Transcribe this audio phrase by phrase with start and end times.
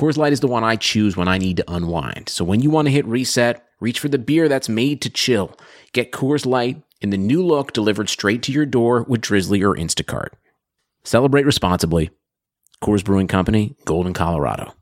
[0.00, 2.30] Coors Light is the one I choose when I need to unwind.
[2.30, 5.54] So when you want to hit reset, reach for the beer that's made to chill.
[5.92, 9.76] Get Coors Light in the new look delivered straight to your door with Drizzly or
[9.76, 10.28] Instacart.
[11.04, 12.08] Celebrate responsibly.
[12.82, 14.72] Coors Brewing Company, Golden, Colorado.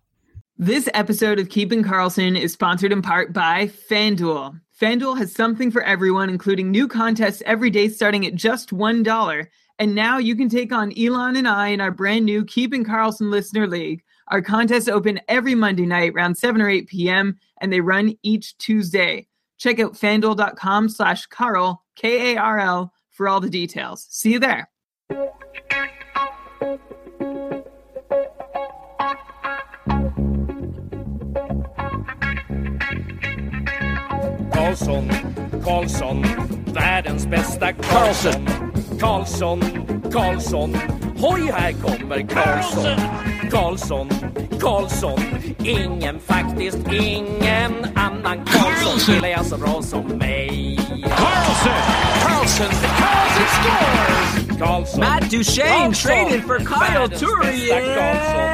[0.57, 4.61] This episode of Keeping Carlson is sponsored in part by FanDuel.
[4.81, 9.47] FanDuel has something for everyone, including new contests every day starting at just $1.
[9.81, 13.33] And now you can take on Elon and I in our brand new Keeping Carlson
[13.33, 14.05] Listener League.
[14.29, 17.39] Our contests open every Monday night around 7 or 8 p.m.
[17.61, 19.27] and they run each Tuesday.
[19.57, 24.07] Check out fanduel.com slash Karl, K A R L, for all the details.
[24.11, 24.69] See you there.
[34.53, 35.09] Karlsson,
[35.65, 36.23] Karlsson,
[36.73, 38.45] världens bästa Karlsson.
[38.99, 39.61] Karlsson,
[40.11, 40.75] Karlsson,
[41.21, 43.01] hoj här kommer Karlsson.
[43.51, 44.09] Karlsson,
[44.61, 45.21] Karlsson,
[45.65, 50.79] ingen faktiskt ingen annan Karlsson spelar jag så bra som mig.
[51.03, 51.73] Carlson!
[52.23, 52.67] Carlson!
[52.99, 54.59] Carlson scores!
[54.59, 57.69] Karlsson, Matt Duchene Karlsson, traded for Kyle världens Turris.
[57.69, 58.49] bästa Karlsson.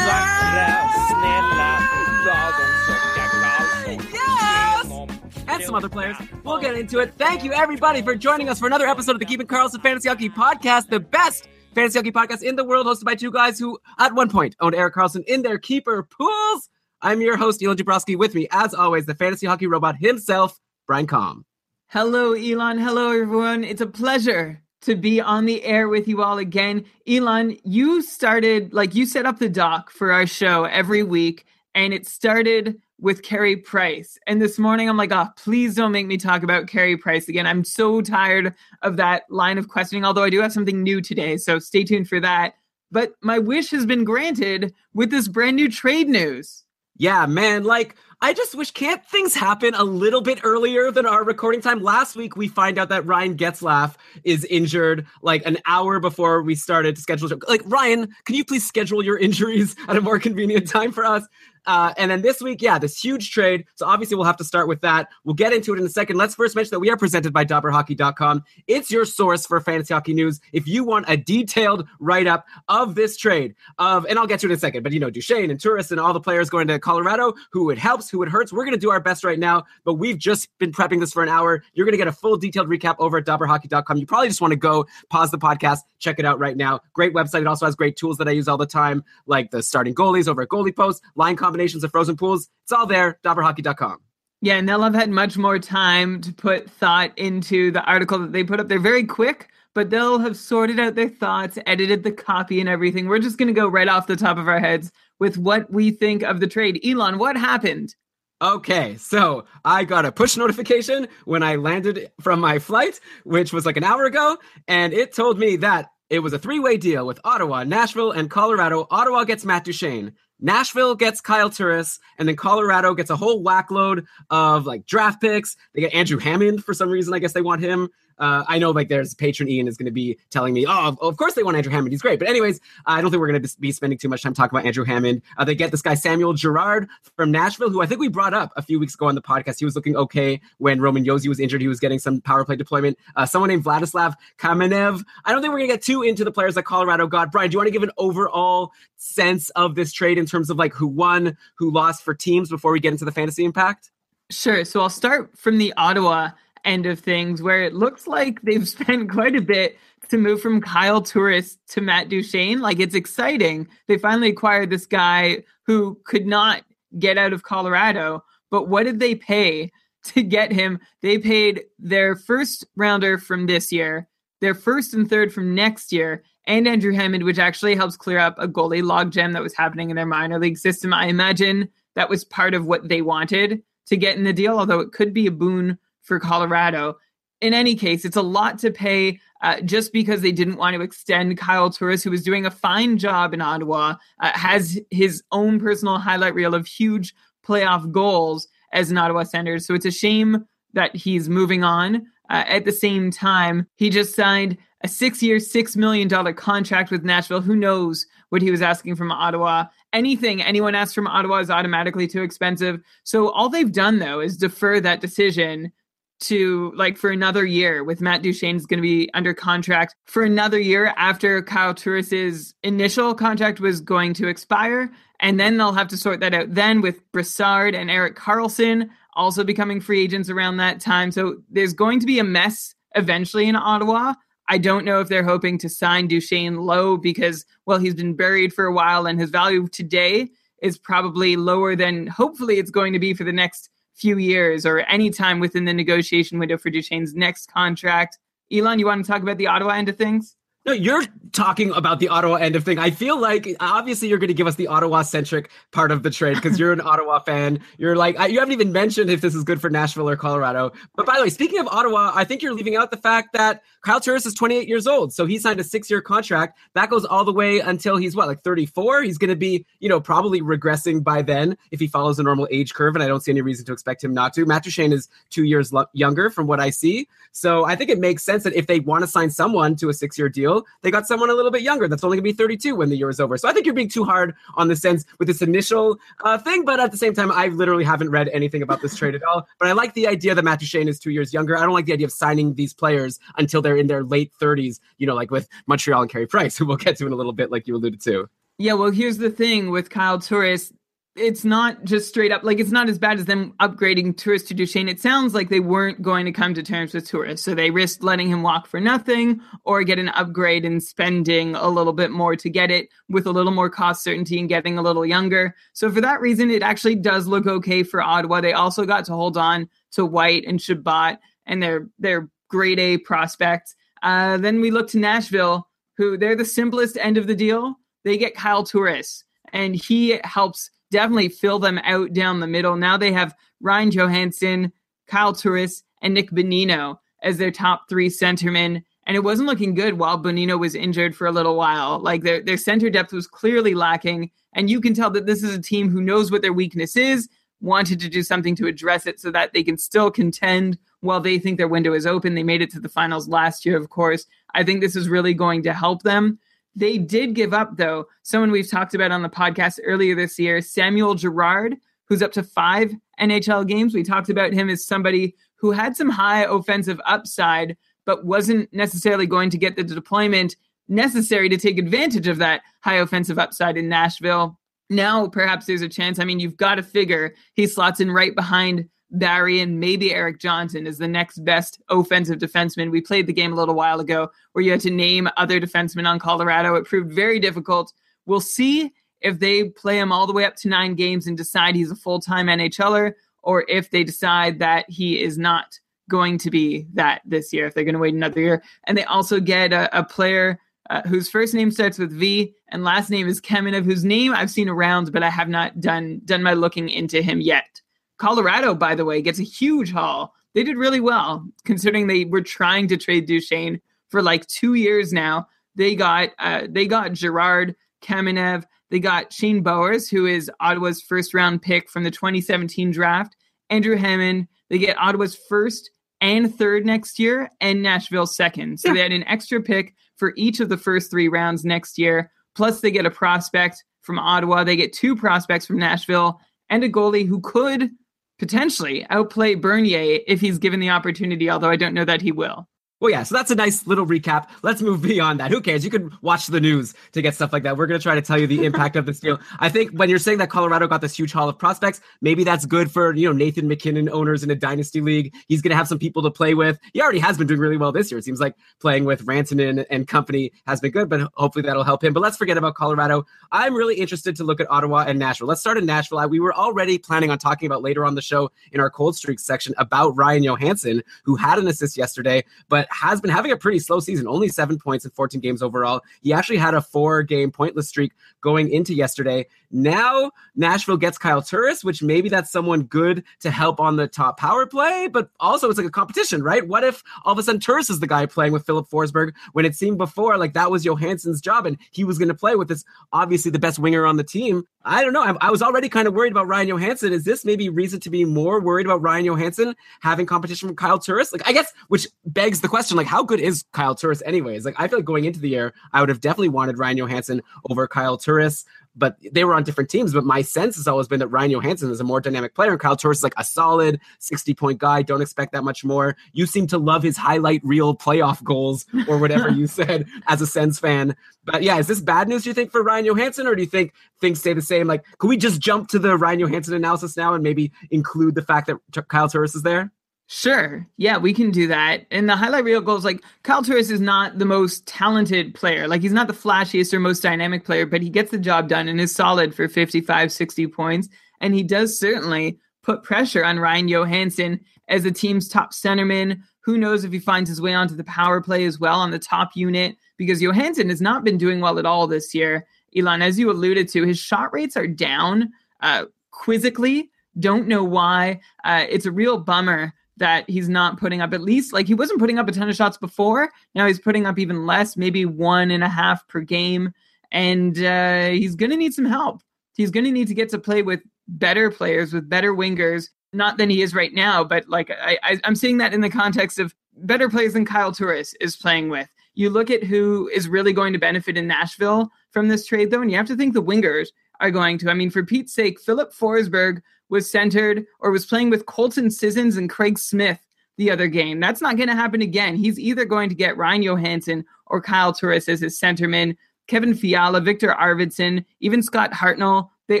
[0.06, 1.78] Vackra, snälla,
[2.26, 3.98] lagom-tjocka Karlsson.
[4.12, 5.08] Yes!
[5.48, 6.16] And some other players.
[6.44, 7.12] We'll get into it.
[7.18, 10.30] Thank you, everybody, for joining us for another episode of the Keeping Carlson Fantasy Hockey
[10.30, 11.48] Podcast, the best
[11.80, 14.74] fantasy hockey podcast in the world, hosted by two guys who, at one point, owned
[14.74, 16.68] Erik Karlsson in their keeper pools.
[17.00, 18.18] I'm your host, Elon Dubrowski.
[18.18, 21.46] With me, as always, the fantasy hockey robot himself, Brian Com.
[21.88, 22.76] Hello, Elon.
[22.76, 23.64] Hello, everyone.
[23.64, 26.84] It's a pleasure to be on the air with you all again.
[27.08, 31.94] Elon, you started, like, you set up the doc for our show every week, and
[31.94, 34.18] it started with Carey Price.
[34.26, 37.46] And this morning, I'm like, oh, please don't make me talk about Carey Price again.
[37.46, 41.36] I'm so tired of that line of questioning, although I do have something new today.
[41.36, 42.54] So stay tuned for that.
[42.92, 46.64] But my wish has been granted with this brand new trade news.
[46.96, 51.24] Yeah, man, like I just wish can't things happen a little bit earlier than our
[51.24, 51.82] recording time?
[51.82, 53.94] Last week we find out that Ryan Getzlaf
[54.24, 57.30] is injured like an hour before we started to schedule.
[57.48, 61.26] Like Ryan, can you please schedule your injuries at a more convenient time for us?
[61.66, 63.64] Uh, and then this week, yeah, this huge trade.
[63.74, 65.08] So obviously, we'll have to start with that.
[65.24, 66.16] We'll get into it in a second.
[66.16, 68.44] Let's first mention that we are presented by DobberHockey.com.
[68.66, 70.40] It's your source for fantasy hockey news.
[70.52, 74.46] If you want a detailed write up of this trade, of and I'll get to
[74.46, 76.68] it in a second, but you know, Duchene and Turris and all the players going
[76.68, 78.52] to Colorado, who it helps, who it hurts.
[78.52, 81.22] We're going to do our best right now, but we've just been prepping this for
[81.22, 81.62] an hour.
[81.74, 83.96] You're going to get a full detailed recap over at DobberHockey.com.
[83.96, 86.80] You probably just want to go pause the podcast, check it out right now.
[86.94, 87.40] Great website.
[87.42, 90.28] It also has great tools that I use all the time, like the starting goalies
[90.28, 92.48] over at Goalie Post, line combinations of Frozen Tools.
[92.62, 93.98] It's all there, dobberhockey.com.
[94.40, 98.32] Yeah, and they'll have had much more time to put thought into the article that
[98.32, 98.68] they put up.
[98.68, 103.08] They're very quick, but they'll have sorted out their thoughts, edited the copy and everything.
[103.08, 105.90] We're just going to go right off the top of our heads with what we
[105.90, 106.80] think of the trade.
[106.86, 107.94] Elon, what happened?
[108.40, 113.66] Okay, so I got a push notification when I landed from my flight, which was
[113.66, 117.06] like an hour ago, and it told me that it was a three way deal
[117.06, 118.86] with Ottawa, Nashville, and Colorado.
[118.90, 120.12] Ottawa gets Matt Duchene.
[120.40, 125.56] Nashville gets Kyle Turris, and then Colorado gets a whole whackload of like draft picks.
[125.74, 127.14] They get Andrew Hammond for some reason.
[127.14, 127.88] I guess they want him.
[128.20, 131.16] Uh, I know like there's patron Ian is going to be telling me, oh, of
[131.16, 131.92] course they want Andrew Hammond.
[131.92, 132.18] He's great.
[132.18, 134.66] But anyways, I don't think we're going to be spending too much time talking about
[134.66, 135.22] Andrew Hammond.
[135.38, 138.52] Uh, they get this guy Samuel Girard from Nashville, who I think we brought up
[138.56, 139.58] a few weeks ago on the podcast.
[139.58, 141.60] He was looking okay when Roman Josi was injured.
[141.60, 142.98] He was getting some power play deployment.
[143.16, 145.02] Uh, someone named Vladislav Kamenev.
[145.24, 147.32] I don't think we're going to get too into the players that Colorado got.
[147.32, 150.58] Brian, do you want to give an overall sense of this trade in terms of
[150.58, 153.90] like who won, who lost for teams before we get into the fantasy impact?
[154.30, 154.64] Sure.
[154.64, 156.30] So I'll start from the Ottawa
[156.64, 159.78] end of things where it looks like they've spent quite a bit
[160.08, 162.60] to move from Kyle Turris to Matt Duchene.
[162.60, 163.68] Like it's exciting.
[163.86, 166.64] They finally acquired this guy who could not
[166.98, 168.24] get out of Colorado.
[168.50, 169.70] But what did they pay
[170.04, 170.80] to get him?
[171.02, 174.08] They paid their first rounder from this year,
[174.40, 178.34] their first and third from next year, and Andrew Hammond, which actually helps clear up
[178.38, 180.92] a goalie logjam that was happening in their minor league system.
[180.92, 184.80] I imagine that was part of what they wanted to get in the deal, although
[184.80, 185.78] it could be a boon
[186.10, 186.98] for Colorado.
[187.40, 190.82] In any case, it's a lot to pay uh, just because they didn't want to
[190.82, 195.60] extend Kyle Turris, who was doing a fine job in Ottawa, uh, has his own
[195.60, 197.14] personal highlight reel of huge
[197.46, 198.48] playoff goals.
[198.72, 199.60] as an Ottawa Senator.
[199.60, 202.06] So it's a shame that he's moving on.
[202.28, 207.04] Uh, at the same time, he just signed a six year, $6 million contract with
[207.04, 207.40] Nashville.
[207.40, 209.66] Who knows what he was asking from Ottawa?
[209.92, 212.80] Anything anyone asks from Ottawa is automatically too expensive.
[213.04, 215.72] So all they've done, though, is defer that decision
[216.20, 220.22] to like for another year with Matt Duchene is going to be under contract for
[220.22, 224.90] another year after Kyle Turris's initial contract was going to expire.
[225.20, 229.44] And then they'll have to sort that out then with Brassard and Erik Karlsson also
[229.44, 231.10] becoming free agents around that time.
[231.10, 234.14] So there's going to be a mess eventually in Ottawa.
[234.48, 238.52] I don't know if they're hoping to sign Duchene low because, well, he's been buried
[238.52, 240.28] for a while and his value today
[240.60, 244.80] is probably lower than hopefully it's going to be for the next few years or
[244.80, 248.18] any time within the negotiation window for Duchene's next contract.
[248.50, 250.36] Elon, you want to talk about the Ottawa end of things?
[250.66, 252.78] No, you're talking about the Ottawa end of thing.
[252.78, 256.10] I feel like obviously you're going to give us the Ottawa centric part of the
[256.10, 257.60] trade because you're an Ottawa fan.
[257.78, 260.72] You're like you haven't even mentioned if this is good for Nashville or Colorado.
[260.96, 263.62] But by the way, speaking of Ottawa, I think you're leaving out the fact that
[263.86, 267.06] Kyle Turris is 28 years old, so he signed a six year contract that goes
[267.06, 269.04] all the way until he's what like 34.
[269.04, 272.46] He's going to be you know probably regressing by then if he follows a normal
[272.50, 274.44] age curve, and I don't see any reason to expect him not to.
[274.44, 277.98] Matt Duchene is two years lo- younger from what I see, so I think it
[277.98, 280.66] makes sense that if they want to sign someone to a six year deal deal,
[280.82, 282.96] they got someone a little bit younger that's only going to be 32 when the
[282.96, 283.36] year is over.
[283.36, 286.64] So I think you're being too hard on the Sens with this initial uh, thing.
[286.64, 289.46] But at the same time, I literally haven't read anything about this trade at all.
[289.58, 291.56] But I like the idea that Matt Duchene is two years younger.
[291.56, 294.80] I don't like the idea of signing these players until they're in their late 30s,
[294.98, 297.32] you know, like with Montreal and Carey Price, who we'll get to in a little
[297.32, 298.28] bit, like you alluded to.
[298.58, 300.70] Yeah, well, here's the thing with Kyle Turris
[301.16, 304.54] it's not just straight up like it's not as bad as them upgrading Turris to
[304.54, 304.88] Duchene.
[304.88, 308.02] It sounds like they weren't going to come to terms with Turris, so they risked
[308.02, 312.36] letting him walk for nothing or get an upgrade and spending a little bit more
[312.36, 315.54] to get it with a little more cost certainty and getting a little younger.
[315.72, 318.40] So for that reason, it actually does look okay for Ottawa.
[318.40, 322.98] They also got to hold on to White and Chabot and their their grade A
[322.98, 323.74] prospects.
[324.02, 327.74] Uh, then we look to Nashville, who they're the simplest end of the deal.
[328.04, 332.76] They get Kyle Turris, and he helps definitely fill them out down the middle.
[332.76, 334.72] Now they have Ryan Johansen,
[335.06, 338.82] Kyle Turris, and Nick Bonino as their top three centermen.
[339.06, 341.98] And it wasn't looking good while Bonino was injured for a little while.
[341.98, 344.30] Like their, their center depth was clearly lacking.
[344.52, 347.28] And you can tell that this is a team who knows what their weakness is,
[347.60, 351.38] wanted to do something to address it so that they can still contend while they
[351.38, 352.34] think their window is open.
[352.34, 354.26] They made it to the finals last year, of course.
[354.54, 356.38] I think this is really going to help them.
[356.76, 360.60] They did give up, though, someone we've talked about on the podcast earlier this year,
[360.60, 361.76] Samuel Girard,
[362.06, 363.94] who's up to five NHL games.
[363.94, 367.76] We talked about him as somebody who had some high offensive upside,
[368.06, 370.56] but wasn't necessarily going to get the deployment
[370.88, 374.58] necessary to take advantage of that high offensive upside in Nashville.
[374.88, 376.18] Now, perhaps there's a chance.
[376.18, 380.38] I mean, you've got to figure he slots in right behind Barrie and maybe Erik
[380.38, 382.90] Johnson is the next best offensive defenseman.
[382.90, 386.06] We played the game a little while ago where you had to name other defensemen
[386.06, 386.74] on Colorado.
[386.74, 387.92] It proved very difficult.
[388.26, 391.74] We'll see if they play him all the way up to nine games and decide
[391.74, 393.12] he's a full time NHLer,
[393.42, 395.78] or if they decide that he is not
[396.08, 398.62] going to be that this year, if they're going to wait another year.
[398.84, 400.58] And they also get a, a player
[400.90, 404.50] uh, whose first name starts with V and last name is Kamenev, whose name I've
[404.50, 407.80] seen around, but I have not done done my looking into him yet.
[408.20, 410.34] Colorado, by the way, gets a huge haul.
[410.54, 415.10] They did really well considering they were trying to trade Duchene for like two years
[415.12, 415.48] now.
[415.74, 421.32] They got uh, they got Girard, Kamenev, they got Shane Bowers, who is Ottawa's first
[421.32, 423.36] round pick from the 2017 draft,
[423.70, 424.48] Andrew Hammond.
[424.68, 428.80] They get Ottawa's first and third next year, and Nashville's second.
[428.80, 428.94] So yeah.
[428.94, 432.30] they had an extra pick for each of the first three rounds next year.
[432.54, 434.64] Plus, they get a prospect from Ottawa.
[434.64, 437.90] They get two prospects from Nashville and a goalie who could
[438.40, 442.66] potentially outplay Bernier if he's given the opportunity, although I don't know that he will.
[443.00, 444.48] Well, yeah, so that's a nice little recap.
[444.62, 445.50] Let's move beyond that.
[445.50, 445.84] Who cares?
[445.84, 447.78] You can watch the news to get stuff like that.
[447.78, 449.40] We're going to try to tell you the impact of this deal.
[449.58, 452.66] I think when you're saying that Colorado got this huge haul of prospects, maybe that's
[452.66, 455.34] good for, you know, Nathan MacKinnon owners in a dynasty league.
[455.48, 456.78] He's going to have some people to play with.
[456.92, 458.18] He already has been doing really well this year.
[458.18, 462.04] It seems like playing with Rantanen and company has been good, but hopefully that'll help
[462.04, 462.12] him.
[462.12, 463.24] But let's forget about Colorado.
[463.50, 465.48] I'm really interested to look at Ottawa and Nashville.
[465.48, 466.28] Let's start in Nashville.
[466.28, 469.40] We were already planning on talking about later on the show in our cold streak
[469.40, 473.78] section about Ryan Johansen, who had an assist yesterday, but has been having a pretty
[473.78, 476.02] slow season, only seven points in 14 games overall.
[476.22, 479.46] He actually had a four game pointless streak going into yesterday.
[479.70, 484.38] Now Nashville gets Kyle Turris, which maybe that's someone good to help on the top
[484.38, 486.66] power play, but also it's like a competition, right?
[486.66, 489.64] What if all of a sudden Turris is the guy playing with Filip Forsberg when
[489.64, 492.68] it seemed before like that was Johansen's job and he was going to play with
[492.68, 494.64] this obviously the best winger on the team?
[494.84, 495.22] I don't know.
[495.22, 497.12] I, I was already kind of worried about Ryan Johansen.
[497.12, 500.98] Is this maybe reason to be more worried about Ryan Johansen having competition from Kyle
[500.98, 501.32] Turris?
[501.32, 504.64] Like, I guess, which begs the question, like, how good is Kyle Turris anyways?
[504.64, 507.40] Like, I feel like going into the year, I would have definitely wanted Ryan Johansen
[507.68, 508.64] over Kyle Turris
[508.96, 510.12] but they were on different teams.
[510.12, 512.80] But my sense has always been that Ryan Johansen is a more dynamic player, and
[512.80, 515.02] Kyle Turris is like a solid 60 point guy.
[515.02, 516.16] Don't expect that much more.
[516.32, 520.46] You seem to love his highlight reel playoff goals or whatever you said as a
[520.46, 521.16] Sens fan.
[521.44, 523.68] But yeah, is this bad news, do you think, for Ryan Johansen, or do you
[523.68, 524.86] think things stay the same?
[524.86, 528.42] Like, can we just jump to the Ryan Johansen analysis now and maybe include the
[528.42, 529.90] fact that Kyle Turris is there?
[530.32, 530.86] Sure.
[530.96, 532.06] Yeah, we can do that.
[532.12, 535.88] And the highlight reel goals, like Kyle Turris is not the most talented player.
[535.88, 538.86] Like he's not the flashiest or most dynamic player, but he gets the job done
[538.86, 541.08] and is solid for 55, 60 points.
[541.40, 546.40] And he does certainly put pressure on Ryan Johansen as the team's top centerman.
[546.60, 549.18] Who knows if he finds his way onto the power play as well on the
[549.18, 552.68] top unit, because Johansen has not been doing well at all this year.
[552.96, 557.10] Elon, as you alluded to, his shot rates are down uh, quizzically.
[557.40, 558.38] Don't know why.
[558.62, 562.20] Uh, it's a real bummer that he's not putting up at least like he wasn't
[562.20, 563.50] putting up a ton of shots before.
[563.74, 566.92] Now he's putting up even less, maybe one and a half per game.
[567.32, 569.42] And uh, he's going to need some help.
[569.76, 573.56] He's going to need to get to play with better players, with better wingers, not
[573.56, 574.44] than he is right now.
[574.44, 577.92] But like I, I, I'm seeing that in the context of better players than Kyle
[577.92, 579.08] Turris is playing with.
[579.34, 583.00] You look at who is really going to benefit in Nashville from this trade, though,
[583.00, 584.08] and you have to think the wingers
[584.40, 584.90] are going to.
[584.90, 589.56] I mean, for Pete's sake, Filip Forsberg was centered or was playing with Colton Sissons
[589.56, 590.38] and Craig Smith
[590.78, 591.40] the other game.
[591.40, 592.56] That's not going to happen again.
[592.56, 596.36] He's either going to get Ryan Johansen or Kyle Turris as his centerman.
[596.68, 600.00] Kevin Fiala, Viktor Arvidsson, even Scott Hartnell, they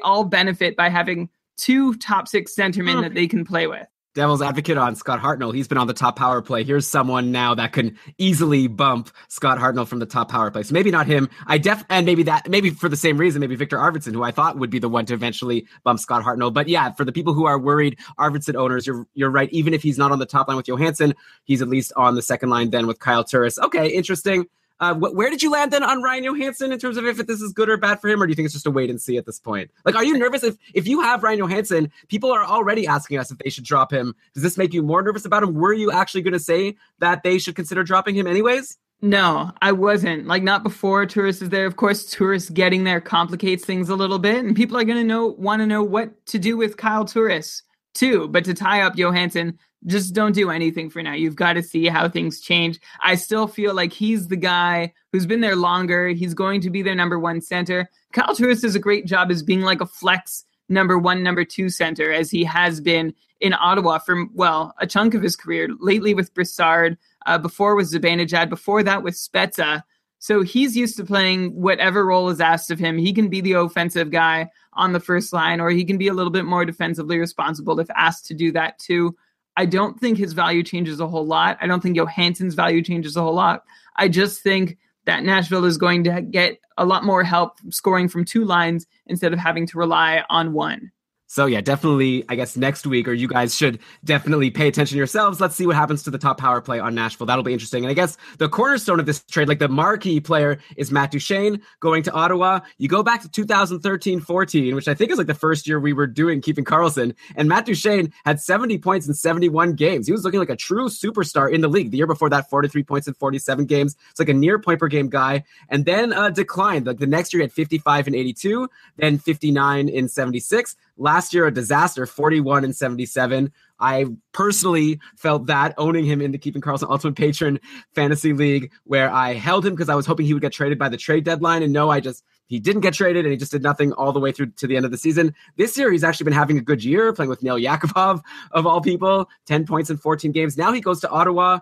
[0.00, 3.00] all benefit by having two top six centermen oh.
[3.02, 3.88] that they can play with
[4.18, 5.54] devil's advocate on Scott Hartnell.
[5.54, 6.64] He's been on the top power play.
[6.64, 10.64] Here's someone now that can easily bump Scott Hartnell from the top power play.
[10.64, 11.30] So maybe not him.
[11.46, 14.32] I def and maybe that maybe for the same reason, maybe Viktor Arvidsson, who I
[14.32, 16.52] thought would be the one to eventually bump Scott Hartnell.
[16.52, 19.48] But yeah, for the people who are worried, Arvidsson owners, you're you're right.
[19.52, 22.22] Even if he's not on the top line with Johansen, he's at least on the
[22.22, 23.56] second line then with Kyle Turris.
[23.60, 24.46] Okay, interesting.
[24.80, 27.40] Uh, wh- where did you land then on Ryan Johansen in terms of if this
[27.40, 29.00] is good or bad for him, or do you think it's just a wait and
[29.00, 29.70] see at this point?
[29.84, 31.90] Like, are you nervous if if you have Ryan Johansen?
[32.08, 34.14] People are already asking us if they should drop him.
[34.34, 35.54] Does this make you more nervous about him?
[35.54, 38.78] Were you actually going to say that they should consider dropping him anyways?
[39.00, 40.26] No, I wasn't.
[40.26, 41.66] Like not before Turris is there.
[41.66, 45.04] Of course, Turris getting there complicates things a little bit, and people are going to
[45.04, 47.62] know want to know what to do with Kyle Turris
[47.94, 48.28] too.
[48.28, 49.56] But to tie up Johansen,
[49.86, 51.14] just don't do anything for now.
[51.14, 52.80] You've got to see how things change.
[53.02, 56.08] I still feel like he's the guy who's been there longer.
[56.08, 57.88] He's going to be their number one center.
[58.12, 61.68] Kyle Turris does a great job as being like a flex number one, number two
[61.68, 65.68] center, as he has been in Ottawa for, well, a chunk of his career.
[65.80, 69.82] Lately with Brassard, uh, before with Zibanejad, before that with Spezza.
[70.18, 72.98] So he's used to playing whatever role is asked of him.
[72.98, 76.12] He can be the offensive guy on the first line, or he can be a
[76.12, 79.16] little bit more defensively responsible if asked to do that too.
[79.58, 81.58] I don't think his value changes a whole lot.
[81.60, 83.64] I don't think Johansen's value changes a whole lot.
[83.96, 88.24] I just think that Nashville is going to get a lot more help scoring from
[88.24, 90.92] two lines instead of having to rely on one.
[91.30, 92.24] So yeah, definitely.
[92.30, 95.42] I guess next week, or you guys should definitely pay attention yourselves.
[95.42, 97.26] Let's see what happens to the top power play on Nashville.
[97.26, 97.84] That'll be interesting.
[97.84, 101.60] And I guess the cornerstone of this trade, like the marquee player, is Matt Duchene
[101.80, 102.60] going to Ottawa.
[102.78, 106.06] You go back to 2013-14, which I think is like the first year we were
[106.06, 110.06] doing keeping Carlson, and Matt Duchene had 70 points in 71 games.
[110.06, 111.90] He was looking like a true superstar in the league.
[111.90, 113.96] The year before that, 43 points in 47 games.
[114.10, 116.86] It's like a near point per game guy, and then uh, declined.
[116.86, 121.46] Like the next year, he had 55 and 82, then 59 in 76 Last year,
[121.46, 123.52] a disaster, 41 and 77.
[123.78, 127.60] I personally felt that owning him in the Keeping Carlson Ultimate Patron
[127.94, 130.88] Fantasy League, where I held him because I was hoping he would get traded by
[130.88, 131.62] the trade deadline.
[131.62, 134.18] And no, I just, he didn't get traded and he just did nothing all the
[134.18, 135.32] way through to the end of the season.
[135.56, 138.80] This year, he's actually been having a good year playing with Nail Yakupov, of all
[138.80, 140.58] people, 10 points in 14 games.
[140.58, 141.60] Now he goes to Ottawa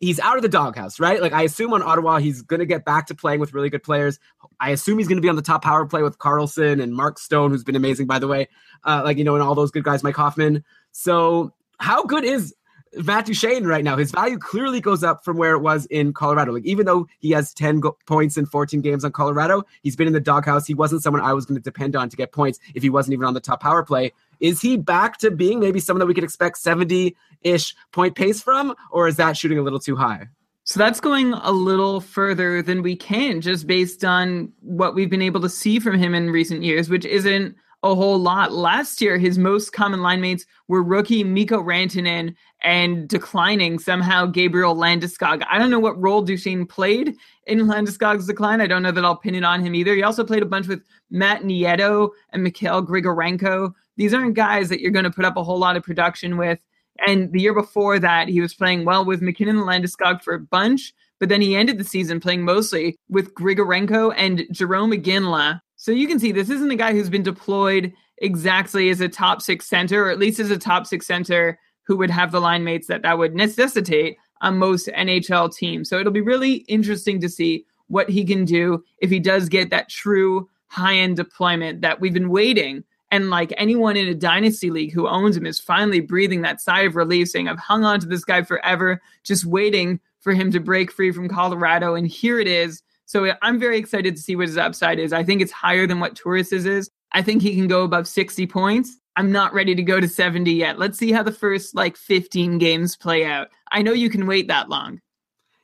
[0.00, 1.20] he's out of the doghouse, right?
[1.20, 3.82] Like I assume on Ottawa, he's going to get back to playing with really good
[3.82, 4.18] players.
[4.60, 7.18] I assume he's going to be on the top power play with Karlsson and Mark
[7.18, 8.48] Stone, who's been amazing, by the way.
[8.84, 10.64] Uh, like you know, and all those good guys, Mike Hoffman.
[10.92, 12.54] So how good is
[12.96, 13.96] Matt Duchene right now?
[13.96, 16.52] His value clearly goes up from where it was in Colorado.
[16.52, 20.06] Like even though he has ten go- points in 14 games on Colorado, he's been
[20.06, 20.66] in the doghouse.
[20.66, 23.14] He wasn't someone I was going to depend on to get points if he wasn't
[23.14, 24.12] even on the top power play.
[24.40, 28.42] Is he back to being maybe someone that we could expect 70 ish point pace
[28.42, 30.28] from, or is that shooting a little too high?
[30.64, 35.20] So that's going a little further than we can just based on what we've been
[35.20, 38.50] able to see from him in recent years, which isn't a whole lot.
[38.50, 42.34] Last year, his most common line mates were rookie Mikko Rantanen
[42.64, 45.44] and declining somehow Gabriel Landeskog.
[45.50, 47.14] I don't know what role Duchene played
[47.46, 48.62] in Landeskog's decline.
[48.62, 49.94] I don't know that I'll pin it on him either.
[49.94, 53.74] He also played a bunch with Matt Nieto and Mikhail Grigorenko.
[53.98, 56.58] These aren't guys that you're going to put up a whole lot of production with.
[57.06, 60.40] And the year before that, he was playing well with MacKinnon and Landeskog for a
[60.40, 65.60] bunch, but then he ended the season playing mostly with Grigorenko and Jarome Iginla.
[65.76, 69.42] So you can see this isn't a guy who's been deployed exactly as a top
[69.42, 72.64] six center, or at least as a top six center who would have the line
[72.64, 75.88] mates that that would necessitate on most NHL teams.
[75.88, 79.70] So it'll be really interesting to see what he can do if he does get
[79.70, 82.84] that true high end deployment that we've been waiting.
[83.10, 86.80] And like anyone in a dynasty league who owns him is finally breathing that sigh
[86.80, 90.58] of relief, saying, I've hung on to this guy forever, just waiting for him to
[90.58, 91.94] break free from Colorado.
[91.94, 92.82] And here it is.
[93.06, 95.12] So I'm very excited to see what his upside is.
[95.12, 96.90] I think it's higher than what Turris's is.
[97.12, 98.98] I think he can go above 60 points.
[99.16, 100.78] I'm not ready to go to 70 yet.
[100.78, 103.48] Let's see how the first like 15 games play out.
[103.70, 105.00] I know you can wait that long.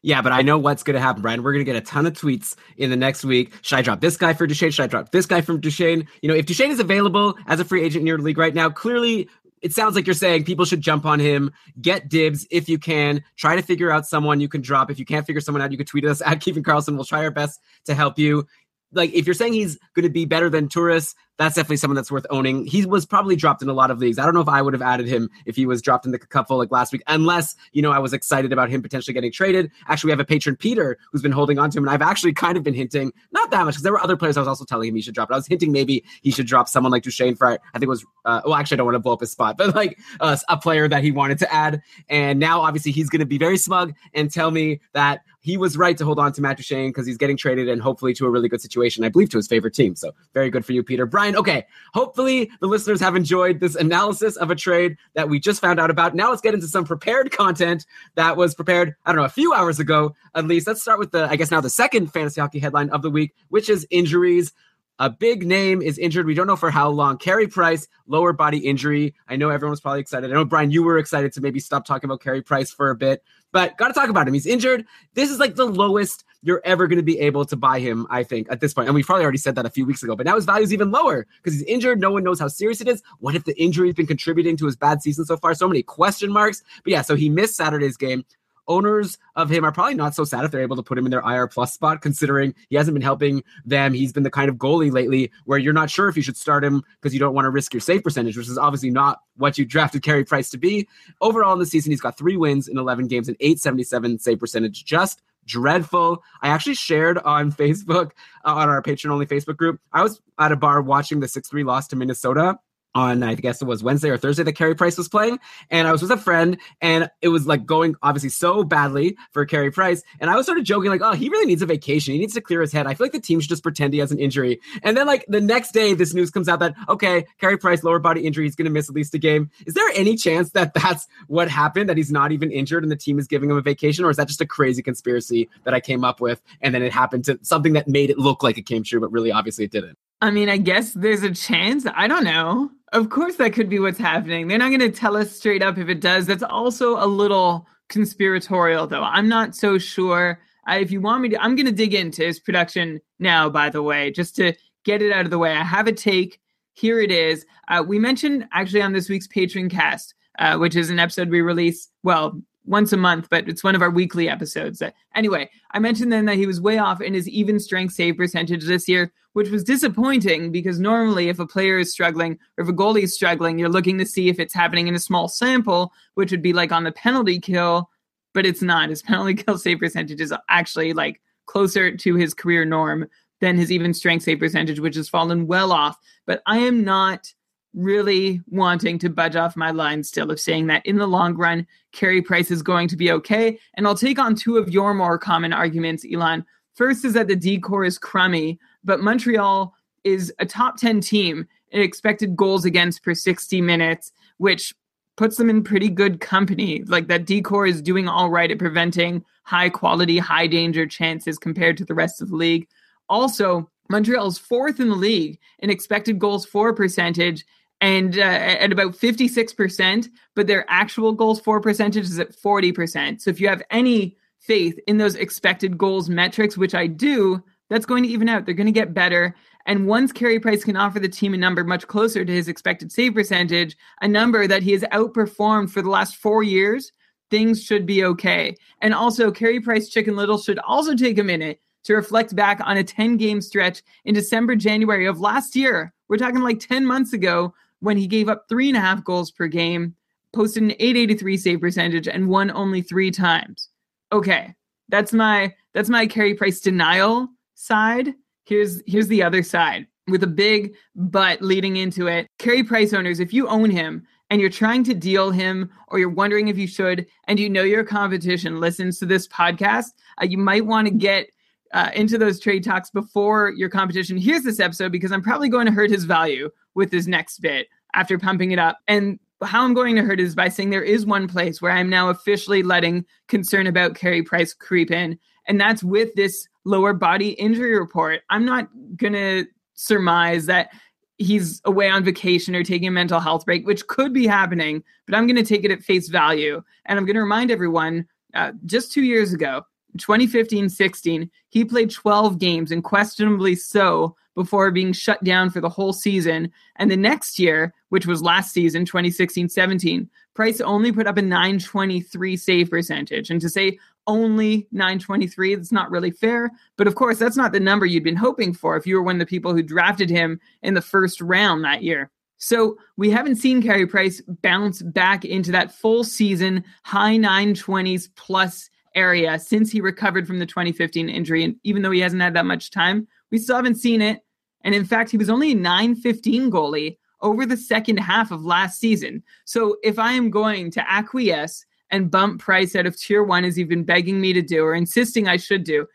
[0.03, 1.43] Yeah, but I know what's going to happen, Brian.
[1.43, 3.53] We're going to get a ton of tweets in the next week.
[3.61, 4.71] Should I drop this guy for Duchene?
[4.71, 6.09] Should I drop this guy from Duchene?
[6.23, 8.71] You know, if Duchene is available as a free agent in your league right now,
[8.71, 9.29] clearly
[9.61, 11.53] it sounds like you're saying people should jump on him,
[11.83, 14.91] get dibs if you can, try to figure out someone you can drop.
[14.91, 16.97] If you can't figure someone out, you can tweet us at Keeping Carlson.
[16.97, 18.47] We'll try our best to help you.
[18.93, 22.13] Like if you're saying he's going to be better than Turris, that's definitely someone that's
[22.13, 22.67] worth owning.
[22.67, 24.19] He was probably dropped in a lot of leagues.
[24.19, 26.19] I don't know if I would have added him if he was dropped in the
[26.19, 29.71] couple like last week, unless, you know, I was excited about him potentially getting traded.
[29.89, 31.85] Actually, we have a patron, Peter, who's been holding on to him.
[31.85, 34.37] And I've actually kind of been hinting, not that much, because there were other players
[34.37, 35.31] I was also telling him he should drop.
[35.31, 37.89] But I was hinting maybe he should drop someone like Duchene for, I think it
[37.89, 40.37] was, uh, well, actually, I don't want to blow up his spot, but like uh,
[40.51, 41.81] a player that he wanted to add.
[42.11, 45.77] And now, obviously, he's going to be very smug and tell me that he was
[45.77, 48.31] right to hold on to Matt Duchene because he's getting traded and hopefully to a
[48.31, 49.97] really good situation, I believe to his favorite team.
[49.97, 51.07] So very good for you, Peter.
[51.07, 51.67] Brian, okay.
[51.95, 55.91] Hopefully the listeners have enjoyed this analysis of a trade that we just found out
[55.91, 56.15] about.
[56.15, 59.53] Now let's get into some prepared content that was prepared, I don't know, a few
[59.53, 60.67] hours ago at least.
[60.67, 63.35] Let's start with the, I guess now the second fantasy hockey headline of the week,
[63.49, 64.53] which is injuries.
[64.99, 66.27] A big name is injured.
[66.27, 67.17] We don't know for how long.
[67.17, 69.15] Carey Price, lower body injury.
[69.29, 70.31] I know everyone was probably excited.
[70.31, 72.95] I know, Brian, you were excited to maybe stop talking about Carey Price for a
[72.95, 74.35] bit, but got to talk about him.
[74.35, 74.85] He's injured.
[75.15, 78.23] This is like the lowest you're ever going to be able to buy him, I
[78.23, 78.89] think, at this point.
[78.89, 80.73] And we probably already said that a few weeks ago, but now his value is
[80.73, 82.01] even lower because he's injured.
[82.01, 83.03] No one knows how serious it is.
[83.19, 85.55] What if the injury has been contributing to his bad season so far?
[85.55, 86.63] So many question marks.
[86.83, 88.25] But yeah, so he missed Saturday's game
[88.71, 91.11] owners of him are probably not so sad if they're able to put him in
[91.11, 93.93] their IR plus spot, considering he hasn't been helping them.
[93.93, 96.65] He's been the kind of goalie lately where you're not sure if you should start
[96.65, 99.59] him because you don't want to risk your save percentage, which is obviously not what
[99.59, 100.89] you drafted Carey Price to be.
[101.21, 104.85] Overall in the season, he's got three wins in 11 games and 877 save percentage,
[104.85, 106.23] just dreadful.
[106.41, 108.13] I actually shared on Facebook,
[108.45, 109.81] uh, on our patron only Facebook group.
[109.93, 112.59] I was at a bar watching the 6 3 loss to Minnesota
[112.95, 115.39] on I guess it was Wednesday or Thursday that Carey Price was playing,
[115.71, 119.45] and I was with a friend, and it was like going obviously so badly for
[119.45, 122.15] Carey Price, and I was sort of joking like, oh, he really needs a vacation,
[122.15, 122.87] he needs to clear his head.
[122.87, 125.25] I feel like the team should just pretend he has an injury, and then like
[125.29, 128.57] the next day, this news comes out that okay, Carey Price lower body injury, he's
[128.57, 129.51] going to miss at least a game.
[129.67, 132.97] Is there any chance that that's what happened, that he's not even injured, and the
[132.97, 135.81] team is giving him a vacation, or is that just a crazy conspiracy that I
[135.81, 138.67] came up with, and then it happened to something that made it look like it
[138.67, 139.97] came true, but really obviously it didn't?
[140.21, 141.87] I mean, I guess there's a chance.
[141.95, 142.71] I don't know.
[142.93, 144.49] Of course, that could be what's happening.
[144.49, 146.27] They're not going to tell us straight up if it does.
[146.27, 149.03] That's also a little conspiratorial, though.
[149.03, 150.41] I'm not so sure.
[150.69, 153.71] Uh, if you want me to, I'm going to dig into his production now, by
[153.71, 154.53] the way, just to
[154.85, 155.53] get it out of the way.
[155.53, 156.39] I have a take.
[156.75, 157.47] Here it is.
[157.69, 161.41] Uh, we mentioned actually on this week's Patron cast, uh, which is an episode we
[161.41, 164.83] release, well, once a month, but it's one of our weekly episodes.
[165.15, 168.65] Anyway, I mentioned then that he was way off in his even strength save percentage
[168.65, 172.73] this year, which was disappointing because normally if a player is struggling or if a
[172.73, 176.31] goalie is struggling, you're looking to see if it's happening in a small sample, which
[176.31, 177.91] would be like on the penalty kill,
[178.35, 178.91] but it's not.
[178.91, 183.09] His penalty kill save percentage is actually like closer to his career norm
[183.41, 185.97] than his even strength save percentage, which has fallen well off.
[186.27, 187.33] But I am not
[187.75, 191.67] really wanting to budge off my line still of saying that in the long run,
[191.93, 193.59] Carey Price is going to be okay.
[193.75, 196.45] And I'll take on two of your more common arguments, Elon.
[196.75, 201.47] First is that the D corps is crummy, but Montreal is a top 10 team
[201.71, 204.75] in expected goals against per 60 minutes, which
[205.17, 206.83] puts them in pretty good company.
[206.85, 211.39] Like that D corps is doing all right at preventing high quality, high danger chances
[211.39, 212.67] compared to the rest of the league.
[213.09, 217.45] Also, Montreal's fourth in the league in expected goals for percentage
[217.81, 223.21] and uh, at about 56%, but their actual goals for percentage is at 40%.
[223.21, 227.87] So if you have any faith in those expected goals metrics, which I do, that's
[227.87, 228.45] going to even out.
[228.45, 229.35] They're going to get better.
[229.67, 232.91] And once Carey Price can offer the team a number much closer to his expected
[232.91, 236.93] save percentage, a number that he has outperformed for the last four years,
[237.31, 238.57] things should be okay.
[238.81, 242.77] And also, Carey Price Chicken Little should also take a minute to reflect back on
[242.77, 245.95] a 10 game stretch in December, January of last year.
[246.09, 249.31] We're talking like 10 months ago when he gave up three and a half goals
[249.31, 249.95] per game,
[250.33, 253.69] posted an 883 save percentage, and won only three times.
[254.13, 254.55] Okay,
[254.89, 258.15] that's my that's my Carey Price denial side.
[258.45, 262.27] Here's here's the other side with a big but leading into it.
[262.39, 266.09] Carey Price owners, if you own him and you're trying to deal him or you're
[266.09, 270.39] wondering if you should and you know your competition listens to this podcast, uh, you
[270.39, 271.29] might want to get
[271.73, 275.67] uh, into those trade talks before your competition hears this episode because I'm probably going
[275.67, 278.79] to hurt his value with this next bit after pumping it up.
[278.89, 281.91] And how I'm going to hurt is by saying there is one place where I'm
[281.91, 287.31] now officially letting concern about Carey Price creep in, and that's with this lower body
[287.33, 288.23] injury report.
[288.31, 290.71] I'm not going to surmise that
[291.19, 295.15] he's away on vacation or taking a mental health break, which could be happening, but
[295.15, 296.63] I'm going to take it at face value.
[296.87, 299.63] And I'm going to remind everyone uh, just two years ago,
[299.99, 305.69] 2015 16, he played 12 games and questionably so before being shut down for the
[305.69, 306.51] whole season.
[306.77, 311.23] And the next year, which was last season, 2016 17, Price only put up a
[311.23, 313.31] 923 save percentage.
[313.31, 316.51] And to say only 923, that's not really fair.
[316.77, 319.17] But of course, that's not the number you'd been hoping for if you were one
[319.17, 322.11] of the people who drafted him in the first round that year.
[322.39, 328.70] So we haven't seen Carey Price bounce back into that full season high 920s plus
[328.95, 331.45] area since he recovered from the 2015 injury.
[331.45, 334.21] And even though he hasn't had that much time, we still haven't seen it.
[334.63, 338.81] And in fact, he was only a 915 goalie over the second half of last
[338.81, 339.23] season.
[339.45, 343.59] So if I am going to acquiesce and bump Price out of tier one, as
[343.59, 345.87] you've been begging me to do or insisting I should do,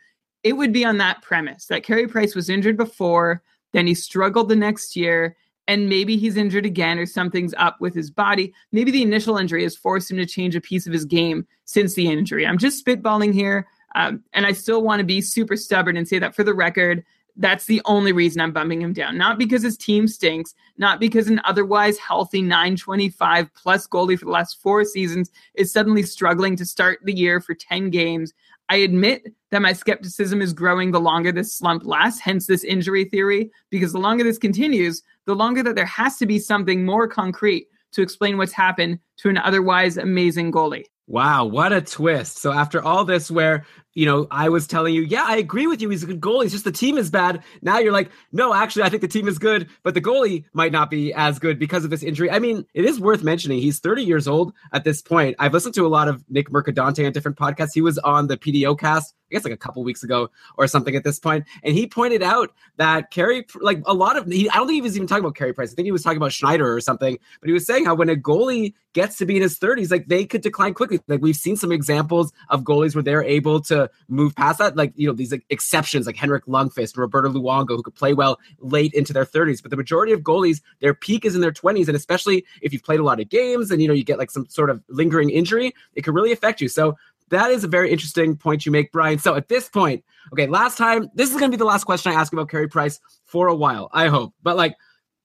[0.43, 3.41] it would be on that premise that Carey Price was injured before,
[3.73, 5.35] then he struggled the next year,
[5.67, 8.53] and maybe he's injured again or something's up with his body.
[8.71, 11.95] Maybe the initial injury has forced him to change a piece of his game since
[11.95, 12.45] the injury.
[12.45, 13.67] I'm just spitballing here.
[13.95, 17.03] Um, and I still want to be super stubborn and say that for the record,
[17.37, 19.17] that's the only reason I'm bumping him down.
[19.17, 24.31] Not because his team stinks, not because an otherwise healthy 925 plus goalie for the
[24.31, 28.33] last four seasons is suddenly struggling to start the year for 10 games.
[28.69, 33.05] I admit that my skepticism is growing the longer this slump lasts, hence this injury
[33.05, 37.07] theory, because the longer this continues, the longer that there has to be something more
[37.07, 40.85] concrete to explain what's happened to an otherwise amazing goalie.
[41.07, 42.37] Wow, what a twist.
[42.39, 43.65] So after all this where
[43.95, 45.89] you know, I was telling you, yeah, I agree with you.
[45.89, 46.43] He's a good goalie.
[46.43, 47.41] It's just the team is bad.
[47.61, 50.73] Now you're like, no, actually, I think the team is good, but the goalie might
[50.73, 52.29] not be as good because of this injury.
[52.29, 53.59] I mean, it is worth mentioning.
[53.59, 55.37] He's 30 years old at this point.
[55.39, 57.71] I've listened to a lot of Nick Mercadante on different podcasts.
[57.73, 60.95] He was on the PDO cast, I guess like a couple weeks ago or something
[60.95, 64.55] at this point, and he pointed out that Carey, like a lot of, he, I
[64.55, 65.71] don't think he was even talking about Carey Price.
[65.71, 68.09] I think he was talking about Schneider or something, but he was saying how when
[68.09, 70.94] a goalie gets to be in his 30s, like they could decline quickly.
[71.07, 74.75] Like we've seen some examples of goalies where they're able to move past that.
[74.75, 78.39] Like, you know, these like, exceptions like Henrik Lundqvist, Roberto Luongo, who could play well
[78.59, 79.61] late into their 30s.
[79.61, 81.87] But the majority of goalies, their peak is in their 20s.
[81.87, 84.31] And especially if you've played a lot of games and, you know, you get like
[84.31, 86.67] some sort of lingering injury, it can really affect you.
[86.67, 86.95] So
[87.29, 89.19] that is a very interesting point you make, Brian.
[89.19, 90.03] So at this point,
[90.33, 92.67] okay, last time, this is going to be the last question I ask about Carey
[92.67, 94.33] Price for a while, I hope.
[94.43, 94.75] But like,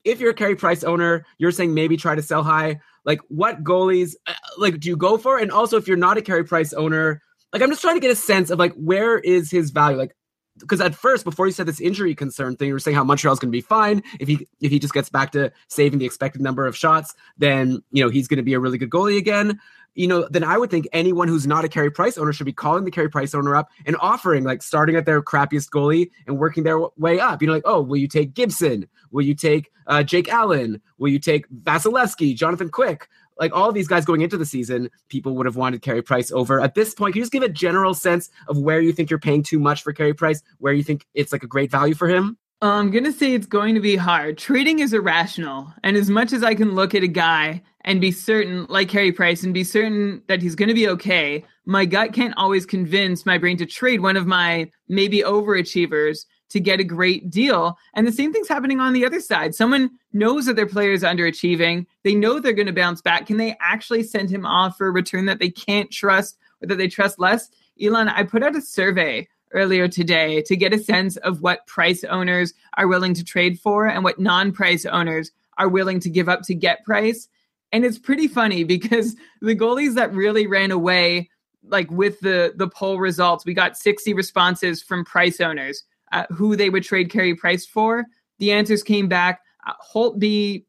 [0.04, 2.80] if you're a Carey Price owner, you're saying maybe try to sell high.
[3.04, 5.38] Like, what goalies uh, like do you go for?
[5.38, 8.10] And also, if you're not a Carey Price owner, like I'm just trying to get
[8.10, 9.96] a sense of like where is his value?
[9.96, 10.14] Like
[10.58, 13.38] because at first, before you said this injury concern thing, you were saying how Montreal's
[13.38, 16.42] going to be fine if he if he just gets back to saving the expected
[16.42, 19.58] number of shots, then you know he's going to be a really good goalie again.
[19.94, 22.52] You know, then I would think anyone who's not a Carey Price owner should be
[22.52, 26.38] calling the Carey Price owner up and offering like starting at their crappiest goalie and
[26.38, 27.42] working their way up.
[27.42, 28.88] You know, like oh, will you take Gibson?
[29.10, 30.80] Will you take uh, Jake Allen?
[30.98, 33.08] Will you take Vasilevskiy, Jonathan Quick?
[33.40, 36.60] like all these guys going into the season, people would have wanted Carey Price over.
[36.60, 39.18] At this point, can you just give a general sense of where you think you're
[39.18, 42.06] paying too much for Carey Price, where you think it's like a great value for
[42.06, 42.36] him?
[42.62, 44.36] I'm going to say it's going to be hard.
[44.36, 45.72] Trading is irrational.
[45.82, 49.12] And as much as I can look at a guy and be certain, like Carey
[49.12, 53.24] Price, and be certain that he's going to be okay, my gut can't always convince
[53.24, 57.78] my brain to trade one of my maybe overachievers to get a great deal.
[57.94, 59.54] And the same thing's happening on the other side.
[59.54, 61.86] Someone knows that their player is underachieving.
[62.02, 63.26] They know they're going to bounce back.
[63.26, 66.76] Can they actually send him off for a return that they can't trust or that
[66.76, 67.50] they trust less?
[67.80, 72.04] Elon, I put out a survey earlier today to get a sense of what price
[72.04, 76.28] owners are willing to trade for and what non price owners are willing to give
[76.28, 77.28] up to get price.
[77.72, 81.30] And it's pretty funny because the goalies that really ran away
[81.62, 86.56] like with the the poll results, we got 60 responses from price owners uh, who
[86.56, 88.06] they would trade Carey Price for.
[88.38, 89.40] The answers came back.
[89.66, 90.64] Uh, Holtby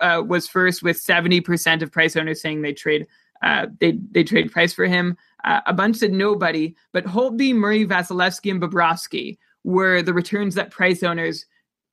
[0.00, 3.06] uh, was first with 70% of price owners saying they trade
[3.42, 5.16] uh, they they trade price for him.
[5.44, 10.70] Uh, a bunch said nobody, but Holtby, Murray, Vasilevskiy, and Bobrovsky were the returns that
[10.70, 11.44] price owners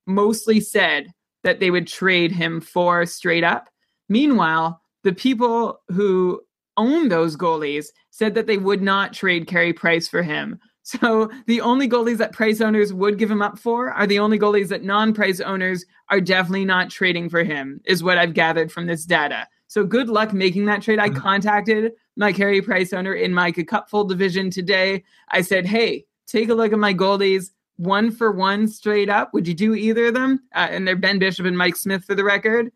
[0.06, 3.70] mostly said that they would trade him for straight up.
[4.10, 6.42] Meanwhile, the people who
[6.78, 10.60] own those goalies said that they would not trade Carey Price for him.
[10.86, 14.38] So the only goalies that price owners would give him up for are the only
[14.38, 18.86] goalies that non-price owners are definitely not trading for him, is what I've gathered from
[18.88, 19.48] this data.
[19.70, 21.00] So good luck making that trade.
[21.00, 21.20] I Mm-hmm.
[21.20, 25.06] contacted my Carey Price owner in my cupful division today.
[25.30, 29.34] I said, hey, take a look at my goalies, one for one straight up.
[29.34, 30.42] Would you do either of them?
[30.54, 32.74] Uh, and they're Ben Bishop and Mike Smith for the record.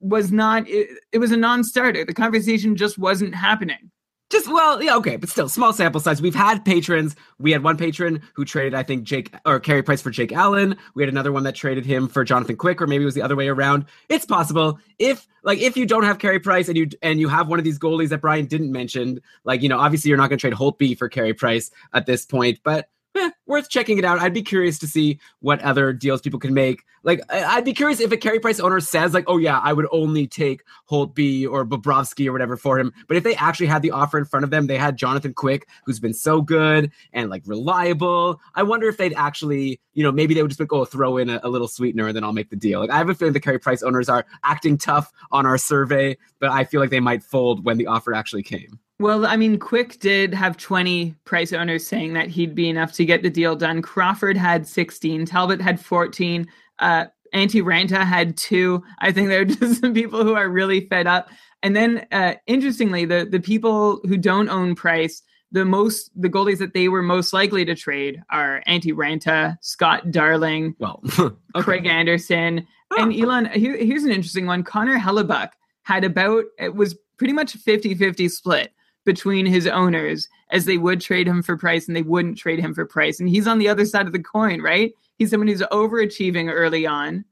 [0.00, 2.04] Was not it, it was a non-starter.
[2.04, 3.90] The conversation just wasn't happening.
[4.30, 6.20] Just well, yeah, okay, but still, small sample size.
[6.20, 7.14] We've had patrons.
[7.38, 10.76] We had one patron who traded, I think, Jake or Carey Price for Jake Allen.
[10.94, 13.22] We had another one that traded him for Jonathan Quick, or maybe it was the
[13.22, 13.84] other way around.
[14.08, 17.48] It's possible if, like, if you don't have Carey Price and you and you have
[17.48, 20.38] one of these goalies that Brian didn't mention, like, you know, obviously you're not going
[20.38, 24.18] to trade Holtby for Carey Price at this point, but eh, worth checking it out.
[24.18, 26.82] I'd be curious to see what other deals people can make.
[27.02, 29.86] Like, I'd be curious if a Carey Price owner says, like, oh yeah, I would
[29.92, 32.92] only take Holtby or Bobrovsky or whatever for him.
[33.06, 35.68] But if they actually had the offer in front of them, they had Jonathan Quick,
[35.84, 38.40] who's been so good and like reliable.
[38.54, 41.28] I wonder if they'd actually, you know, maybe they would just like, oh, throw in
[41.28, 42.80] a, a little sweetener and then I'll make the deal.
[42.80, 46.16] Like, I have a feeling the Carey Price owners are acting tough on our survey,
[46.38, 48.78] but I feel like they might fold when the offer actually came.
[49.00, 53.04] Well, I mean, Quick did have 20 price owners saying that he'd be enough to
[53.04, 53.82] get the deal done.
[53.82, 56.46] Crawford had 16, Talbot had 14,
[56.78, 58.82] uh, Antti Raanta had two.
[59.00, 61.28] I think there are just some people who are really fed up.
[61.64, 66.58] And then, uh, interestingly, the the people who don't own Price, the most the goalies
[66.58, 71.34] that they were most likely to trade are Antti Raanta, Scott Darling, Well, okay.
[71.56, 73.02] Craig Anderson, Oh.
[73.02, 73.46] and Elon.
[73.46, 74.62] Here, here's an interesting one.
[74.62, 75.50] Connor Hellebuyck
[75.82, 78.72] had about it was pretty much 50-50 split
[79.04, 82.74] between his owners as they would trade him for price and they wouldn't trade him
[82.74, 83.20] for price.
[83.20, 84.92] And he's on the other side of the coin, right?
[85.18, 87.24] He's someone who's overachieving early on.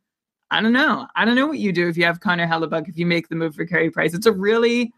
[0.51, 1.07] I don't know.
[1.17, 3.37] I don't know what you do if you have Connor Hellebuyck if you make the
[3.37, 4.13] move for Carey Price.
[4.13, 4.93] It's a really,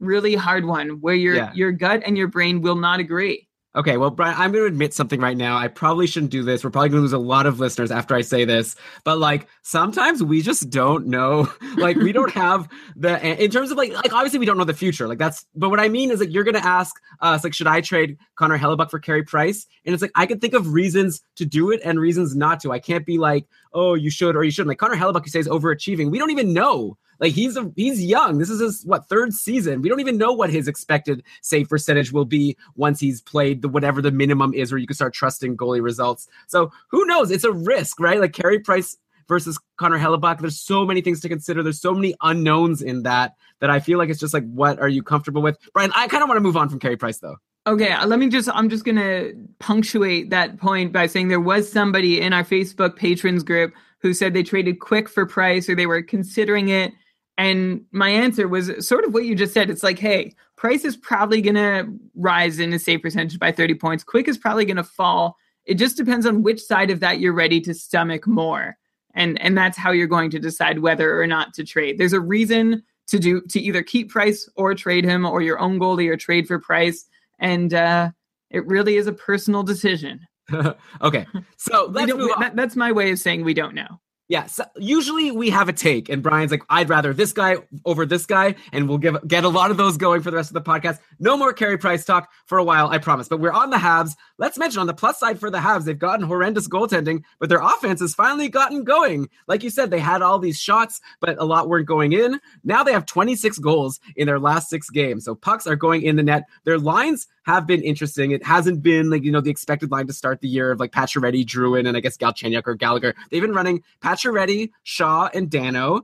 [0.00, 1.52] really hard one where your Yeah.
[1.54, 3.45] your gut and your brain will not agree.
[3.76, 5.58] Okay, well, Brian, I'm going to admit something right now.
[5.58, 6.64] I probably shouldn't do this.
[6.64, 8.74] We're probably going to lose a lot of listeners after I say this.
[9.04, 11.52] But like, sometimes we just don't know.
[11.76, 14.72] Like, we don't have the in terms of like, like obviously we don't know the
[14.72, 15.06] future.
[15.06, 15.44] Like that's.
[15.54, 18.16] But what I mean is like, you're going to ask us like, should I trade
[18.36, 19.66] Connor Hellebuyck for Carey Price?
[19.84, 22.72] And it's like I can think of reasons to do it and reasons not to.
[22.72, 24.68] I can't be like, oh, you should or you shouldn't.
[24.68, 26.10] Like Connor Hellebuyck, you say is overachieving.
[26.10, 26.96] We don't even know.
[27.20, 28.38] Like he's a he's young.
[28.38, 29.82] This is his what third season.
[29.82, 33.68] We don't even know what his expected save percentage will be once he's played the
[33.68, 36.28] whatever the minimum is, where you can start trusting goalie results.
[36.46, 37.30] So who knows?
[37.30, 38.20] It's a risk, right?
[38.20, 38.96] Like Carey Price
[39.28, 40.40] versus Connor Hellebuyck.
[40.40, 41.62] There's so many things to consider.
[41.62, 44.88] There's so many unknowns in that that I feel like it's just like, what are
[44.88, 45.92] you comfortable with, Brian?
[45.94, 47.36] I kind of want to move on from Carey Price though.
[47.66, 51.40] Okay, uh, let me just, I'm just going to punctuate that point by saying there
[51.40, 55.74] was somebody in our Facebook patrons group who said they traded quick for price or
[55.74, 56.92] they were considering it.
[57.38, 59.68] And my answer was sort of what you just said.
[59.70, 63.74] It's like, hey, price is probably going to rise in a save percentage by 30
[63.74, 64.02] points.
[64.04, 65.36] Quick is probably going to fall.
[65.66, 68.76] It just depends on which side of that you're ready to stomach more.
[69.14, 71.98] And, and that's how you're going to decide whether or not to trade.
[71.98, 75.78] There's a reason to do to either keep price or trade him or your own
[75.78, 77.06] goalie or trade for price
[77.38, 78.10] and uh,
[78.50, 80.20] it really is a personal decision.
[81.02, 82.40] okay, so We let's don't- move on.
[82.40, 84.00] that- that's my way of saying we don't know.
[84.28, 88.04] Yeah, so usually we have a take, and Brian's like, "I'd rather this guy over
[88.04, 90.54] this guy," and we'll give get a lot of those going for the rest of
[90.54, 90.98] the podcast.
[91.20, 93.28] No more Carey Price talk for a while, I promise.
[93.28, 94.16] But we're on the Habs.
[94.36, 97.60] Let's mention on the plus side for the Habs, they've gotten horrendous goaltending, but their
[97.62, 99.28] offense has finally gotten going.
[99.46, 102.40] Like you said, they had all these shots, but a lot weren't going in.
[102.64, 106.16] Now they have 26 goals in their last six games, so pucks are going in
[106.16, 106.46] the net.
[106.64, 108.32] Their lines have been interesting.
[108.32, 110.92] It hasn't been like you know the expected line to start the year of like
[110.92, 113.14] Pacioretty, Drouin, and I guess Galchenyuk or Gallagher.
[113.30, 116.02] They've been running Pacioretty, Shaw, and Danault.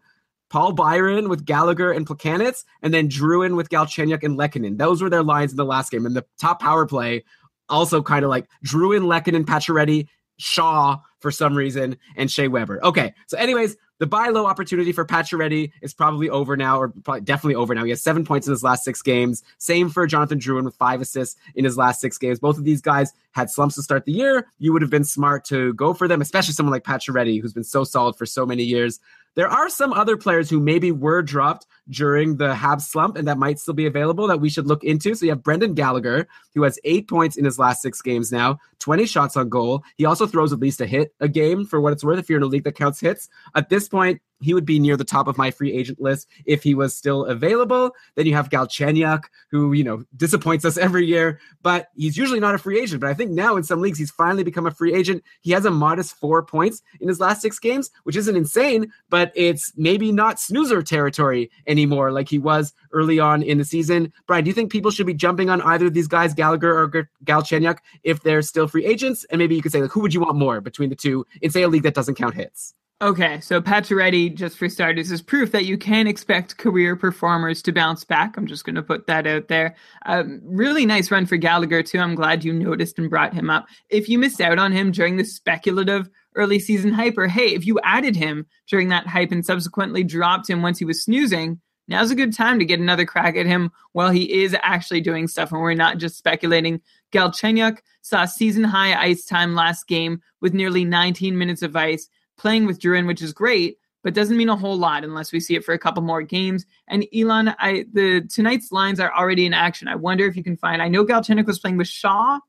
[0.50, 4.76] Paul Byron with Gallagher and Plekanec, and then Drouin with Galchenyuk and Lehkonen.
[4.76, 6.04] Those were their lines in the last game.
[6.04, 7.24] And the top power play
[7.70, 12.84] also kind of like Drouin, Lehkonen, Pacioretty, Shaw for some reason, and Shea Weber.
[12.84, 17.20] Okay, so anyways, the buy low opportunity for Pacioretty is probably over now, or probably
[17.20, 17.84] definitely over now.
[17.84, 19.44] He has seven points in his last six games.
[19.58, 22.40] Same for Jonathan Drouin with five assists in his last six games.
[22.40, 24.48] Both of these guys had slumps to start the year.
[24.58, 27.62] You would have been smart to go for them, especially someone like Pacioretty, who's been
[27.62, 28.98] so solid for so many years.
[29.34, 33.38] There are some other players who maybe were dropped during the Habs slump and that
[33.38, 35.14] might still be available that we should look into.
[35.14, 38.58] So you have Brendan Gallagher, who has eight points in his last six games now,
[38.80, 39.82] 20 shots on goal.
[39.96, 42.38] He also throws at least a hit a game for what it's worth if you're
[42.38, 43.28] in a league that counts hits.
[43.54, 46.62] At this point, he would be near the top of my free agent list if
[46.62, 47.92] he was still available.
[48.14, 52.54] Then you have Galchenyuk, who, you know, disappoints us every year, but he's usually not
[52.54, 53.00] a free agent.
[53.00, 55.22] But I think now in some leagues, he's finally become a free agent.
[55.40, 59.32] He has a modest four points in his last six games, which isn't insane, but
[59.34, 64.12] it's maybe not snoozer territory anymore like he was early on in the season.
[64.26, 67.08] Brian, do you think people should be jumping on either of these guys, Gallagher or
[67.24, 69.24] Galchenyuk, if they're still free agents?
[69.30, 71.50] And maybe you could say, like, who would you want more between the two in,
[71.50, 72.74] say, a league that doesn't count hits?
[73.02, 77.72] Okay, so Pacioretty, just for starters, is proof that you can expect career performers to
[77.72, 78.36] bounce back.
[78.36, 79.74] I'm just going to put that out there.
[80.06, 81.98] Um, really nice run for Gallagher, too.
[81.98, 83.66] I'm glad you noticed and brought him up.
[83.88, 87.66] If you missed out on him during the speculative early season hype, or hey, if
[87.66, 92.12] you added him during that hype and subsequently dropped him once he was snoozing, now's
[92.12, 95.50] a good time to get another crack at him while he is actually doing stuff
[95.50, 96.80] and we're not just speculating.
[97.10, 102.08] Galchenyuk saw season high ice time last game with nearly 19 minutes of ice
[102.42, 105.54] playing with Drouin, which is great, but doesn't mean a whole lot unless we see
[105.54, 106.66] it for a couple more games.
[106.88, 109.86] And Elon, I the tonight's lines are already in action.
[109.86, 110.82] I wonder if you can find.
[110.82, 112.40] I know Galchenyuk was playing with Shaw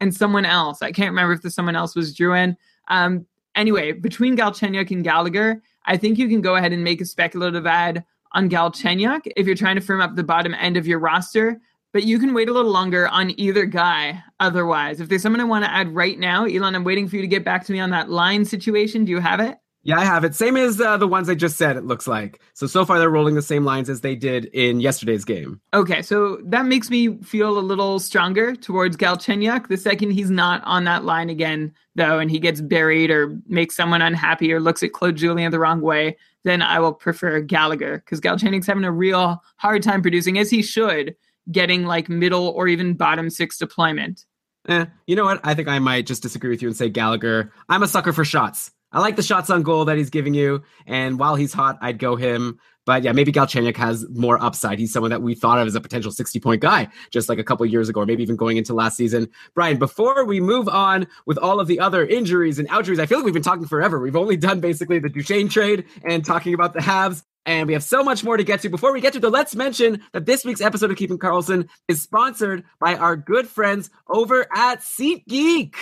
[0.00, 0.82] and someone else.
[0.82, 2.56] I can't remember if the someone else was Drouin.
[2.88, 7.06] Um, anyway, between Galchenyuk and Gallagher, I think you can go ahead and make a
[7.06, 10.98] speculative ad on Galchenyuk if you're trying to firm up the bottom end of your
[10.98, 11.60] roster.
[11.92, 14.22] But you can wait a little longer on either guy.
[14.38, 17.22] Otherwise, if there's someone I want to add right now, Elon, I'm waiting for you
[17.22, 19.04] to get back to me on that line situation.
[19.04, 19.56] Do you have it?
[19.86, 20.34] Yeah, I have it.
[20.34, 22.40] Same as uh, the ones I just said, it looks like.
[22.54, 25.60] So, so far, they're rolling the same lines as they did in yesterday's game.
[25.74, 29.68] Okay, so that makes me feel a little stronger towards Galchenyuk.
[29.68, 33.76] The second he's not on that line again, though, and he gets buried or makes
[33.76, 37.98] someone unhappy or looks at Claude Julien the wrong way, then I will prefer Gallagher
[37.98, 41.14] because Galchenyuk's having a real hard time producing, as he should
[41.50, 44.24] getting like middle or even bottom six deployment.
[44.68, 45.40] Eh, you know what?
[45.44, 47.52] I think I might just disagree with you and say Gallagher.
[47.68, 48.72] I'm a sucker for shots.
[48.92, 51.98] I like the shots on goal that he's giving you, and while he's hot, I'd
[51.98, 52.58] go him.
[52.86, 54.78] But yeah, maybe Galchenyuk has more upside.
[54.78, 57.44] He's someone that we thought of as a potential 60 point guy just like a
[57.44, 59.28] couple years ago, or maybe even going into last season.
[59.54, 63.18] Brian, before we move on with all of the other injuries and outjuries, I feel
[63.18, 63.98] like we've been talking forever.
[63.98, 67.24] We've only done basically the Duchene trade and talking about the Habs.
[67.44, 68.68] And we have so much more to get to.
[68.68, 72.02] Before we get to the, let's mention that this week's episode of Keeping Carlson is
[72.02, 75.74] sponsored by our good friends over at SeatGeek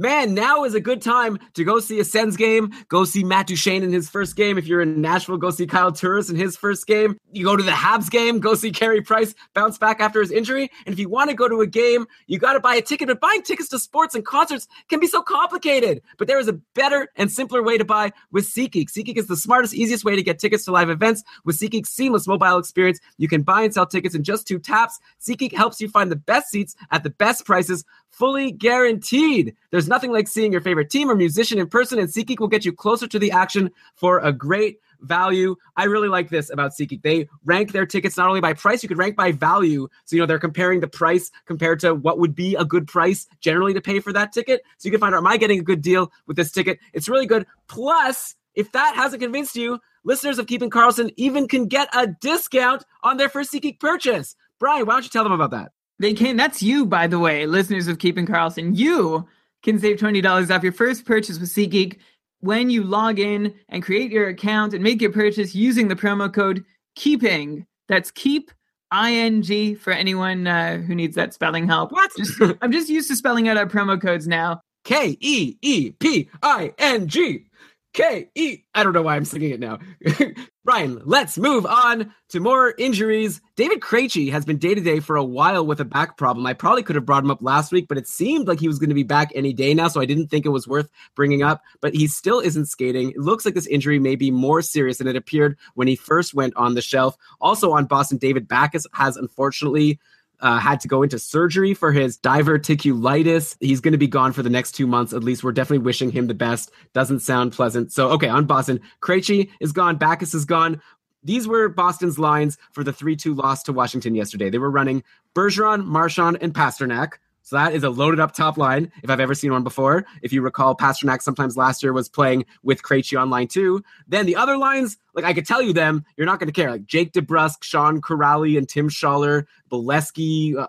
[0.00, 2.72] man, now is a good time to go see a Sens game.
[2.88, 4.56] Go see Matt Duchene in his first game.
[4.56, 7.18] If you're in Nashville, go see Kyle Turris in his first game.
[7.32, 10.70] You go to the Habs game, go see Carey Price bounce back after his injury.
[10.86, 13.08] And if you want to go to a game, you got to buy a ticket.
[13.08, 16.00] But buying tickets to sports and concerts can be so complicated.
[16.18, 18.90] But there is a better and simpler way to buy with SeatGeek.
[18.90, 21.22] SeatGeek is the smartest, easiest way to get tickets to live events.
[21.44, 24.98] With SeatGeek's seamless mobile experience, you can buy and sell tickets in just two taps.
[25.20, 29.54] SeatGeek helps you find the best seats at the best prices fully guaranteed.
[29.70, 32.64] There's nothing like seeing your favorite team or musician in person, and SeatGeek will get
[32.64, 35.56] you closer to the action for a great value.
[35.76, 37.02] I really like this about SeatGeek.
[37.02, 39.88] They rank their tickets not only by price, you could rank by value.
[40.04, 43.26] So, you know, they're comparing the price compared to what would be a good price
[43.40, 44.62] generally to pay for that ticket.
[44.78, 46.78] So you can find out, am I getting a good deal with this ticket?
[46.92, 47.46] It's really good.
[47.68, 52.84] Plus, if that hasn't convinced you, listeners of Keeping Carlson even can get a discount
[53.02, 54.36] on their first SeatGeek purchase.
[54.58, 55.72] Brian, why don't you tell them about that?
[56.00, 56.36] They can.
[56.36, 58.74] That's you, by the way, listeners of Keeping Carlson.
[58.74, 59.28] You
[59.62, 61.98] can save twenty dollars off your first purchase with SeatGeek
[62.40, 66.32] when you log in and create your account and make your purchase using the promo
[66.32, 66.64] code
[66.96, 67.66] Keeping.
[67.86, 68.50] That's Keep
[68.94, 71.92] ing for anyone uh, who needs that spelling help.
[71.92, 72.10] What?
[72.16, 74.62] Just, I'm just used to spelling out our promo codes now.
[74.84, 77.44] K E E P I N G.
[77.92, 78.58] K E.
[78.74, 79.78] I don't know why I'm singing it now.
[80.64, 83.40] Brian, let's move on to more injuries.
[83.56, 86.46] David Krejci has been day to day for a while with a back problem.
[86.46, 88.78] I probably could have brought him up last week, but it seemed like he was
[88.78, 91.42] going to be back any day now, so I didn't think it was worth bringing
[91.42, 91.62] up.
[91.80, 93.10] But he still isn't skating.
[93.10, 96.32] It looks like this injury may be more serious than it appeared when he first
[96.32, 97.16] went on the shelf.
[97.40, 99.98] Also on Boston, David Backes has unfortunately
[100.40, 103.56] uh, had to go into surgery for his diverticulitis.
[103.60, 105.12] He's going to be gone for the next two months.
[105.12, 106.70] At least we're definitely wishing him the best.
[106.92, 107.92] Doesn't sound pleasant.
[107.92, 109.96] So, okay, on Boston, Krejci is gone.
[109.96, 110.80] Backes is gone.
[111.22, 114.50] These were Boston's lines for the 3 2 loss to Washington yesterday.
[114.50, 115.02] They were running
[115.34, 117.14] Bergeron, Marchand, and Pastrnak.
[117.42, 120.04] So that is a loaded up top line if I've ever seen one before.
[120.22, 123.82] If you recall, Pastrnak sometimes last year was playing with Krejci on line two.
[124.06, 126.70] Then the other lines, like I could tell you them, you're not going to care.
[126.70, 130.66] Like Jake DeBrusk, Sean Kuraly, and Tim Schaller, Beleskey, uh,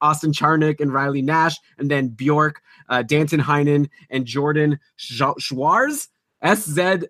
[0.00, 6.08] Austin, Czarnik, and Riley Nash, and then Bjork, uh, Danton Heinen, and Jordan Szwarz.
[6.40, 7.00] S Z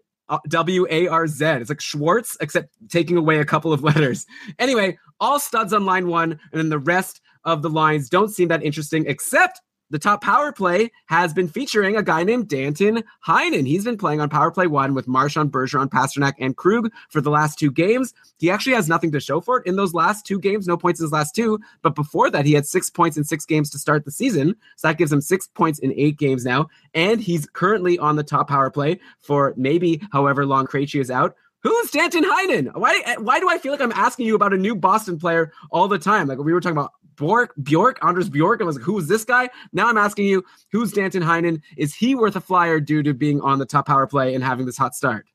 [0.48, 1.44] W A R Z.
[1.44, 4.26] It's like Schwartz, except taking away a couple of letters.
[4.58, 8.48] Anyway, all studs on line one, and then the rest of the lines don't seem
[8.48, 13.66] that interesting, except the top power play has been featuring a guy named Danton Heinen.
[13.66, 17.30] He's been playing on power play one with Marchand, Bergeron, Pastrnak, and Krug for the
[17.30, 18.12] last two games.
[18.38, 21.00] He actually has nothing to show for it in those last two games, no points
[21.00, 21.58] in his last two.
[21.80, 24.54] But before that, he had six points in six games to start the season.
[24.76, 26.68] So that gives him six points in eight games now.
[26.92, 31.34] And he's currently on the top power play for maybe however long Krejci is out.
[31.62, 32.76] Who's Danton Heinen?
[32.76, 35.88] Why why do I feel like I'm asking you about a new Boston player all
[35.88, 36.28] the time?
[36.28, 38.60] Like we were talking about Bjork, Bjork, Anders Bjork.
[38.60, 39.48] I was like, who is this guy?
[39.72, 41.60] Now I'm asking you, who's Danton Heinen?
[41.76, 44.66] Is he worth a flyer due to being on the top power play and having
[44.66, 45.26] this hot start?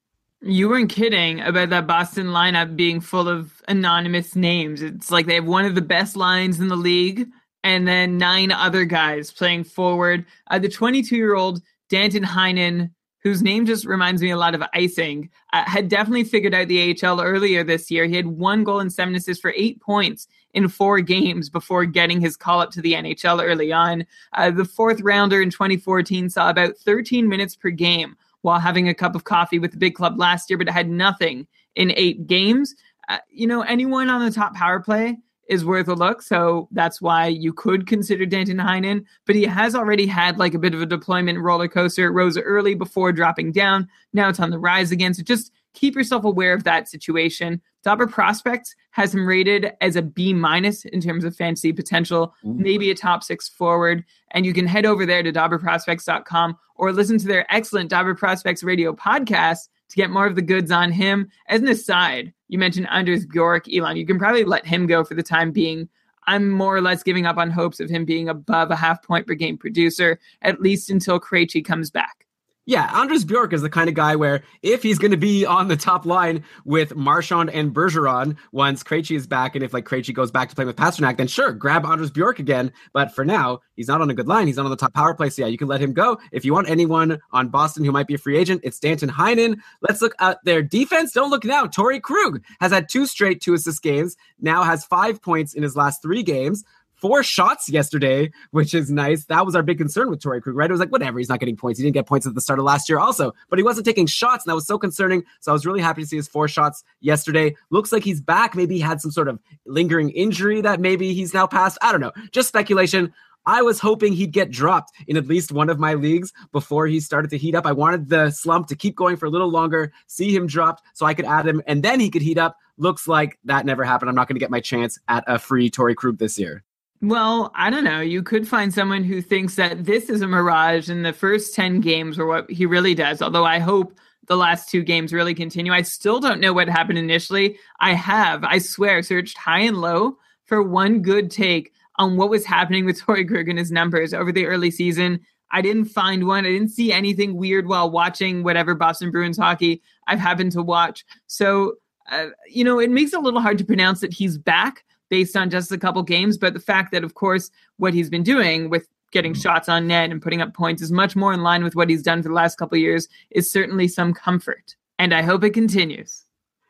[0.42, 4.82] You weren't kidding about that Boston lineup being full of anonymous names.
[4.82, 7.30] It's like they have one of the best lines in the league
[7.64, 10.26] and then nine other guys playing forward.
[10.52, 12.92] Uh, the 22 year old Danton Heinen
[13.24, 16.98] whose name just reminds me a lot of icing, uh, had definitely figured out the
[17.02, 18.06] AHL earlier this year.
[18.06, 22.22] He had one goal and seven assists for eight points in four games before getting
[22.22, 24.06] his call up to the NHL early on.
[24.34, 28.94] Uh, the fourth rounder in 2014 saw about 13 minutes per game while having a
[28.94, 32.76] cup of coffee with the big club last year, but had nothing in eight games.
[33.10, 35.18] Uh, you know, anyone on the top power play
[35.50, 36.22] is worth a look.
[36.22, 39.06] So that's why you could consider Danton Heinen.
[39.26, 42.08] But he has already had like a bit of a deployment roller coaster.
[42.08, 43.88] It rose early before dropping down.
[44.14, 45.14] Now it's on the rise again.
[45.14, 47.62] So just keep yourself aware of that situation.
[47.84, 52.54] Dobber Prospects has him rated as a B minus in terms of fantasy potential, Ooh.
[52.54, 54.04] maybe a top six forward.
[54.32, 58.64] And you can head over there to dobberprospects.com or listen to their excellent Dobber Prospects
[58.64, 61.30] radio podcast to get more of the goods on him.
[61.48, 63.98] As an aside, you mentioned Anders Bjork, Elon.
[63.98, 65.90] You can probably let him go for the time being.
[66.26, 69.28] I'm more or less giving up on hopes of him being above a half point
[69.28, 72.26] per game producer, at least until Krejci comes back.
[72.66, 75.68] Yeah, Anders Bjork is the kind of guy where if he's going to be on
[75.68, 80.14] the top line with Marchand and Bergeron once Krejci is back, and if like Krejci
[80.14, 82.72] goes back to playing with Pastrnak, then sure, grab Anders Bjork again.
[82.94, 84.48] But for now, he's not on a good line.
[84.48, 85.30] He's not on the top power play.
[85.30, 86.18] So yeah, you can let him go.
[86.32, 89.58] If you want anyone on Boston who might be a free agent, it's Danton Heinen.
[89.82, 91.12] Let's look at their defense.
[91.12, 91.66] Don't look now.
[91.66, 94.16] Torey Krug has had two straight two assist games.
[94.40, 96.64] Now has five points in his last three games
[97.04, 99.26] four shots yesterday, which is nice.
[99.26, 100.70] That was our big concern with Torey Krug, right?
[100.70, 101.78] It was like, whatever, he's not getting points.
[101.78, 104.06] He didn't get points at the start of last year also, but he wasn't taking
[104.06, 105.22] shots, and that was so concerning.
[105.42, 107.58] So I was really happy to see his four shots yesterday.
[107.72, 108.56] Looks like he's back.
[108.56, 111.78] Maybe he had some sort of lingering injury that maybe he's now past.
[111.82, 112.14] I don't know.
[112.32, 113.14] Just speculation.
[113.46, 117.02] I was hoping he'd get dropped in at least one of my leagues before he
[117.02, 117.66] started to heat up.
[117.66, 121.06] I wanted the slump to keep going for a little longer, see him dropped so
[121.06, 122.56] I could add him, and then he could heat up.
[122.78, 124.08] Looks like that never happened.
[124.08, 126.64] I'm not going to get my chance at a free Torey Krug this year.
[127.04, 128.00] Well, I don't know.
[128.00, 131.82] You could find someone who thinks that this is a mirage and the first 10
[131.82, 133.22] games are what he really does.
[133.22, 135.74] Although I hope the last two games really continue.
[135.74, 137.58] I still don't know what happened initially.
[137.82, 142.46] I have, I swear, searched high and low for one good take on what was
[142.46, 145.20] happening with Torey Krug and his numbers over the early season.
[145.52, 146.46] I didn't find one.
[146.46, 151.04] I didn't see anything weird while watching whatever Boston Bruins hockey I've happened to watch.
[151.28, 151.74] So,
[152.10, 155.38] uh, you know, it makes it a little hard to pronounce that he's back based
[155.38, 156.40] on just a couple games.
[156.40, 159.44] But the fact that, of course, what he's been doing with getting mm.
[159.44, 162.02] shots on net and putting up points is much more in line with what he's
[162.02, 164.76] done for the last couple years is certainly some comfort.
[164.98, 166.26] And I hope it continues.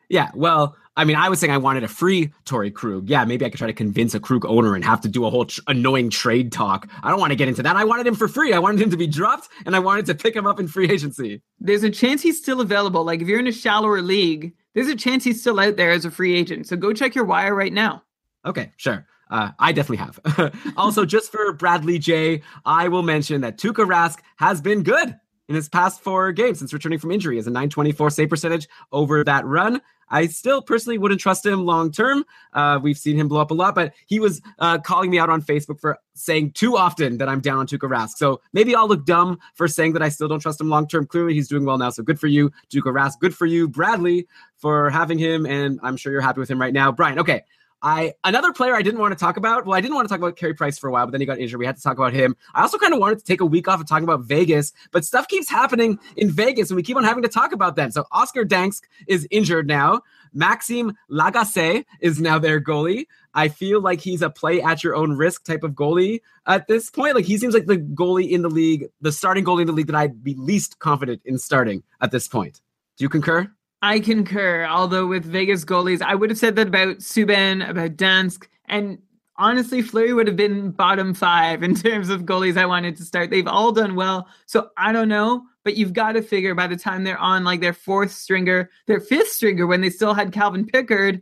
[0.09, 3.09] Yeah, well, I mean, I was saying I wanted a free Torey Krug.
[3.09, 5.29] Yeah, maybe I could try to convince a Krug owner and have to do a
[5.29, 6.89] whole tr- annoying trade talk.
[7.01, 7.77] I don't want to get into that.
[7.77, 8.51] I wanted him for free.
[8.51, 10.89] I wanted him to be dropped, and I wanted to pick him up in free
[10.91, 11.41] agency.
[11.61, 13.05] There's a chance he's still available.
[13.05, 16.03] Like if you're in a shallower league, there's a chance he's still out there as
[16.03, 16.67] a free agent.
[16.67, 18.03] So go check your wire right now.
[18.45, 19.05] Okay, sure.
[19.29, 20.53] Uh, I definitely have.
[20.77, 25.17] also, just for Bradley J, I will mention that Tuukka Rask has been good
[25.49, 29.23] in his past four games since returning from injury as a 924 save percentage over
[29.23, 29.81] that run.
[30.09, 32.23] I still personally wouldn't trust him long term.
[32.53, 35.29] Uh, we've seen him blow up a lot, but he was uh, calling me out
[35.29, 38.11] on Facebook for saying too often that I'm down on Tuukka Rask.
[38.17, 41.07] So maybe I'll look dumb for saying that I still don't trust him long term.
[41.07, 41.89] Clearly, he's doing well now.
[41.89, 43.19] So good for you, Tuukka Rask.
[43.19, 44.27] Good for you, Bradley,
[44.57, 45.47] for having him.
[45.47, 46.91] And I'm sure you're happy with him right now.
[46.91, 47.41] Brian, okay.
[47.83, 49.65] I another player I didn't want to talk about.
[49.65, 51.27] Well, I didn't want to talk about Carey Price for a while, but then he
[51.27, 51.59] got injured.
[51.59, 52.35] We had to talk about him.
[52.55, 55.03] I also kind of wanted to take a week off of talking about Vegas, but
[55.03, 57.91] stuff keeps happening in Vegas, and we keep on having to talk about them.
[57.91, 60.01] So Oscar Dansk is injured now.
[60.33, 63.05] Maxime Lagacé is now their goalie.
[63.33, 66.89] I feel like he's a play at your own risk type of goalie at this
[66.89, 67.15] point.
[67.15, 69.87] Like he seems like the goalie in the league, the starting goalie in the league
[69.87, 72.61] that I'd be least confident in starting at this point.
[72.97, 73.51] Do you concur?
[73.83, 74.65] I concur.
[74.65, 78.97] Although with Vegas goalies, I would have said that about Subban, about Dansk, and
[79.35, 83.29] honestly, Fleury would have been bottom five in terms of goalies I wanted to start.
[83.29, 84.29] They've all done well.
[84.45, 87.59] So I don't know, but you've got to figure by the time they're on like
[87.59, 91.21] their fourth stringer, their fifth stringer, when they still had Calvin Pickard,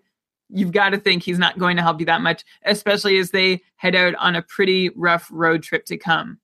[0.49, 3.63] you've got to think he's not going to help you that much, especially as they
[3.77, 6.37] head out on a pretty rough road trip to come.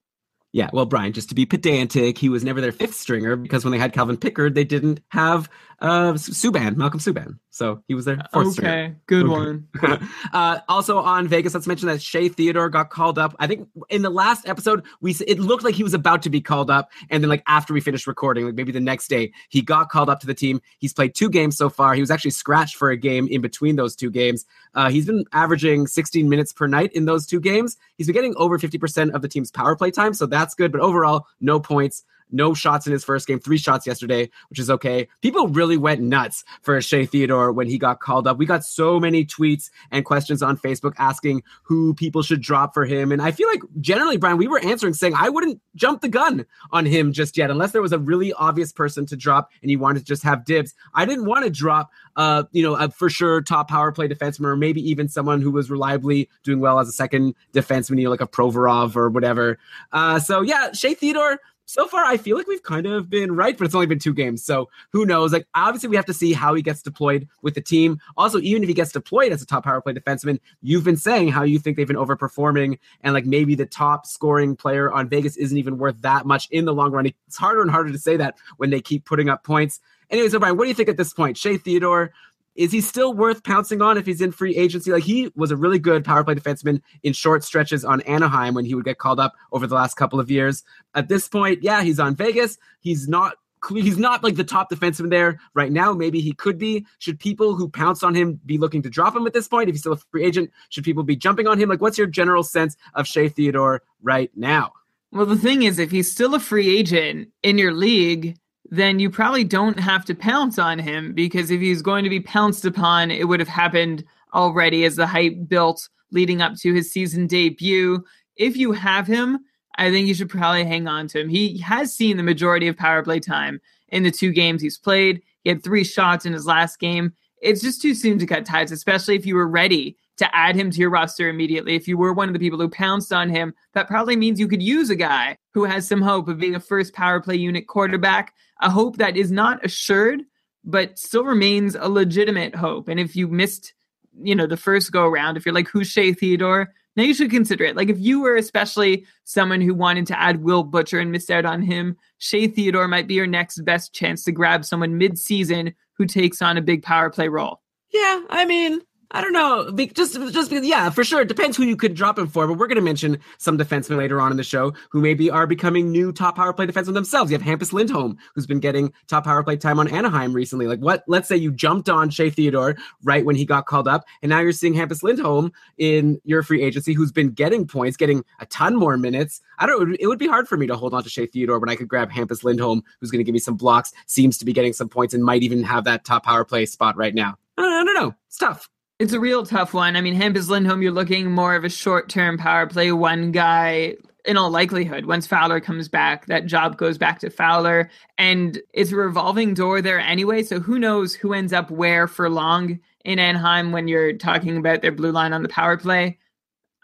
[0.53, 3.71] Yeah, well, Brian, just to be pedantic, he was never their fifth stringer because when
[3.71, 7.37] they had Calvin Pickard, they didn't have uh, Subban, Malcolm Subban.
[7.51, 9.01] So he was their fourth okay, stringer.
[9.07, 9.31] good Okay.
[9.31, 9.67] one.
[10.33, 13.35] uh, also on Vegas, let's mention that Shea Theodore got called up.
[13.39, 16.39] I think in the last episode, we it looked like he was about to be
[16.41, 19.61] called up, and then like after we finished recording, like maybe the next day, he
[19.61, 20.61] got called up to the team.
[20.79, 21.93] He's played two games so far.
[21.93, 24.45] He was actually scratched for a game in between those two games.
[24.77, 27.77] Uh, he's been averaging 16 minutes per night in those two games.
[27.97, 30.71] He's been getting over 50% of the team's power play time, so that's good.
[30.71, 32.03] But overall, no points.
[32.31, 35.07] No shots in his first game, three shots yesterday, which is okay.
[35.21, 38.37] People really went nuts for Shea Theodore when he got called up.
[38.37, 42.85] We got so many tweets and questions on Facebook asking who people should drop for
[42.85, 43.11] him.
[43.11, 46.45] And I feel like generally, Brian, we were answering saying I wouldn't jump the gun
[46.71, 49.79] on him just yet, unless there was a really obvious person to drop and you
[49.79, 50.73] wanted to just have dibs.
[50.93, 54.45] I didn't want to drop, uh, you know, a for sure top power play defenseman
[54.45, 58.09] or maybe even someone who was reliably doing well as a second defenseman, you know,
[58.09, 59.57] like a Provorov or whatever.
[59.91, 61.39] Uh, so yeah, Shea Theodore.
[61.69, 64.13] So far, I feel like we've kind of been right, but it's only been two
[64.13, 64.41] games.
[64.41, 65.33] So who knows?
[65.33, 67.99] Like, obviously, we have to see how he gets deployed with the team.
[68.15, 71.27] Also, even if he gets deployed as a top power play defenseman, you've been saying
[71.27, 75.35] how you think they've been overperforming, and like maybe the top scoring player on Vegas
[75.35, 77.05] isn't even worth that much in the long run.
[77.05, 79.81] It's harder and harder to say that when they keep putting up points.
[80.09, 81.35] Anyway, so Brian, what do you think at this point?
[81.35, 82.13] Shea Theodore,
[82.57, 84.91] is he still worth pouncing on if he's in free agency?
[84.91, 88.65] Like he was a really good power play defenseman in short stretches on Anaheim when
[88.65, 90.63] he would get called up over the last couple of years.
[90.95, 92.57] At this point, yeah, he's on Vegas.
[92.81, 93.35] He's not
[93.69, 95.93] he's not like the top defenseman there right now.
[95.93, 96.85] Maybe he could be.
[96.99, 99.69] Should people who pounce on him be looking to drop him at this point?
[99.69, 101.69] If he's still a free agent, should people be jumping on him?
[101.69, 104.73] Like, what's your general sense of Shea Theodore right now?
[105.11, 108.37] Well, the thing is, if he's still a free agent in your league,
[108.69, 112.19] then you probably don't have to pounce on him because if he's going to be
[112.19, 114.03] pounced upon, it would have happened
[114.33, 118.03] already as the hype built leading up to his season debut.
[118.35, 119.39] If you have him,
[119.77, 121.29] I think you should probably hang on to him.
[121.29, 125.21] He has seen the majority of power play time in the two games he's played.
[125.43, 127.13] He had three shots in his last game.
[127.41, 130.71] It's just too soon to cut ties, especially if you were ready to add him
[130.71, 131.75] to your roster immediately.
[131.75, 134.47] If you were one of the people who pounced on him, that probably means you
[134.47, 137.67] could use a guy who has some hope of being a first power play unit
[137.67, 140.23] quarterback, a hope that is not assured,
[140.63, 142.87] but still remains a legitimate hope.
[142.87, 143.73] And if you missed,
[144.21, 146.73] you know, the first go around, if you're like, who's Shea Theodore?
[146.95, 147.75] Now you should consider it.
[147.75, 151.45] Like if you were especially someone who wanted to add Will Butcher and missed out
[151.45, 156.07] on him, Shea Theodore might be your next best chance to grab someone mid-season who
[156.07, 157.61] takes on a big power play role.
[157.93, 158.81] Yeah, I mean,
[159.11, 159.71] I don't know.
[159.93, 161.21] Just, just because, yeah, for sure.
[161.21, 162.45] It depends who you could drop him for.
[162.45, 165.47] But we're going to mention some defensemen later on in the show who maybe are
[165.47, 167.31] becoming new top power play defensemen themselves.
[167.31, 170.67] You have Hampus Lindholm, who's been getting top power play time on Anaheim recently.
[170.67, 171.05] Like, what?
[171.07, 174.41] Let's say you jumped on Shea Theodore right when he got called up, and now
[174.41, 178.75] you're seeing Hampus Lindholm in your free agency, who's been getting points, getting a ton
[178.75, 179.41] more minutes.
[179.57, 179.95] I don't.
[179.99, 181.87] It would- be hard for me to hold on to Shea Theodore when I could
[181.87, 184.89] grab Hampus Lindholm, who's going to give me some blocks, seems to be getting some
[184.89, 187.37] points, and might even have that top power play spot right now.
[187.55, 188.15] I don't know.
[188.25, 188.67] It's tough.
[188.99, 189.95] It's a real tough one.
[189.95, 193.95] I mean, Hampus Lindholm, you're looking more of a short term power play, one guy
[194.25, 195.05] in all likelihood.
[195.05, 197.91] Once Fowler comes back, that job goes back to Fowler.
[198.17, 200.41] And it's a revolving door there anyway.
[200.41, 204.81] So who knows who ends up where for long in Anaheim when you're talking about
[204.81, 206.17] their blue line on the power play.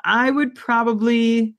[0.03, 1.55] I would probably,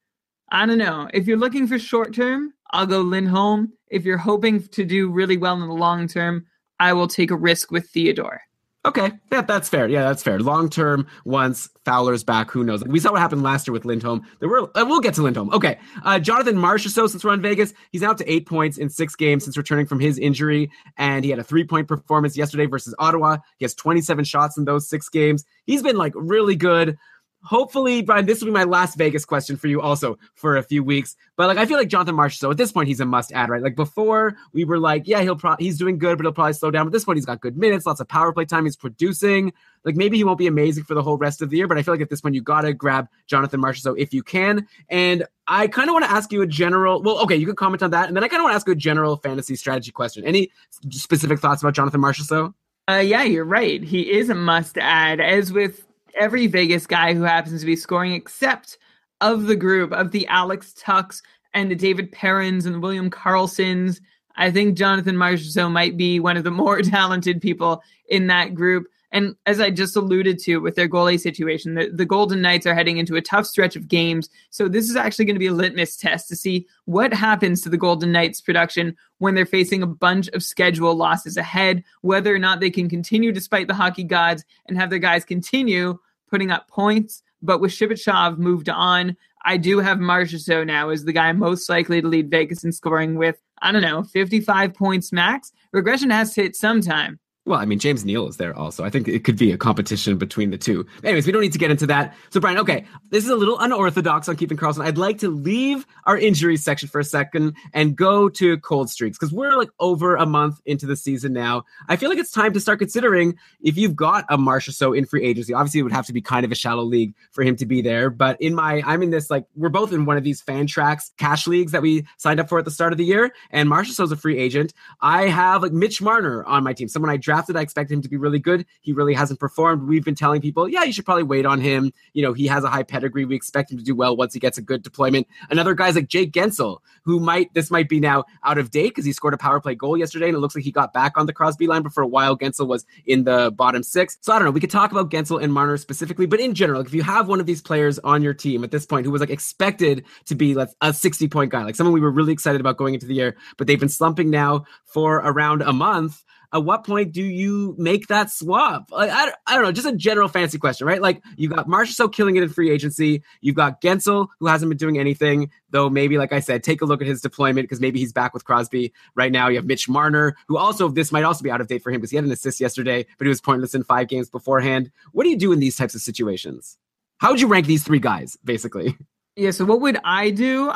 [0.52, 1.08] I don't know.
[1.12, 3.72] If you're looking for short term, I'll go Lindholm.
[3.88, 6.46] If you're hoping to do really well in the long term,
[6.78, 8.40] I will take a risk with Theodore.
[8.86, 9.88] Okay, yeah, that's fair.
[9.88, 10.38] Yeah, that's fair.
[10.40, 12.84] Long term, once Fowler's back, who knows?
[12.84, 14.26] We saw what happened last year with Lindholm.
[14.40, 15.50] There were, uh, we'll get to Lindholm.
[15.54, 19.16] Okay, uh, Jonathan Marchessault, since we're on Vegas, he's up to eight points in six
[19.16, 22.94] games since returning from his injury, and he had a three point performance yesterday versus
[22.98, 23.38] Ottawa.
[23.56, 25.46] He has 27 shots in those six games.
[25.64, 26.98] He's been like really good.
[27.44, 30.82] Hopefully, Brian, this will be my last Vegas question for you also for a few
[30.82, 31.14] weeks.
[31.36, 33.62] But like, I feel like Jonathan Marchessault at this point he's a must add, right?
[33.62, 36.70] Like before, we were like, yeah, he'll pro- he's doing good, but he'll probably slow
[36.70, 36.86] down.
[36.86, 38.64] But this point, he's got good minutes, lots of power play time.
[38.64, 39.52] He's producing.
[39.84, 41.82] Like maybe he won't be amazing for the whole rest of the year, but I
[41.82, 44.66] feel like at this point you got to grab Jonathan Marchessault if you can.
[44.88, 47.02] And I kind of want to ask you a general.
[47.02, 48.66] Well, okay, you can comment on that, and then I kind of want to ask
[48.66, 50.24] you a general fantasy strategy question.
[50.24, 50.50] Any
[50.90, 52.54] specific thoughts about Jonathan Marchessault?
[52.88, 53.82] Uh, yeah, you're right.
[53.82, 55.83] He is a must add, as with
[56.16, 58.78] every Vegas guy who happens to be scoring, except
[59.20, 61.22] of the group of the Alex Tuchs
[61.54, 64.00] and the David Perrons and the William Karlssons.
[64.36, 68.86] I think Jonathan Marchessault might be one of the more talented people in that group.
[69.14, 72.74] And as I just alluded to with their goalie situation, the, the Golden Knights are
[72.74, 74.28] heading into a tough stretch of games.
[74.50, 77.68] So this is actually going to be a litmus test to see what happens to
[77.68, 82.40] the Golden Knights production when they're facing a bunch of schedule losses ahead, whether or
[82.40, 85.96] not they can continue despite the hockey gods and have their guys continue
[86.28, 87.22] putting up points.
[87.40, 92.02] But with Shipachyov moved on, I do have Marchessault now as the guy most likely
[92.02, 95.52] to lead Vegas in scoring with, I don't know, 55 points max.
[95.72, 97.20] Regression has to hit sometime.
[97.46, 98.84] Well, I mean, James Neal is there also.
[98.84, 100.86] I think it could be a competition between the two.
[101.02, 102.14] Anyways, we don't need to get into that.
[102.30, 104.82] So, Brian, okay, this is a little unorthodox on keeping Karlsson.
[104.82, 109.18] I'd like to leave our injuries section for a second and go to cold streaks
[109.18, 111.64] because we're like over a month into the season now.
[111.86, 115.22] I feel like it's time to start considering if you've got a Marchessault in free
[115.22, 115.52] agency.
[115.52, 117.82] Obviously, it would have to be kind of a shallow league for him to be
[117.82, 118.08] there.
[118.08, 121.46] But in my, I'm in this like, we're both in one of these Fantrax cash
[121.46, 123.34] leagues that we signed up for at the start of the year.
[123.50, 124.72] And Marchessault's a free agent.
[125.02, 127.33] I have like Mitch Marner on my team, someone I drafted.
[127.34, 128.66] I expected him to be really good.
[128.80, 129.88] He really hasn't performed.
[129.88, 131.92] We've been telling people, yeah, you should probably wait on him.
[132.12, 133.24] You know, he has a high pedigree.
[133.24, 135.26] We expect him to do well once he gets a good deployment.
[135.50, 139.04] Another guy's like Jake Guentzel, who might, this might be now out of date because
[139.04, 141.26] he scored a power play goal yesterday and it looks like he got back on
[141.26, 144.16] the Crosby line, but for a while, Guentzel was in the bottom six.
[144.20, 144.50] So I don't know.
[144.50, 147.28] We could talk about Guentzel and Marner specifically, but in general, like if you have
[147.28, 150.34] one of these players on your team at this point who was like expected to
[150.34, 153.06] be like a 60 point guy, like someone we were really excited about going into
[153.06, 156.22] the year, but they've been slumping now for around a month
[156.54, 158.90] at what point do you make that swap?
[158.92, 161.02] Like, I, I don't know, just a general fancy question, right?
[161.02, 163.24] Like you got Marchessault killing it in free agency.
[163.40, 166.84] You've got Guentzel, who hasn't been doing anything, though maybe, like I said, take a
[166.84, 169.48] look at his deployment because maybe he's back with Crosby right now.
[169.48, 172.00] You have Mitch Marner, who also, this might also be out of date for him
[172.00, 174.92] because he had an assist yesterday, but he was pointless in five games beforehand.
[175.10, 176.78] What do you do in these types of situations?
[177.18, 178.96] How would you rank these three guys, basically?
[179.34, 180.70] Yeah, so what would I do?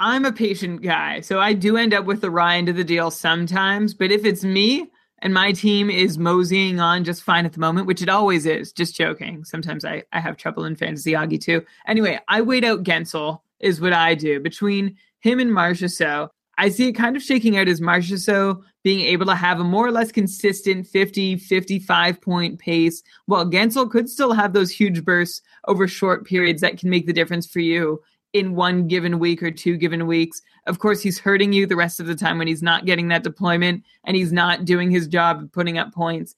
[0.00, 3.12] I'm a patient guy, so I do end up with the Ryan to the deal
[3.12, 3.94] sometimes.
[3.94, 4.90] But if it's me,
[5.22, 8.72] and my team is moseying on just fine at the moment, which it always is.
[8.72, 9.44] Just joking.
[9.44, 11.64] Sometimes I, I have trouble in fantasy Augie too.
[11.86, 16.30] Anyway, I wait out Guentzel is what I do between him and Marchessault.
[16.56, 19.86] I see it kind of shaking out as Marchessault being able to have a more
[19.86, 25.42] or less consistent 50, 55 point pace, while Guentzel could still have those huge bursts
[25.68, 28.00] over short periods that can make the difference for you
[28.32, 30.40] in one given week or two given weeks.
[30.70, 33.24] Of course, he's hurting you the rest of the time when he's not getting that
[33.24, 36.36] deployment and he's not doing his job of putting up points.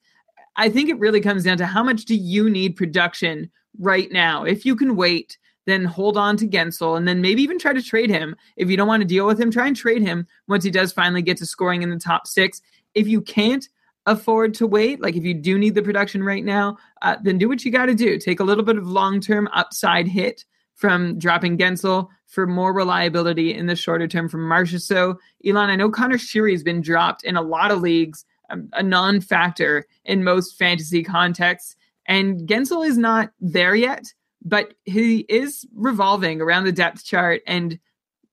[0.55, 4.43] I think it really comes down to how much do you need production right now?
[4.43, 7.81] If you can wait, then hold on to Guentzel and then maybe even try to
[7.83, 8.35] trade him.
[8.57, 10.91] If you don't want to deal with him, try and trade him once he does
[10.91, 12.59] finally get to scoring in the top six.
[12.95, 13.69] If you can't
[14.07, 17.47] afford to wait, like if you do need the production right now, uh, then do
[17.47, 18.17] what you got to do.
[18.17, 20.43] Take a little bit of long term upside hit
[20.75, 25.89] from dropping Guentzel for more reliability in the shorter term from so Elon, I know
[25.89, 30.23] Conor Sheary has been dropped in a lot of leagues, um, a non factor in
[30.23, 31.75] most fantasy contexts.
[32.07, 34.11] And Guentzel is not there yet,
[34.43, 37.79] but he is revolving around the depth chart and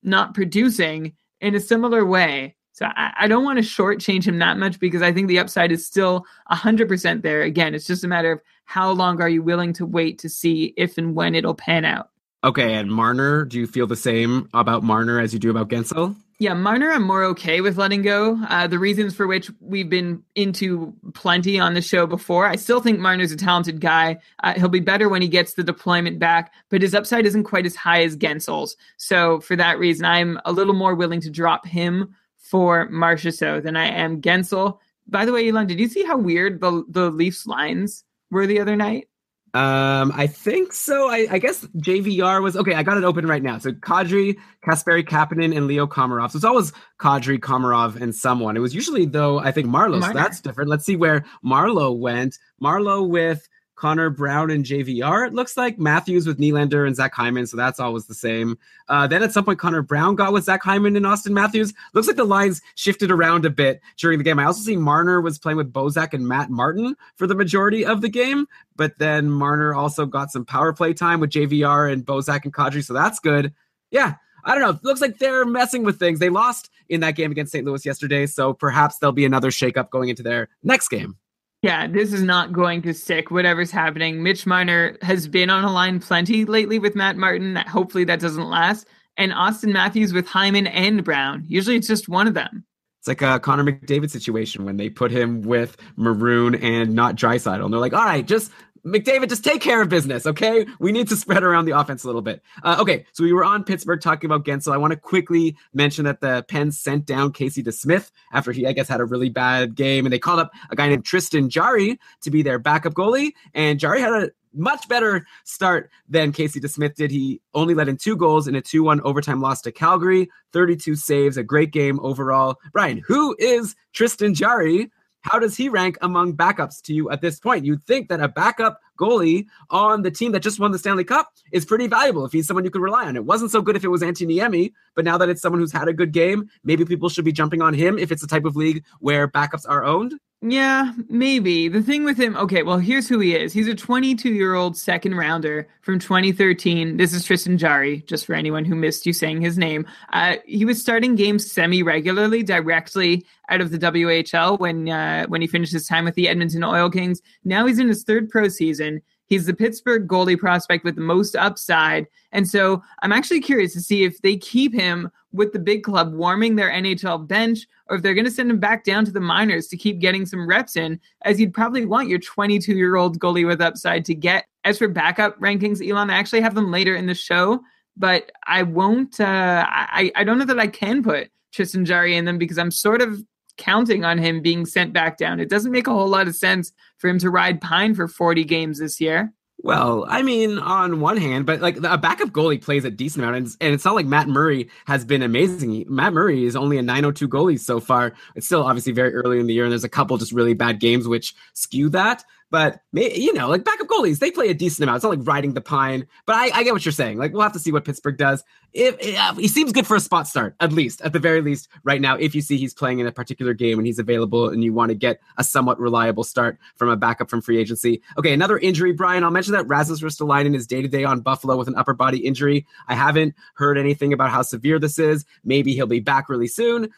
[0.03, 2.57] not producing in a similar way.
[2.73, 5.71] So I, I don't want to shortchange him that much because I think the upside
[5.71, 7.43] is still 100% there.
[7.43, 10.73] Again, it's just a matter of how long are you willing to wait to see
[10.77, 12.11] if and when it'll pan out.
[12.43, 16.17] Okay, and Marner, do you feel the same about Marner as you do about Guentzel?
[16.39, 18.39] Yeah, Marner, I'm more okay with letting go.
[18.49, 22.47] Uh, the reasons for which we've been into plenty on the show before.
[22.47, 24.19] I still think Marner's a talented guy.
[24.43, 27.67] Uh, he'll be better when he gets the deployment back, but his upside isn't quite
[27.67, 28.75] as high as Guentzel's.
[28.97, 33.77] So for that reason, I'm a little more willing to drop him for Marchessault than
[33.77, 34.79] I am Guentzel.
[35.07, 38.61] By the way, Elon, did you see how weird the the Leafs lines were the
[38.61, 39.10] other night?
[39.53, 41.11] Um, I think so.
[41.11, 42.75] I, I, guess JVR was okay.
[42.75, 43.59] I got it open right now.
[43.59, 46.31] So Kadri, Kasperi Kapanen, and Leo Komarov.
[46.31, 48.57] So it's always Kadri, Komarov, and someone.
[48.57, 50.07] It was usually though I think Marleau.
[50.07, 50.71] So that's different.
[50.71, 52.39] Let's see where Marleau went.
[52.63, 53.49] Marleau with
[53.81, 55.79] Connor Brown and JVR, it looks like.
[55.79, 58.59] Matthews with Nylander and Zach Hyman, so that's always the same.
[58.89, 61.73] Uh, then at some point, Connor Brown got with Zach Hyman and Austin Matthews.
[61.95, 64.39] Looks like the lines shifted around a bit during the game.
[64.39, 68.03] I also see Marner was playing with Bozak and Matt Martin for the majority of
[68.03, 72.45] the game, but then Marner also got some power play time with JVR and Bozak
[72.45, 73.51] and Kadri, so that's good.
[73.91, 74.71] Yeah, I don't know.
[74.77, 76.19] It looks like they're messing with things.
[76.19, 77.65] They lost in that game against St.
[77.65, 81.17] Louis yesterday, so perhaps there'll be another shakeup going into their next game.
[81.63, 84.23] Yeah, this is not going to stick, whatever's happening.
[84.23, 87.57] Mitch Marner has been on a line plenty lately with Matt Martin.
[87.57, 88.87] Hopefully that doesn't last.
[89.19, 91.45] And Austin Matthews with Hyman and Brown.
[91.47, 92.65] Usually it's just one of them.
[93.01, 97.65] It's like a Connor McDavid situation when they put him with Maroon and not Draisaitl.
[97.65, 98.53] And they're like, all right, just
[98.85, 100.67] McDavid, just take care of business, okay?
[100.79, 102.43] We need to spread around the offense a little bit.
[102.63, 104.73] Uh, okay, so we were on Pittsburgh talking about Guentzel.
[104.73, 108.73] I want to quickly mention that the Pens sent down Casey DeSmith after he, I
[108.73, 111.99] guess, had a really bad game, and they called up a guy named Tristan Jarry
[112.23, 113.33] to be their backup goalie.
[113.55, 117.11] And Jarry had a much better start than Casey DeSmith did.
[117.11, 120.97] He only let in two goals in a 2 1 overtime loss to Calgary, 32
[120.97, 122.59] saves, a great game overall.
[122.73, 124.91] Brian, who is Tristan Jarry?
[125.23, 127.65] How does he rank among backups to you at this point?
[127.65, 131.33] You'd think that a backup goalie on the team that just won the Stanley Cup
[131.53, 133.17] is pretty valuable if he's someone you could rely on.
[133.17, 135.73] It wasn't so good if it was Antti Niemi, but now that it's someone who's
[135.73, 138.45] had a good game, maybe people should be jumping on him if it's the type
[138.45, 140.15] of league where backups are owned.
[140.43, 141.69] Yeah, maybe.
[141.69, 143.53] The thing with him, okay, well, here's who he is.
[143.53, 146.97] He's a 22 year old second rounder from 2013.
[146.97, 149.87] This is Tristan Jarry, just for anyone who missed you saying his name.
[150.15, 155.43] Uh, he was starting games semi regularly directly out of the WHL when uh, when
[155.43, 157.21] he finished his time with the Edmonton Oil Kings.
[157.45, 159.03] Now he's in his third pro season.
[159.27, 162.07] He's the Pittsburgh goalie prospect with the most upside.
[162.33, 166.13] And so I'm actually curious to see if they keep him with the big club
[166.13, 169.21] warming their NHL bench or if they're going to send him back down to the
[169.21, 173.19] minors to keep getting some reps in, as you'd probably want your 22 year old
[173.19, 174.47] goalie with upside to get.
[174.65, 177.61] As for backup rankings, Elon, I actually have them later in the show,
[177.97, 182.25] but I won't, uh, I, I don't know that I can put Tristan Jarry in
[182.25, 183.23] them because I'm sort of
[183.57, 185.41] counting on him being sent back down.
[185.41, 188.45] It doesn't make a whole lot of sense for him to ride Pine for 40
[188.45, 189.33] games this year.
[189.63, 193.37] Well, I mean, on one hand, but like a backup goalie plays a decent amount,
[193.37, 195.85] and it's, and it's not like Matt Murray has been amazing.
[195.87, 198.15] Matt Murray is only a 902 goalie so far.
[198.35, 200.81] It's still obviously very early in the year, and there's a couple just really bad
[200.81, 202.25] games which skew that.
[202.51, 204.97] But you know, like backup goalies, they play a decent amount.
[204.97, 206.07] It's not like riding the pine.
[206.27, 207.19] But I, I get what you're saying.
[207.19, 208.45] Like we'll have to see what Pittsburgh does.
[208.73, 211.69] If, if he seems good for a spot start, at least, at the very least,
[211.83, 212.17] right now.
[212.17, 214.91] If you see he's playing in a particular game and he's available, and you want
[214.91, 218.03] to get a somewhat reliable start from a backup from free agency.
[218.19, 219.25] Okay, another injury, Brian.
[219.25, 222.19] I'll mention that Rasmus Ristolainen is day to day on Buffalo with an upper body
[222.19, 222.67] injury.
[222.89, 225.25] I haven't heard anything about how severe this is.
[225.45, 226.91] Maybe he'll be back really soon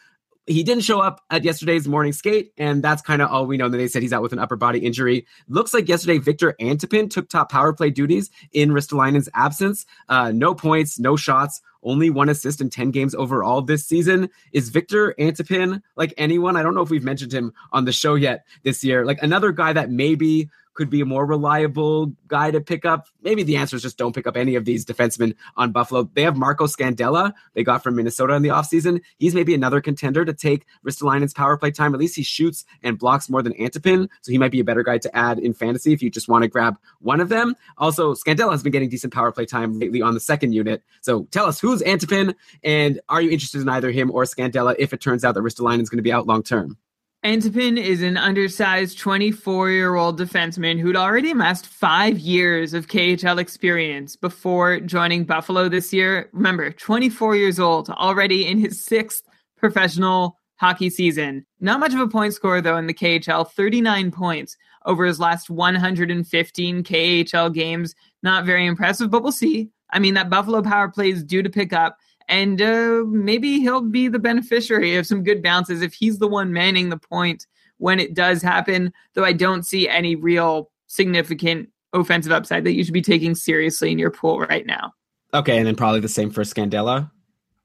[0.45, 3.65] he didn't show up at yesterday's morning skate, and that's kind of all we know.
[3.65, 5.25] And they said he's out with an upper body injury.
[5.47, 9.85] Looks like yesterday Victor Antipin took top power play duties in Ristolainen's absence.
[10.09, 14.29] Uh, no points, no shots, only one assist in 10 games overall this season.
[14.51, 16.57] Is Victor Antipin like anyone?
[16.57, 19.05] I don't know if we've mentioned him on the show yet this year.
[19.05, 23.07] Like another guy that maybe could be a more reliable guy to pick up?
[23.21, 26.09] Maybe the answer is just don't pick up any of these defensemen on Buffalo.
[26.13, 29.01] They have Marco Scandella, they got from Minnesota in the offseason.
[29.17, 31.93] He's maybe another contender to take Ristolainen's power play time.
[31.93, 34.83] At least he shoots and blocks more than Antipin, so he might be a better
[34.83, 37.55] guy to add in fantasy if you just want to grab one of them.
[37.77, 40.83] Also, Scandella has been getting decent power play time lately on the second unit.
[41.01, 44.93] So tell us who's Antipin, and are you interested in either him or Scandella if
[44.93, 46.77] it turns out that Ristolainen is going to be out long term?
[47.23, 53.39] Antipin is an undersized 24 year old defenseman who'd already amassed five years of KHL
[53.39, 56.29] experience before joining Buffalo this year.
[56.33, 59.23] Remember, 24 years old, already in his sixth
[59.55, 61.45] professional hockey season.
[61.61, 65.49] Not much of a point scorer, though, in the KHL 39 points over his last
[65.49, 67.95] 115 KHL games.
[68.21, 69.69] Not very impressive, but we'll see.
[69.93, 71.97] I mean, that Buffalo power play is due to pick up
[72.29, 76.53] and uh, maybe he'll be the beneficiary of some good bounces if he's the one
[76.53, 77.47] manning the point
[77.77, 78.93] when it does happen.
[79.13, 83.91] Though I don't see any real significant offensive upside that you should be taking seriously
[83.91, 84.93] in your pool right now.
[85.33, 87.09] Okay, and then probably the same for Scandella.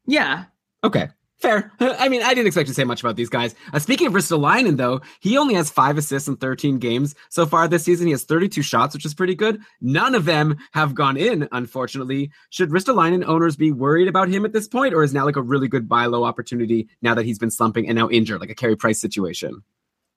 [0.06, 0.44] Yeah.
[0.84, 1.08] Okay.
[1.38, 1.70] Fair.
[1.78, 3.54] I mean, I didn't expect to say much about these guys.
[3.72, 7.68] Uh, speaking of Ristolainen, though, he only has five assists in 13 games so far
[7.68, 8.06] this season.
[8.06, 9.60] He has 32 shots, which is pretty good.
[9.80, 12.32] None of them have gone in, unfortunately.
[12.50, 15.42] Should Ristolainen owners be worried about him at this point, or is now like a
[15.42, 18.54] really good buy low opportunity now that he's been slumping and now injured, like a
[18.56, 19.62] Carey Price situation?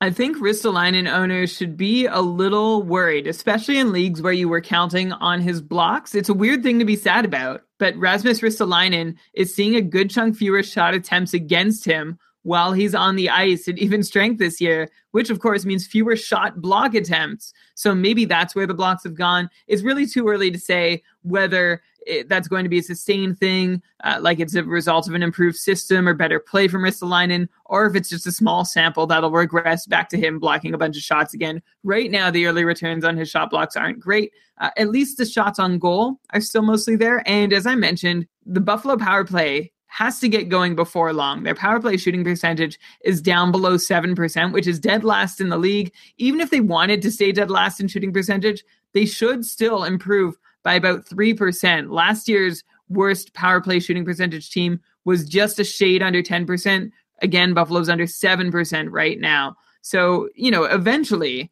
[0.03, 4.59] I think Ristolainen owners should be a little worried, especially in leagues where you were
[4.59, 6.15] counting on his blocks.
[6.15, 10.12] It's a weird thing to be sad about, but Rasmus Ristolainen is seeing a good
[10.12, 14.62] chunk fewer shot attempts against him while he's on the ice at even strength this
[14.62, 17.54] year, which of course means fewer shot block attempts.
[17.74, 19.50] So maybe that's where the blocks have gone.
[19.66, 23.82] It's really too early to say whether it, that's going to be a sustained thing,
[24.04, 27.86] uh, like it's a result of an improved system or better play from Ristolainen, or
[27.86, 31.04] if it's just a small sample that'll regress back to him blocking a bunch of
[31.04, 31.62] shots again.
[31.84, 34.32] Right now, the early returns on his shot blocks aren't great.
[34.60, 37.24] Uh, at least the shots on goal are still mostly there.
[37.28, 41.43] And as I mentioned, the Buffalo power play has to get going before long.
[41.43, 45.58] Their power play shooting percentage is down below 7%, which is dead last in the
[45.58, 45.91] league.
[46.18, 50.38] Even if they wanted to stay dead last in shooting percentage, they should still improve
[50.64, 51.91] by about 3%.
[51.91, 56.91] Last year's worst power play shooting percentage team was just a shade under 10%.
[57.22, 59.55] Again, Buffalo's under 7% right now.
[59.82, 61.51] So, you know, eventually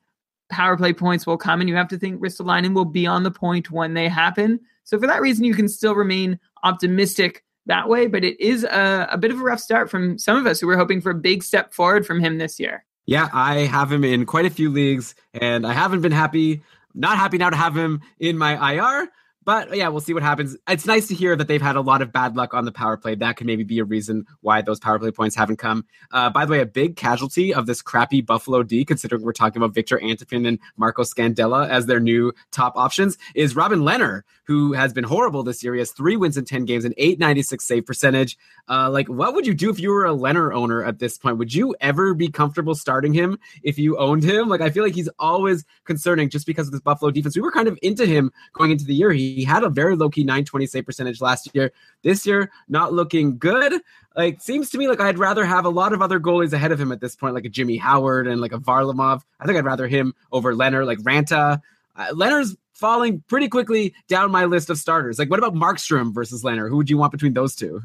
[0.50, 3.32] power play points will come, and you have to think Ristolainen will be on the
[3.32, 4.60] point when they happen.
[4.84, 9.08] So for that reason, you can still remain optimistic that way, but it is a,
[9.12, 11.16] a bit of a rough start from some of us who were hoping for a
[11.16, 12.84] big step forward from him this year.
[13.06, 16.62] Yeah, I have him in quite a few leagues, and I haven't been happy.
[16.94, 19.10] Not happy now to have him in my IR,
[19.50, 20.56] but yeah, we'll see what happens.
[20.68, 22.98] It's nice to hear that they've had a lot of bad luck on the power
[22.98, 23.16] play.
[23.16, 25.88] That could maybe be a reason why those power play points haven't come.
[26.12, 29.60] Uh, by the way, a big casualty of this crappy Buffalo D, considering we're talking
[29.60, 34.74] about Victor Antipin and Marco Scandella as their new top options, is Robin Lehner, who
[34.74, 35.74] has been horrible this year.
[35.74, 38.38] He has three wins in 10 games, an 896 save percentage.
[38.70, 41.40] Uh, like, what would you do if you were a Lehner owner at this point?
[41.40, 44.48] Would you ever be comfortable starting him if you owned him?
[44.48, 47.36] Like, I feel like he's always concerning just because of this Buffalo defense.
[47.36, 49.12] We were kind of into him going into the year.
[49.12, 51.72] He he had a very low key 920 save percentage last year.
[52.04, 53.82] This year, not looking good.
[54.16, 56.80] Like, seems to me like I'd rather have a lot of other goalies ahead of
[56.80, 59.22] him at this point, like a Jimmy Howard and like a Varlamov.
[59.40, 61.62] I think I'd rather him over Lehner, like Raanta.
[61.96, 65.20] Uh, Lehner's falling pretty quickly down my list of starters.
[65.20, 66.68] Like, what about Markstrom versus Lehner?
[66.70, 67.82] Who would you want between those two?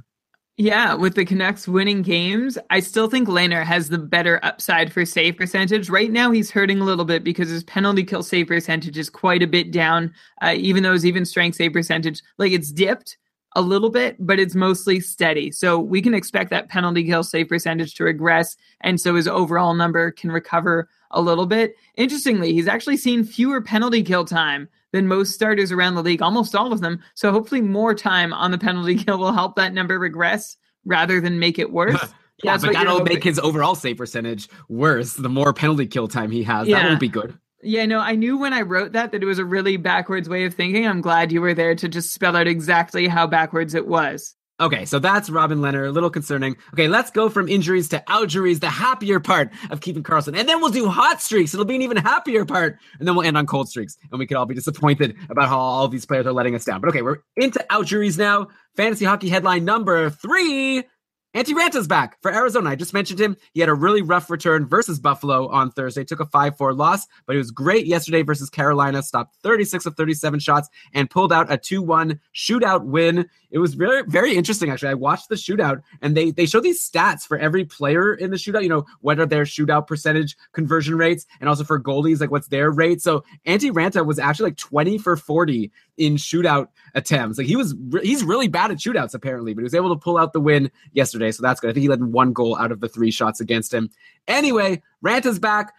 [0.57, 5.05] Yeah, with the Canucks winning games, I still think Lehner has the better upside for
[5.05, 5.91] save percentage.
[5.91, 9.43] Right now, he's hurting a little bit because his penalty kill save percentage is quite
[9.43, 13.17] a bit down, uh, even though his even strength save percentage, like it's dipped
[13.57, 15.51] a little bit, but it's mostly steady.
[15.51, 18.57] So we can expect that penalty kill save percentage to regress.
[18.81, 21.75] And so his overall number can recover a little bit.
[21.97, 26.55] Interestingly, he's actually seen fewer penalty kill time than most starters around the league, almost
[26.55, 27.03] all of them.
[27.15, 31.41] So hopefully, more time on the penalty kill will help that number regress rather than
[31.41, 31.95] make it worse.
[32.45, 33.15] yeah, That's but that'll hoping.
[33.15, 35.15] make his overall save percentage worse.
[35.15, 37.37] The more penalty kill time he has, that won't be good.
[37.61, 40.45] Yeah, no, I knew when I wrote that that it was a really backwards way
[40.45, 40.87] of thinking.
[40.87, 44.37] I'm glad you were there to just spell out exactly how backwards it was.
[44.61, 45.89] Okay, so that's Robin Lehner.
[45.89, 46.57] A little concerning.
[46.75, 50.37] Okay, let's go from injuries to outjuries, the happier part of keeping Carlson.
[50.37, 51.53] And then we'll do hot streaks.
[51.53, 52.79] It'll be an even happier part.
[53.01, 53.99] And then we'll end on cold streaks.
[54.13, 56.81] And we could all be disappointed about how all these players are letting us down.
[56.81, 58.47] But okay, we're into outjuries now.
[58.77, 60.85] Fantasy hockey headline number three.
[61.35, 62.71] Antti Raanta's back for Arizona.
[62.71, 63.37] I just mentioned him.
[63.55, 66.05] He had a really rough return versus Buffalo on Thursday.
[66.05, 69.03] Took a 5 4 loss, but he was great yesterday versus Carolina.
[69.03, 73.29] Stopped 36 of 37 shots and pulled out a 2 1 shootout win.
[73.55, 74.89] It was very, very interesting, actually.
[74.89, 78.37] I watched the shootout and they, they show these stats for every player in the
[78.37, 82.33] shootout, you know, what are their shootout percentage conversion rates and also for goalies, like
[82.33, 83.01] what's their rate.
[83.01, 87.39] So Antti Raanta was actually like 20 for 40 in shootout attempts.
[87.39, 90.03] Like he was, re- he's really bad at shootouts apparently, but he was able to
[90.03, 91.31] pull out the win yesterday.
[91.31, 91.71] So that's good.
[91.71, 93.89] I think he led one goal out of the three shots against him.
[94.27, 95.75] Anyway, Raanta's back.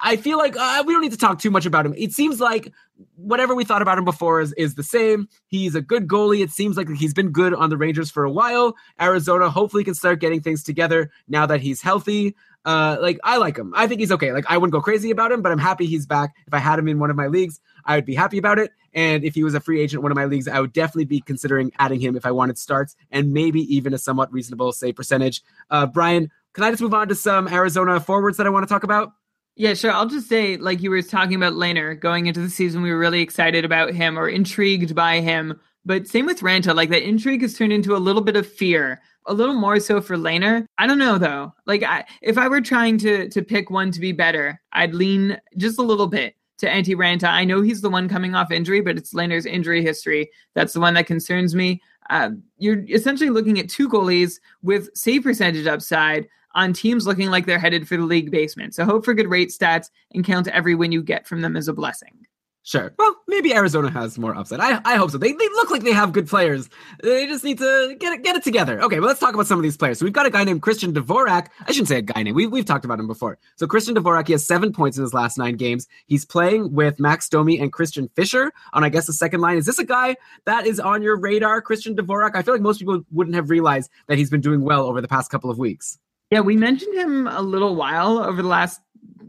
[0.00, 1.94] I feel like uh, we don't need to talk too much about him.
[1.96, 2.72] It seems like
[3.16, 5.28] whatever we thought about him before is, is the same.
[5.46, 6.42] He's a good goalie.
[6.42, 8.76] It seems like he's been good on the Rangers for a while.
[9.00, 12.36] Arizona hopefully can start getting things together now that he's healthy.
[12.64, 13.72] Uh, like I like him.
[13.76, 14.32] I think he's okay.
[14.32, 16.34] Like I wouldn't go crazy about him, but I'm happy he's back.
[16.46, 18.72] If I had him in one of my leagues, I would be happy about it.
[18.92, 21.04] And if he was a free agent in one of my leagues, I would definitely
[21.04, 24.96] be considering adding him if I wanted starts and maybe even a somewhat reasonable save
[24.96, 25.42] percentage.
[25.70, 28.68] Uh, Brian, can I just move on to some Arizona forwards that I want to
[28.68, 29.12] talk about?
[29.58, 29.90] Yeah, sure.
[29.90, 32.98] I'll just say, like you were talking about Lehner going into the season, we were
[32.98, 35.60] really excited about him or intrigued by him.
[35.84, 39.00] But same with Raanta, like that intrigue has turned into a little bit of fear,
[39.26, 40.64] a little more so for Lehner.
[40.78, 41.52] I don't know though.
[41.66, 45.40] Like I, if I were trying to to pick one to be better, I'd lean
[45.56, 47.28] just a little bit to Antti Raanta.
[47.28, 50.80] I know he's the one coming off injury, but it's Lehner's injury history that's the
[50.80, 51.82] one that concerns me.
[52.10, 57.46] Uh, you're essentially looking at two goalies with save percentage upside on teams looking like
[57.46, 58.74] they're headed for the league basement.
[58.74, 61.68] So hope for good rate stats and count every win you get from them as
[61.68, 62.26] a blessing.
[62.68, 62.92] Sure.
[62.98, 64.60] Well, maybe Arizona has more upside.
[64.60, 65.16] I, I hope so.
[65.16, 66.68] They, they look like they have good players.
[67.02, 68.82] They just need to get it, get it together.
[68.82, 69.98] Okay, well, let's talk about some of these players.
[69.98, 71.46] So we've got a guy named Christian Dvorak.
[71.66, 72.34] I shouldn't say a guy name.
[72.34, 73.38] We, we've talked about him before.
[73.56, 75.88] So Christian Dvorak, he has seven points in his last nine games.
[76.08, 79.56] He's playing with Max Domi and Christian Fischer on, I guess, the second line.
[79.56, 82.32] Is this a guy that is on your radar, Christian Dvorak?
[82.34, 85.08] I feel like most people wouldn't have realized that he's been doing well over the
[85.08, 85.98] past couple of weeks.
[86.30, 88.80] Yeah, we mentioned him a little while over the last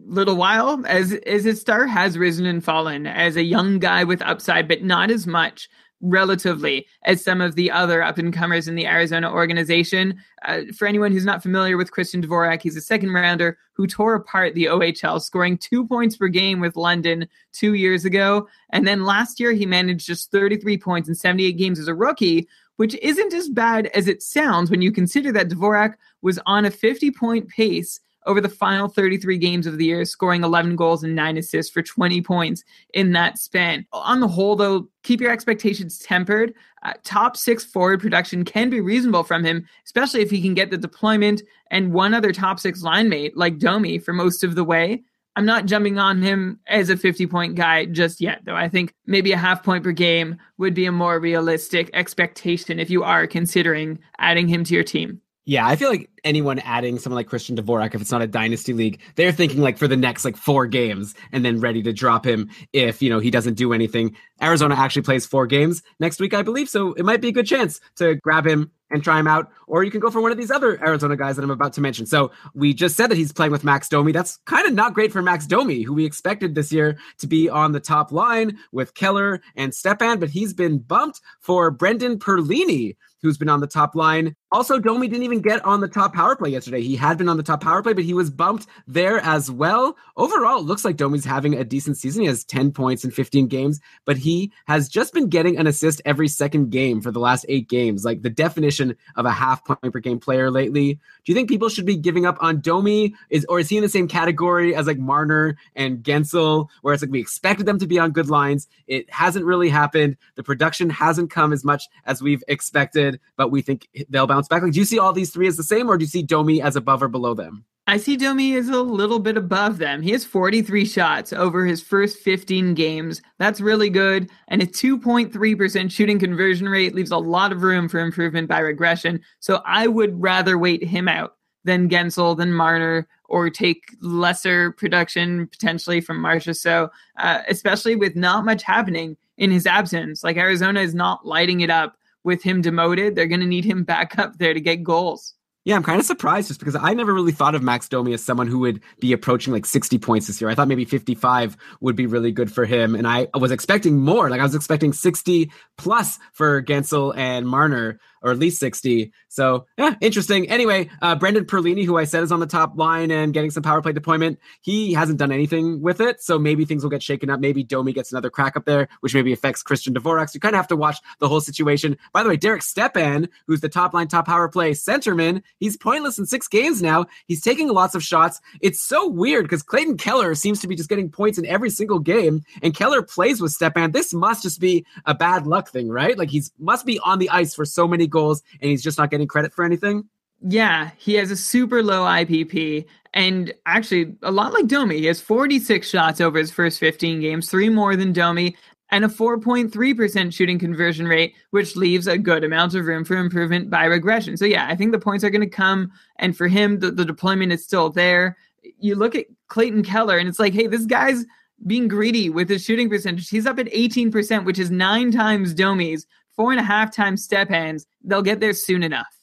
[0.06, 4.22] little while as as his star has risen and fallen as a young guy with
[4.22, 5.70] upside, but not as much
[6.02, 10.18] relatively as some of the other up and comers in the Arizona organization.
[10.46, 14.16] Uh, for anyone who's not familiar with Christian Dvorak, he's a second rounder who tore
[14.16, 18.48] apart the OHL, scoring two points per game with London two years ago.
[18.72, 22.48] And then last year, he managed just 33 points in 78 games as a rookie,
[22.80, 26.72] which isn't as bad as it sounds when you consider that Dvorak was on a
[26.72, 31.14] 50 point pace over the final 33 games of the year, scoring 11 goals and
[31.14, 32.64] 9 assists for 20 points
[32.94, 33.86] in that span.
[33.92, 36.54] On the whole, though, keep your expectations tempered.
[36.84, 40.72] Uh, top six forward production can be reasonable from him, especially if he can get
[40.72, 44.64] the deployment and one other top six line mate like Domi for most of the
[44.64, 45.04] way.
[45.36, 48.56] I'm not jumping on him as a 50 point guy just yet, though.
[48.56, 52.90] I think maybe a half point per game would be a more realistic expectation if
[52.90, 55.22] you are considering adding him to your team.
[55.50, 58.72] Yeah, I feel like anyone adding someone like Christian Dvorak, if it's not a dynasty
[58.72, 62.24] league, they're thinking like for the next like four games and then ready to drop
[62.24, 64.16] him if you know he doesn't do anything.
[64.44, 67.48] Arizona actually plays four games next week, I believe, so it might be a good
[67.48, 70.38] chance to grab him and try him out, or you can go for one of
[70.38, 72.06] these other Arizona guys that I'm about to mention.
[72.06, 74.12] So we just said that he's playing with Max Domi.
[74.12, 77.50] That's kind of not great for Max Domi, who we expected this year to be
[77.50, 82.96] on the top line with Keller and Stepan, but he's been bumped for Brendan Perlini,
[83.22, 84.36] who's been on the top line.
[84.52, 86.82] Also, Domi didn't even get on the top power play yesterday.
[86.82, 89.96] He had been on the top power play, but he was bumped there as well.
[90.18, 92.24] Overall, it looks like Domi's having a decent season.
[92.24, 96.02] He has 10 points in 15 games, but he has just been getting an assist
[96.06, 99.80] every second game for the last eight games, like the definition of a half point
[99.82, 100.94] per game player lately.
[100.94, 103.14] Do you think people should be giving up on Domi?
[103.30, 107.04] Is or is he in the same category as like Marner and Guentzel, where it's
[107.04, 108.68] like we expected them to be on good lines?
[108.88, 110.18] It hasn't really happened.
[110.36, 114.62] The production hasn't come as much as we've expected, but we think they'll bounce back.
[114.62, 116.62] Like, do you see all these three as the same, or do you see Domi
[116.62, 117.66] as above or below them?
[117.90, 120.04] I see Domi is a little bit above them.
[120.04, 123.20] He has 43 shots over his first 15 games.
[123.40, 124.30] That's really good.
[124.48, 129.22] And a 2.3% shooting conversion rate leaves a lot of room for improvement by regression.
[129.40, 135.48] So I would rather wait him out than Guentzel, than Marner, or take lesser production
[135.48, 140.24] potentially from Marchessault, uh, especially with not much happening in his absence.
[140.24, 143.16] Like Arizona is not lighting it up with him demoted.
[143.16, 145.36] They're going to need him back up there to get goals.
[145.66, 148.24] Yeah, I'm kind of surprised just because I never really thought of Max Domi as
[148.24, 150.50] someone who would be approaching like 60 points this year.
[150.50, 152.96] I thought maybe 55 would be really good for him.
[152.96, 154.30] And I was expecting more.
[154.30, 159.12] Like I was expecting 60 plus for Guentzel and Marner or at least 60.
[159.28, 160.50] So, yeah, interesting.
[160.50, 163.64] Anyway, uh, Brendan Perlini, who I said is on the top line and getting some
[163.64, 166.22] power play deployment, he hasn't done anything with it.
[166.22, 167.40] So maybe things will get shaken up.
[167.40, 170.30] Maybe Domi gets another crack up there, which maybe affects Christian Dvorak.
[170.30, 171.98] So you kind of have to watch the whole situation.
[172.14, 176.18] By the way, Derek Stepan, who's the top line, top power play centerman, he's pointless
[176.18, 177.06] in six games now.
[177.28, 178.42] He's taking lots of shots.
[178.62, 182.00] It's so weird because Clayton Keller seems to be just getting points in every single
[182.00, 183.92] game, and Keller plays with Stepan.
[183.92, 186.18] This must just be a bad luck thing, right?
[186.18, 189.12] Like he's must be on the ice for so many goals and he's just not
[189.12, 190.08] getting credit for anything?
[190.42, 194.98] Yeah, he has a super low IPP and actually a lot like Domi.
[194.98, 198.56] He has 46 shots over his first 15 games, three more than Domi,
[198.92, 203.70] and a 4.3% shooting conversion rate, which leaves a good amount of room for improvement
[203.70, 204.38] by regression.
[204.38, 205.92] So, yeah, I think the points are going to come.
[206.18, 208.38] And for him, the, the deployment is still there.
[208.80, 211.26] You look at Clayton Keller, and it's like, hey, this guy's
[211.68, 213.30] being greedy with his shooting percentage.
[213.30, 216.08] He's up at 18%, which is nine times Domi's,
[216.40, 217.86] four and a half times Stepan's.
[218.02, 219.14] They'll get there soon enough.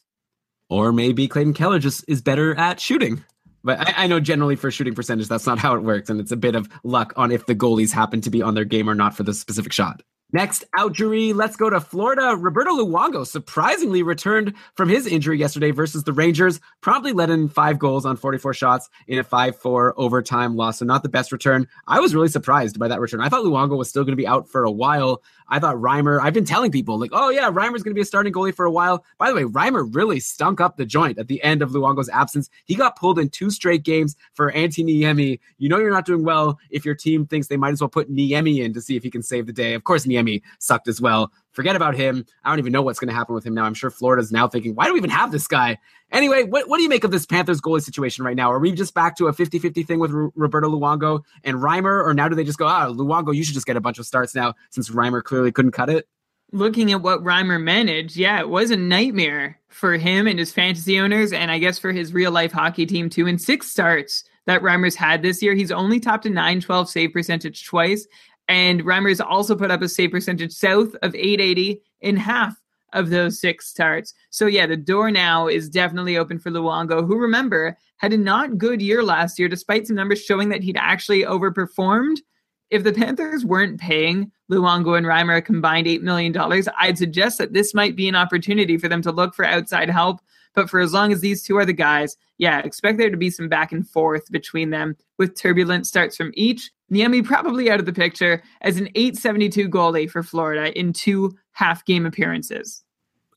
[0.69, 3.25] Or maybe Clayton Keller just is better at shooting.
[3.64, 6.11] But I, I, know generally for shooting percentage, that's not how it works.
[6.11, 8.67] And it's a bit of luck on if the goalies happen to be on their
[8.67, 10.03] game or not for the specific shot.
[10.33, 12.35] Next injury, let's go to Florida.
[12.37, 17.79] Roberto Luongo surprisingly returned from his injury yesterday versus the Rangers, promptly led in five
[17.79, 20.81] goals on 44 shots in a 5 4 overtime loss.
[20.81, 21.68] So, not the best return.
[21.87, 23.20] I was really surprised by that return.
[23.20, 25.22] I thought Luongo was still going to be out for a while.
[25.49, 28.05] I thought Reimer, I've been telling people, like, oh, yeah, Reimer's going to be a
[28.05, 29.05] starting goalie for a while.
[29.18, 32.51] By the way, Reimer really stunk up the joint at the end of Luongo's absence.
[32.64, 35.39] He got pulled in two straight games for Antti Niemi.
[35.59, 38.11] You know, you're not doing well if your team thinks they might as well put
[38.11, 39.74] Niemi in to see if he can save the day.
[39.74, 40.16] Of course, Niemi
[40.59, 41.33] sucked as well.
[41.53, 42.25] Forget about him.
[42.45, 43.64] I don't even know what's going to happen with him now.
[43.64, 45.79] I'm sure Florida's now thinking, why do we even have this guy?
[46.12, 48.53] Anyway, what, what do you make of this Panthers goalie situation right now?
[48.53, 52.05] Are we just back to a 50 50 thing with R- Roberto Luongo and Reimer?
[52.05, 54.07] Or now do they just go, ah, Luongo, you should just get a bunch of
[54.07, 56.07] starts now since Reimer clearly couldn't cut it?
[56.53, 60.99] Looking at what Reimer managed, yeah, it was a nightmare for him and his fantasy
[61.01, 63.27] owners, and I guess for his real life hockey team too.
[63.27, 67.67] In six starts that Reimer's had this year, he's only topped a 912 save percentage
[67.67, 68.07] twice.
[68.49, 72.57] And Reimer's also put up a save percentage south of 880 in half
[72.92, 74.14] of those six starts.
[74.30, 78.59] So yeah, the door now is definitely open for Luongo, who remember had a not
[78.59, 82.18] good year last year, despite some numbers showing that he'd actually overperformed.
[82.70, 86.36] If the Panthers weren't paying Luongo and Reimer a combined $8 million,
[86.78, 90.20] I'd suggest that this might be an opportunity for them to look for outside help.
[90.55, 93.30] But for as long as these two are the guys, yeah, expect there to be
[93.30, 96.70] some back and forth between them with turbulent starts from each.
[96.93, 101.84] Niemi probably out of the picture as an 872 goalie for Florida in two half
[101.84, 102.82] game appearances.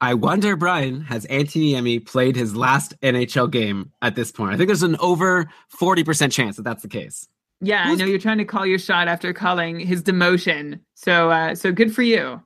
[0.02, 4.54] I wonder, Brian, has Antti Niemi played his last NHL game at this point?
[4.54, 7.28] I think there's an over 40% chance that that's the case.
[7.60, 8.00] Yeah, Who's...
[8.00, 10.80] I know you're trying to call your shot after calling his demotion.
[10.94, 12.42] So, uh, so good for you.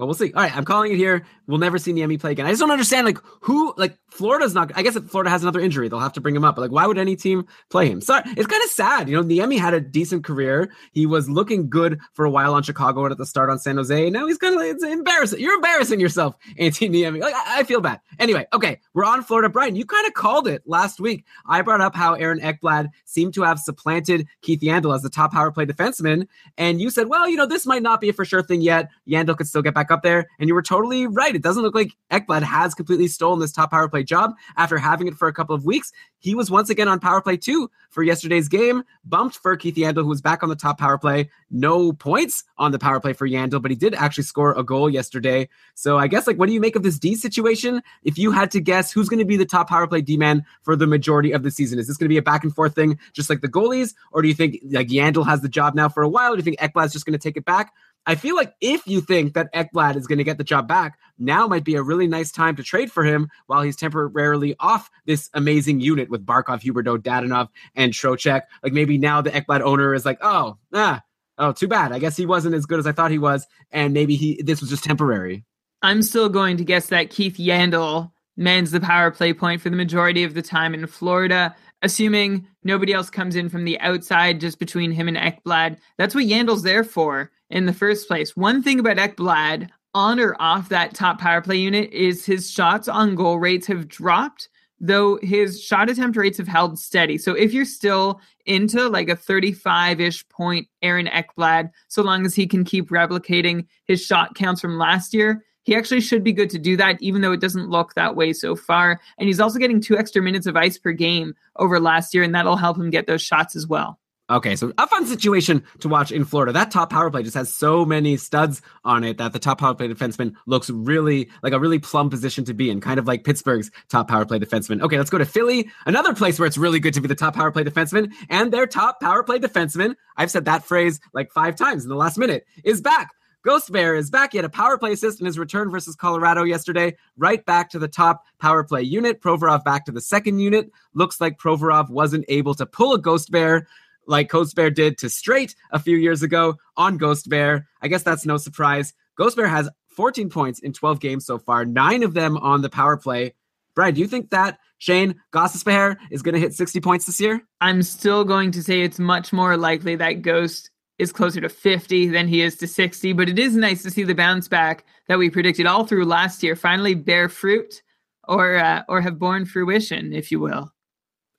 [0.00, 0.32] Well, we'll see.
[0.32, 1.26] All right, I'm calling it here.
[1.46, 2.46] We'll never see Niemi play again.
[2.46, 4.72] I just don't understand, like, who, like, Florida's not.
[4.74, 6.56] I guess if Florida has another injury, they'll have to bring him up.
[6.56, 8.00] But like, why would any team play him?
[8.00, 9.08] Sorry, it's kind of sad.
[9.10, 10.72] You know, Niemi had a decent career.
[10.92, 13.76] He was looking good for a while on Chicago and at the start on San
[13.76, 14.10] Jose.
[14.10, 15.38] Now he's kind of like, it's embarrassing.
[15.38, 17.20] You're embarrassing yourself, Antti Niemi.
[17.20, 18.00] Like, I, I feel bad.
[18.18, 19.48] Anyway, okay, we're on Florida.
[19.48, 21.24] Brian, you kind of called it last week.
[21.46, 25.32] I brought up how Aaron Ekblad seemed to have supplanted Keith Yandle as the top
[25.32, 26.26] power play defenseman,
[26.56, 28.88] and you said, well, you know, this might not be a for sure thing yet.
[29.08, 31.34] Yandle could still get back up there, and you were totally right.
[31.34, 35.06] It doesn't look like Ekblad has completely stolen this top power play job after having
[35.06, 35.92] it for a couple of weeks.
[36.18, 40.02] He was once again on power play two for yesterday's game, bumped for Keith Yandle,
[40.02, 41.30] who was back on the top power play.
[41.50, 44.90] No points on the power play for Yandle, but he did actually score a goal
[44.90, 45.48] yesterday.
[45.74, 47.82] So I guess like, what do you make of this D situation?
[48.04, 50.44] If you had to guess who's going to be the top power play D man
[50.62, 52.74] for the majority of the season, is this going to be a back and forth
[52.74, 55.88] thing, just like the goalies, or do you think like Yandle has the job now
[55.88, 56.32] for a while?
[56.32, 57.72] Do you think Ekblad's just going to take it back?
[58.06, 60.98] I feel like if you think that Ekblad is going to get the job back,
[61.18, 64.90] now might be a really nice time to trade for him while he's temporarily off
[65.06, 68.42] this amazing unit with Barkov, Huberdeau, Dadonov, and Trocheck.
[68.62, 71.02] Like maybe now the Ekblad owner is like, oh, ah,
[71.38, 71.92] oh, too bad.
[71.92, 74.60] I guess he wasn't as good as I thought he was, and maybe he this
[74.60, 75.44] was just temporary.
[75.82, 79.76] I'm still going to guess that Keith Yandle mans the power play point for the
[79.76, 84.58] majority of the time in Florida, assuming nobody else comes in from the outside just
[84.58, 85.78] between him and Ekblad.
[85.98, 88.36] That's what Yandle's there for in the first place.
[88.36, 92.88] One thing about Ekblad on or off that top power play unit is his shots
[92.88, 97.18] on goal rates have dropped, though his shot attempt rates have held steady.
[97.18, 102.34] So if you're still into like a 35 ish point Aaron Ekblad, so long as
[102.34, 106.50] he can keep replicating his shot counts from last year, he actually should be good
[106.50, 109.00] to do that, even though it doesn't look that way so far.
[109.18, 112.34] And he's also getting two extra minutes of ice per game over last year, and
[112.34, 114.00] that'll help him get those shots as well.
[114.28, 116.50] Okay, so a fun situation to watch in Florida.
[116.50, 119.76] That top power play just has so many studs on it that the top power
[119.76, 123.22] play defenseman looks really like a really plum position to be in, kind of like
[123.22, 124.82] Pittsburgh's top power play defenseman.
[124.82, 127.36] Okay, let's go to Philly, another place where it's really good to be the top
[127.36, 131.54] power play defenseman, and their top power play defenseman, I've said that phrase like five
[131.54, 133.12] times in the last minute, is back.
[133.42, 134.32] Ghost Bear is back.
[134.32, 136.96] He had a power play assist in his return versus Colorado yesterday.
[137.16, 139.22] Right back to the top power play unit.
[139.22, 140.70] Provorov back to the second unit.
[140.92, 143.66] Looks like Provorov wasn't able to pull a Ghost Bear
[144.06, 147.68] like Ghost Bear did to Streit a few years ago on Ghost Bear.
[147.80, 148.92] I guess that's no surprise.
[149.16, 152.70] Ghost Bear has 14 points in 12 games so far, nine of them on the
[152.70, 153.34] power play.
[153.74, 157.40] Brian, do you think that Shane Gostisbehere is going to hit 60 points this year?
[157.60, 160.70] I'm still going to say it's much more likely that Ghost
[161.00, 164.04] is closer to 50 than he is to 60, but it is nice to see
[164.04, 167.82] the bounce back that we predicted all through last year finally bear fruit
[168.28, 170.72] or uh, or have borne fruition, if you will.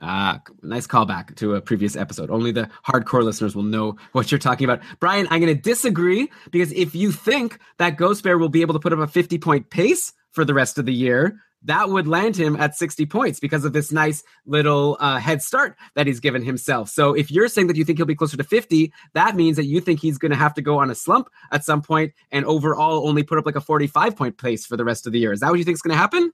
[0.04, 2.32] Ah, nice callback to a previous episode.
[2.32, 4.82] Only the hardcore listeners will know what you're talking about.
[5.00, 8.74] Brian, I'm going to disagree because if you think that Ghost Bear will be able
[8.74, 12.08] to put up a 50 point pace for the rest of the year, that would
[12.08, 16.20] land him at 60 points because of this nice little uh, head start that he's
[16.20, 16.90] given himself.
[16.90, 19.66] So if you're saying that you think he'll be closer to 50, that means that
[19.66, 22.46] you think he's going to have to go on a slump at some point and
[22.46, 25.32] overall only put up like a 45 point pace for the rest of the year.
[25.32, 26.32] Is that what you think is going to happen?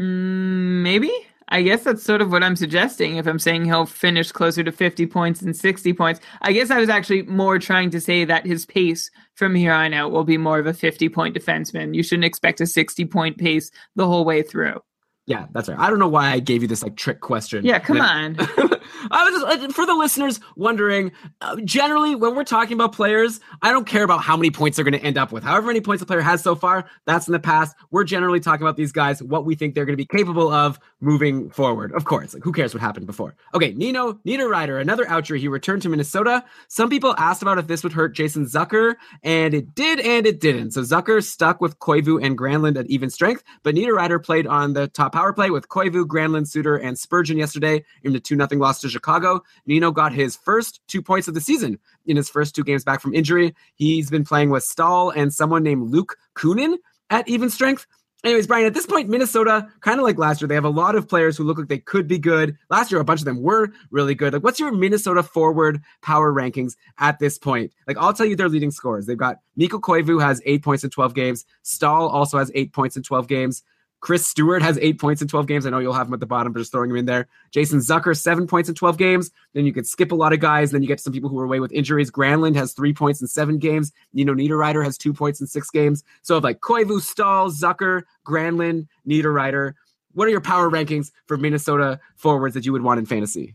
[0.00, 1.12] Mm, maybe.
[1.48, 3.16] I guess that's sort of what I'm suggesting.
[3.16, 6.78] If I'm saying he'll finish closer to 50 points than 60 points, I guess I
[6.78, 10.38] was actually more trying to say that his pace from here on out will be
[10.38, 11.94] more of a 50 point defenseman.
[11.94, 14.80] You shouldn't expect a 60 point pace the whole way through.
[15.26, 15.78] Yeah, that's right.
[15.78, 17.64] I don't know why I gave you this like trick question.
[17.64, 18.36] Yeah, come on.
[19.10, 21.12] I was just, for the listeners wondering.
[21.40, 24.84] Uh, generally, when we're talking about players, I don't care about how many points they're
[24.84, 25.42] going to end up with.
[25.42, 27.74] However many points a player has so far, that's in the past.
[27.90, 30.78] We're generally talking about these guys, what we think they're going to be capable of
[31.00, 31.92] moving forward.
[31.92, 33.34] Of course, like who cares what happened before?
[33.54, 35.38] Okay, Nino Niederreiter, another oucher.
[35.38, 36.44] He returned to Minnesota.
[36.68, 40.38] Some people asked about if this would hurt Jason Zucker, and it did, and it
[40.38, 40.72] didn't.
[40.72, 44.88] So Zucker stuck with Koivu and Granlund at even strength, but Niederreiter played on the
[44.88, 48.80] top power play with Koivu, Granlund, Suter, and Spurgeon yesterday in the 2 0 loss
[48.80, 49.42] to Chicago.
[49.64, 53.00] Nino got his first two points of the season in his first two games back
[53.00, 53.54] from injury.
[53.76, 56.78] He's been playing with Staal and someone named Luke Kunin
[57.10, 57.86] at even strength.
[58.24, 60.96] Anyways, Brian, at this point, Minnesota, kind of like last year, they have a lot
[60.96, 62.56] of players who look like they could be good.
[62.70, 64.32] Last year, a bunch of them were really good.
[64.32, 67.70] Like, what's your Minnesota forward power rankings at this point?
[67.86, 69.04] Like, I'll tell you their leading scores.
[69.04, 71.44] They've got Mikko Koivu has eight points in 12 games.
[71.62, 73.62] Staal also has eight points in 12 games.
[74.04, 75.64] Chris Stewart has eight points in 12 games.
[75.64, 77.26] I know you'll have him at the bottom, but just throwing him in there.
[77.52, 79.30] Jason Zucker, seven points in 12 games.
[79.54, 80.72] Then you could skip a lot of guys.
[80.72, 82.10] Then you get some people who are away with injuries.
[82.10, 83.92] Granlund has three points in seven games.
[84.12, 86.04] Nino Niederreiter has two points in six games.
[86.20, 89.72] So like Koivu, Staal, Zucker, Granlund, Niederreiter.
[90.12, 93.54] What are your power rankings for Minnesota forwards that you would want in fantasy?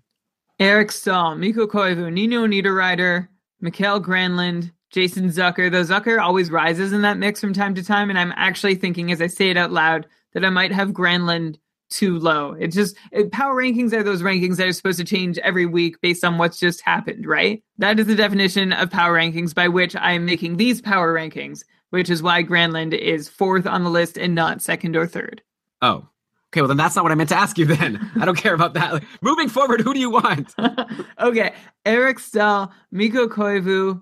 [0.59, 3.27] Eric Staal, Mikko Koivu, Nino Niederreiter,
[3.61, 5.71] Mikael Granlund, Jason Zucker.
[5.71, 9.11] Though Zucker always rises in that mix from time to time, and I'm actually thinking
[9.11, 11.57] as I say it out loud that I might have Granlund
[11.89, 12.55] too low.
[12.59, 15.99] It's just it, power rankings are those rankings that are supposed to change every week
[16.01, 17.63] based on what's just happened, right?
[17.77, 21.63] That is the definition of power rankings by which I am making these power rankings,
[21.89, 25.41] which is why Granlund is fourth on the list and not second or third.
[25.81, 26.07] Oh.
[26.51, 28.11] Okay, well then that's not what I meant to ask you then.
[28.19, 28.93] I don't care about that.
[28.93, 30.55] Like, moving forward, who do you want?
[31.19, 31.53] okay.
[31.85, 34.01] Eric Staal, Mikko Koivu,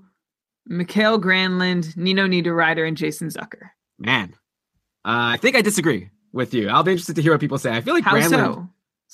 [0.65, 3.69] Mikael Granlund, Nino Niederreiter, and Jason Zucker.
[3.99, 4.33] Man.
[5.03, 6.69] Uh, I think I disagree with you.
[6.69, 7.75] I'll be interested to hear what people say.
[7.75, 8.69] I feel like How Granlund so?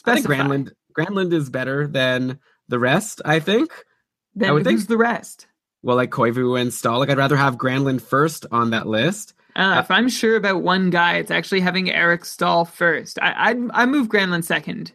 [0.06, 0.27] I think.
[0.27, 3.72] Granlund Granlund is better than the rest, I think.
[4.35, 5.48] Then I would who's think- the rest?
[5.81, 6.99] Well, like Koivu and Staal.
[6.99, 9.34] Like I'd rather have Granlund first on that list.
[9.56, 13.19] Uh, if I'm sure about one guy, it's actually having Eric Staal first.
[13.22, 14.94] I I'd, I move Granlund second.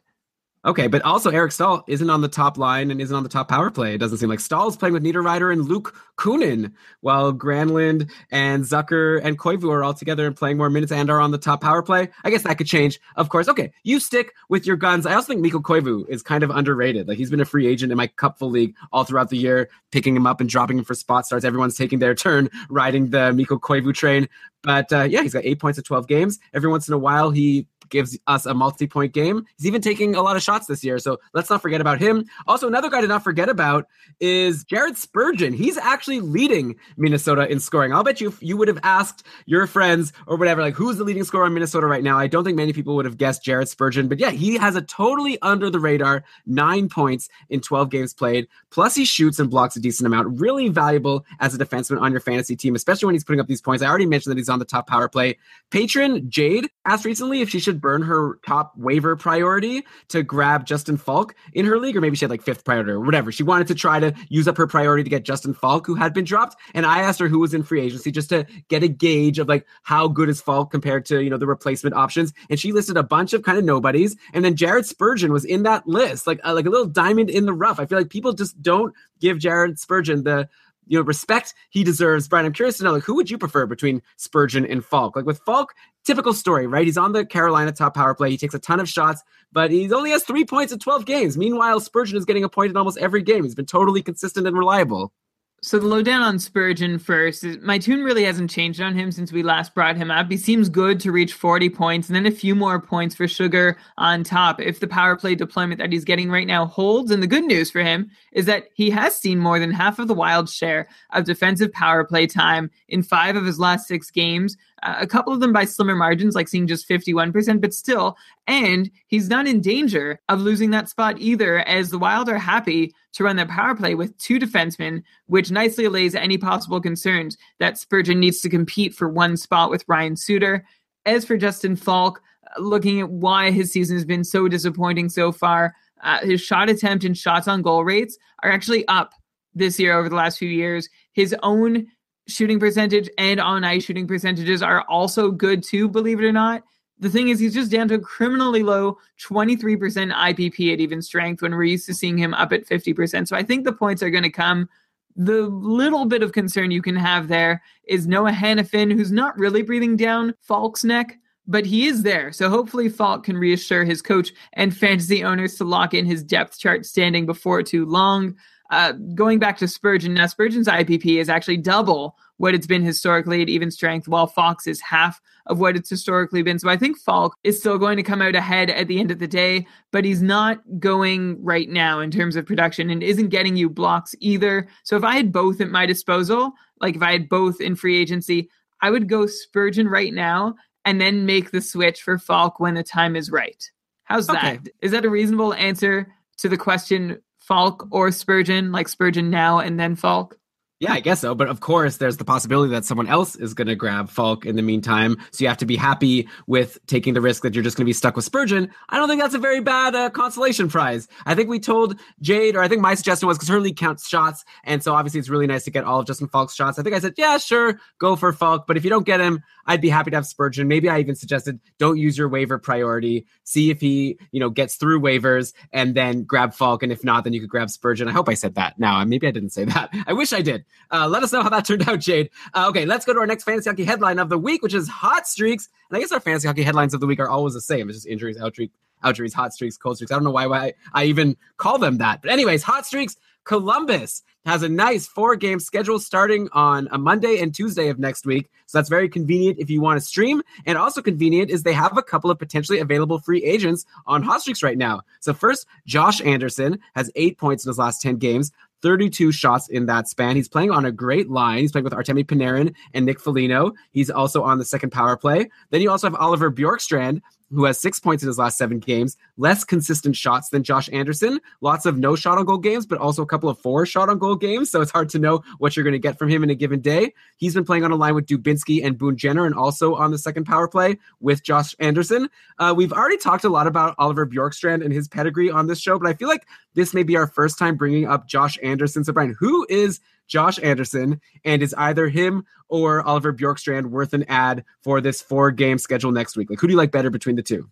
[0.65, 3.49] Okay, but also Eric Staal isn't on the top line and isn't on the top
[3.49, 3.95] power play.
[3.95, 9.21] It doesn't seem like Staal's playing with Niederreiter and Luke Kunin, while Granlund and Zucker
[9.23, 11.81] and Koivu are all together and playing more minutes and are on the top power
[11.81, 12.09] play.
[12.25, 13.49] I guess that could change, of course.
[13.49, 15.07] Okay, you stick with your guns.
[15.07, 17.07] I also think Mikko Koivu is kind of underrated.
[17.07, 20.17] Like he's been a free agent in my cupful league all throughout the year, picking
[20.17, 21.45] him up and dropping him for spot starts.
[21.45, 24.29] Everyone's taking their turn riding the Mikko Koivu train.
[24.63, 26.39] But uh, yeah, he's got eight points at 12 games.
[26.53, 29.45] Every once in a while, he gives us a multi-point game.
[29.57, 32.25] He's even taking a lot of shots this year, so let's not forget about him.
[32.47, 33.87] Also, another guy to not forget about
[34.21, 35.53] is Jared Spurgeon.
[35.53, 37.93] He's actually leading Minnesota in scoring.
[37.93, 41.25] I'll bet you you would have asked your friends or whatever, like who's the leading
[41.25, 44.09] scorer in Minnesota right now, I don't think many people would have guessed Jared Spurgeon.
[44.09, 48.47] But yeah, he has a totally under the radar nine points in 12 games played.
[48.71, 50.41] Plus, he shoots and blocks a decent amount.
[50.41, 53.63] Really valuable as a defenseman on your fantasy team, especially when he's putting up these
[53.63, 53.83] points.
[53.83, 55.39] I already mentioned that he's on the top power play.
[55.71, 60.97] Patron Jade asked recently if she should burn her top waiver priority to grab Justin
[60.97, 63.33] Faulk in her league, or maybe she had like fifth priority or whatever.
[63.33, 66.13] She wanted to try to use up her priority to get Justin Faulk, who had
[66.13, 66.57] been dropped.
[66.75, 69.49] And I asked her who was in free agency just to get a gauge of
[69.49, 72.33] like how good is Faulk compared to, you know, the replacement options.
[72.51, 74.17] And she listed a bunch of kind of nobodies.
[74.33, 77.47] And then Jared Spurgeon was in that list, like, uh, like a little diamond in
[77.47, 77.81] the rough.
[77.81, 80.49] I feel like people just don't give Jared Spurgeon the
[80.89, 82.27] you know respect he deserves.
[82.27, 85.15] Brian, I'm curious to know like who would you prefer between Spurgeon and Faulk?
[85.15, 85.75] Like with Faulk,
[86.09, 86.85] typical story, right?
[86.87, 88.31] He's on the Carolina top power play.
[88.31, 89.23] He takes a ton of shots,
[89.53, 91.39] but he only has three points in 12 games.
[91.39, 93.45] Meanwhile, Spurgeon is getting a point in almost every game.
[93.45, 95.13] He's been totally consistent and reliable.
[95.61, 97.43] So the lowdown on Spurgeon first.
[97.43, 100.31] is- My tune really hasn't changed on him since we last brought him up.
[100.31, 103.77] He seems good to reach 40 points and then a few more points for Sugar
[103.97, 107.11] on top if the power play deployment that he's getting right now holds.
[107.11, 110.07] And the good news for him is that he has seen more than half of
[110.07, 114.57] the wild share of defensive power play time in five of his last six games.
[114.83, 118.17] A couple of them by slimmer margins, like seeing just 51%, but still.
[118.47, 122.95] And he's not in danger of losing that spot either, as the Wild are happy
[123.15, 127.79] to run their power play with two defensemen, which nicely allays any possible concerns that
[127.79, 130.65] Spurgeon needs to compete for one spot with Ryan Suter.
[131.07, 132.21] As for Justin Faulk,
[132.59, 137.05] looking at why his season has been so disappointing so far, uh, his shot attempt
[137.05, 139.13] and shots on goal rates are actually up
[139.55, 140.89] this year over the last few years.
[141.13, 141.87] His own
[142.29, 146.63] shooting percentage and on ice shooting percentages are also good too, believe it or not.
[147.01, 151.43] The thing is, he's just down to a criminally low 23% IPP at even strength
[151.43, 153.29] when we're used to seeing him up at 50%.
[153.29, 154.69] So I think the points are going to come.
[155.15, 159.63] The little bit of concern you can have there is Noah Hanifin, who's not really
[159.63, 162.33] breathing down Faulk's neck, but he is there.
[162.33, 166.59] So hopefully Faulk can reassure his coach and fantasy owners to lock in his depth
[166.59, 168.37] chart standing before too long.
[168.71, 173.43] Uh, going back to Spurgeon, now Spurgeon's IPP is actually double what it's been historically
[173.43, 176.59] at even strength, while Faulk's is half of what it's historically been.
[176.59, 179.19] So I think Faulk is still going to come out ahead at the end of
[179.19, 183.57] the day, but he's not going right now in terms of production and isn't getting
[183.57, 184.69] you blocks either.
[184.85, 187.99] So if I had both at my disposal, like if I had both in free
[187.99, 188.51] agency,
[188.83, 190.55] I would go Spurgeon right now
[190.85, 193.69] and then make the switch for Faulk when the time is right.
[194.05, 194.59] How's Okay.
[194.59, 194.69] that?
[194.81, 199.81] Is that a reasonable answer to the question Faulk or Spurgeon, like Spurgeon now and
[199.81, 200.39] then Faulk?
[200.81, 201.35] Yeah, I guess so.
[201.35, 204.55] But of course, there's the possibility that someone else is going to grab Faulk in
[204.55, 205.17] the meantime.
[205.33, 207.89] So you have to be happy with taking the risk that you're just going to
[207.89, 208.71] be stuck with Spurgeon.
[208.89, 211.09] I don't think that's a very bad uh, consolation prize.
[211.27, 214.09] I think we told Jade, or I think my suggestion was because her league counts
[214.09, 214.45] shots.
[214.63, 216.79] And so obviously it's really nice to get all of Justin Faulk's shots.
[216.79, 218.69] I think I said, yeah, sure, go for Faulk.
[218.69, 220.69] But if you don't get him, I'd be happy to have Spurgeon.
[220.69, 223.27] Maybe I even suggested don't use your waiver priority.
[223.43, 226.85] See if he, you know, gets through waivers and then grab Faulk.
[226.85, 228.07] And if not, then you could grab Spurgeon.
[228.07, 228.79] I hope I said that.
[228.79, 229.93] Now, maybe I didn't say that.
[230.07, 230.65] I wish I did.
[230.91, 232.31] Uh, let us know how that turned out, Jade.
[232.55, 234.89] Uh, okay, let's go to our next fantasy hockey headline of the week, which is
[234.89, 235.69] hot streaks.
[235.91, 237.89] And I guess our fantasy hockey headlines of the week are always the same.
[237.89, 238.73] It's just injuries, out streak,
[239.03, 240.13] out streaks, hot streaks, cold streaks.
[240.13, 242.23] I don't know why, why I even call them that.
[242.23, 243.17] But anyways, hot streaks
[243.49, 248.27] Columbus has a nice four game schedule starting on a Monday and Tuesday of next
[248.27, 248.51] week.
[248.67, 250.43] So that's very convenient if you want to stream.
[250.67, 254.43] And also convenient is they have a couple of potentially available free agents on hot
[254.43, 255.01] streaks right now.
[255.21, 258.53] So first, Josh Anderson has eight points in his last 10 games.
[258.83, 260.37] 32 shots in that span.
[260.37, 261.59] He's playing on a great line.
[261.59, 263.73] He's playing with Artemi Panarin and Nick Foligno.
[263.91, 265.49] He's also on the second power play.
[265.71, 267.21] Then you also have Oliver Bjorkstrand,
[267.53, 271.41] who has six points in his last seven games, less consistent shots than Josh Anderson.
[271.61, 274.19] Lots of no shot on goal games, but also a couple of four shot on
[274.19, 274.71] goal games.
[274.71, 276.81] So it's hard to know what you're going to get from him in a given
[276.81, 277.15] day.
[277.37, 280.19] He's been playing on a line with Dubinsky and Boone Jenner, and also on the
[280.19, 282.29] second power play with Josh Anderson.
[282.59, 285.99] Uh, we've already talked a lot about Oliver Bjorkstrand and his pedigree on this show,
[285.99, 289.05] but I feel like this may be our first time bringing up Josh Anderson.
[289.05, 294.25] So, Brian, who is Josh Anderson, and is either him or Oliver Bjorkstrand worth an
[294.25, 296.51] ad for this four game schedule next week?
[296.51, 297.69] Like, who do you like better between the two?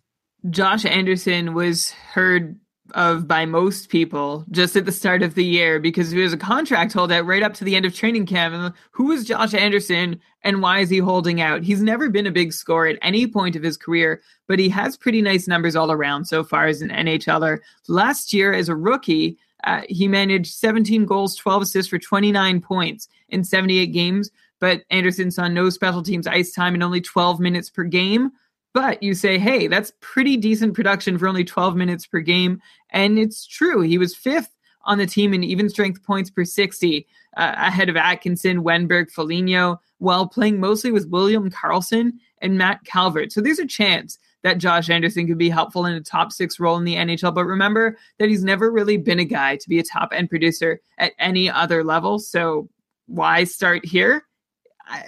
[0.49, 2.59] Josh Anderson was heard
[2.95, 6.37] of by most people just at the start of the year because he was a
[6.37, 8.53] contract holdout right up to the end of training camp.
[8.53, 11.63] And who is Josh Anderson and why is he holding out?
[11.63, 14.95] He's never been a big scorer at any point of his career, but he has
[14.95, 17.59] pretty nice numbers all around so far as an NHLer.
[17.87, 23.09] Last year, as a rookie, uh, he managed 17 goals, 12 assists for 29 points
[23.27, 24.31] in 78 games.
[24.59, 28.31] But Anderson saw no special teams ice time and only 12 minutes per game.
[28.73, 32.61] But you say, hey, that's pretty decent production for only 12 minutes per game.
[32.91, 33.81] And it's true.
[33.81, 37.97] He was fifth on the team in even strength points per 60, uh, ahead of
[37.97, 43.33] Atkinson, Wennberg, Foligno, while playing mostly with William Karlsson and Matt Calvert.
[43.33, 44.17] So there's a chance
[44.47, 47.35] that Josh Anderson could be helpful in a top six role in the NHL.
[47.35, 50.79] But remember that he's never really been a guy to be a top end producer
[50.97, 52.17] at any other level.
[52.17, 52.69] So
[53.07, 54.23] why start here?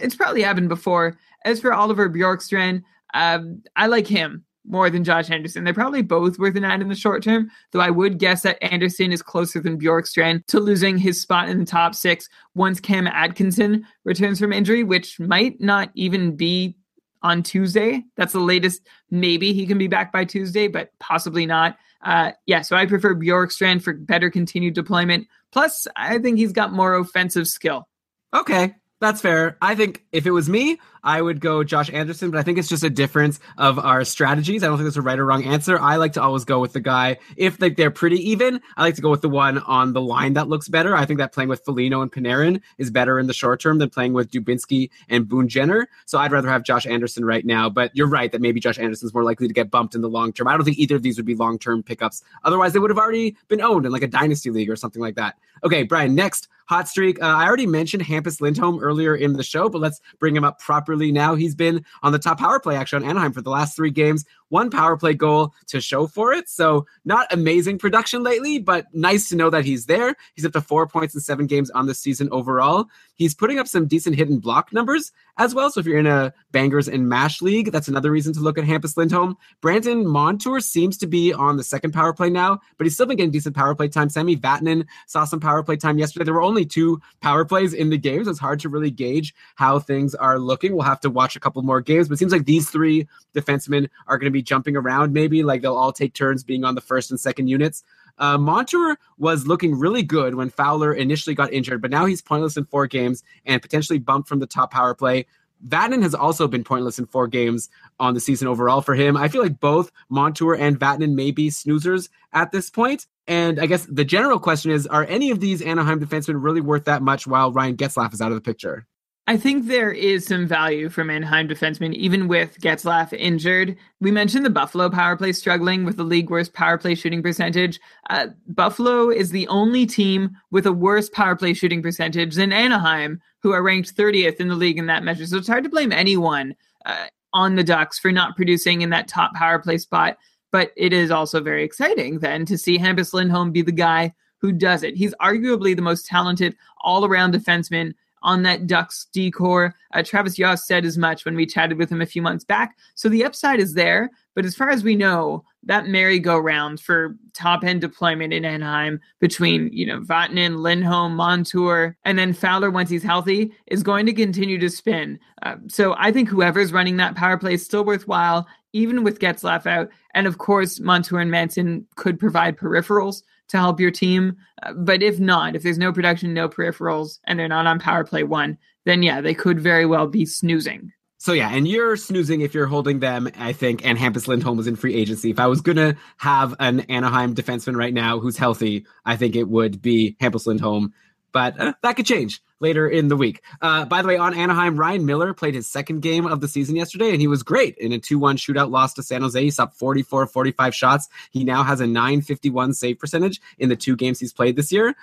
[0.01, 1.17] It's probably happened before.
[1.45, 2.83] As for Oliver Bjorkstrand,
[3.13, 5.63] um, I like him more than Josh Anderson.
[5.63, 8.61] They're probably both worth an ad in the short term, though I would guess that
[8.61, 13.07] Anderson is closer than Bjorkstrand to losing his spot in the top six once Cam
[13.07, 16.75] Atkinson returns from injury, which might not even be
[17.21, 18.03] on Tuesday.
[18.15, 18.87] That's the latest.
[19.11, 21.77] Maybe he can be back by Tuesday, but possibly not.
[22.01, 25.27] Uh, yeah, so I prefer Bjorkstrand for better continued deployment.
[25.51, 27.87] Plus, I think he's got more offensive skill.
[28.33, 29.57] Okay, that's fair.
[29.61, 32.67] I think if it was me, I would go Josh Anderson, but I think it's
[32.67, 34.63] just a difference of our strategies.
[34.63, 35.79] I don't think there's a right or wrong answer.
[35.79, 38.59] I like to always go with the guy if like they're pretty even.
[38.75, 40.95] I like to go with the one on the line that looks better.
[40.95, 43.89] I think that playing with Foligno and Panarin is better in the short term than
[43.89, 45.87] playing with Dubinsky and Boone Jenner.
[46.05, 47.69] So I'd rather have Josh Anderson right now.
[47.69, 50.33] But you're right that maybe Josh Anderson's more likely to get bumped in the long
[50.33, 50.49] term.
[50.49, 52.23] I don't think either of these would be long term pickups.
[52.43, 55.15] Otherwise, they would have already been owned in like a dynasty league or something like
[55.15, 55.37] that.
[55.63, 56.15] Okay, Brian.
[56.15, 57.19] Next hot streak.
[57.19, 60.59] Uh, I already mentioned Hampus Lindholm earlier in the show, but let's bring him up
[60.59, 61.33] properly now.
[61.33, 64.23] He's been on the top power play actually on Anaheim for the last three games
[64.49, 66.49] one power play goal to show for it.
[66.49, 70.15] So not amazing production lately, but nice to know that he's there.
[70.33, 72.85] He's up to four points in seven games on the season overall.
[73.15, 75.69] He's putting up some decent hidden block numbers as well.
[75.69, 78.65] So if you're in a bangers and mash league, that's another reason to look at
[78.65, 79.37] Hampus Lindholm.
[79.61, 83.17] Brandon Montour seems to be on the second power play now, but he's still been
[83.17, 84.09] getting decent power play time.
[84.09, 86.25] Sami Vatanen saw some power play time yesterday.
[86.25, 89.33] There were only two power plays in the game, so it's hard to really gauge
[89.55, 90.73] how things are looking.
[90.73, 93.89] We'll have to watch a couple more games, but it seems like these three defensemen
[94.07, 96.81] are going to be jumping around maybe like they'll all take turns being on the
[96.81, 97.83] first and second units
[98.19, 102.57] uh, Montour was looking really good when Fowler initially got injured, but now he's pointless
[102.57, 105.25] in four games and potentially bumped from the top power play.
[105.65, 109.17] Vatanen has also been pointless in four games on the season overall for him.
[109.17, 113.07] I feel like both Montour and Vatanen may be snoozers at this point.
[113.27, 116.85] And I guess the general question is Are any of these Anaheim defensemen really worth
[116.85, 118.87] that much while Ryan Getzlaf is out of the picture?
[119.29, 123.77] I think there is some value from Anaheim defensemen, even with Getzlaf injured.
[124.01, 127.79] We mentioned the Buffalo power play struggling with the league worst power play shooting percentage.
[128.09, 133.21] Uh, Buffalo is the only team with a worse power play shooting percentage than Anaheim,
[133.43, 135.27] who are ranked 30th in the league in that measure.
[135.27, 136.55] So it's hard to blame anyone
[136.87, 140.17] uh, on the Ducks for not producing in that top power play spot.
[140.51, 144.51] But it is also very exciting then to see Hampus Lindholm be the guy who
[144.51, 144.95] does it.
[144.95, 149.75] He's arguably the most talented all around defenseman on that Ducks D corps.
[149.93, 152.77] Uh, Travis Yost said as much when we chatted with him a few months back.
[152.95, 154.11] So the upside is there.
[154.35, 159.85] But as far as we know, that merry-go-round for top-end deployment in Anaheim between, you
[159.85, 164.69] know, Vatanen, Lindholm, Montour, and then Fowler once he's healthy is going to continue to
[164.69, 165.19] spin.
[165.41, 169.65] Uh, so I think whoever's running that power play is still worthwhile, even with Getzlaf
[169.65, 169.89] out.
[170.13, 174.37] And of course, Montour and Manson could provide peripherals to help your team.
[174.63, 178.03] Uh, but if not, if there's no production, no peripherals, and they're not on power
[178.03, 180.91] play one, then yeah, they could very well be snoozing.
[181.21, 184.67] So yeah, and you're snoozing if you're holding them, I think, and Hampus Lindholm was
[184.67, 185.29] in free agency.
[185.29, 189.49] If I was gonna have an Anaheim defenseman right now who's healthy, I think it
[189.49, 190.93] would be Hampus Lindholm.
[191.31, 193.41] But uh, that could change later in the week.
[193.61, 196.75] Uh, by the way, on Anaheim, Ryan Miller played his second game of the season
[196.75, 199.41] yesterday, and he was great in a 2 1 shootout loss to San Jose.
[199.41, 201.09] He stopped 44 45 shots.
[201.31, 204.95] He now has a 951 save percentage in the two games he's played this year.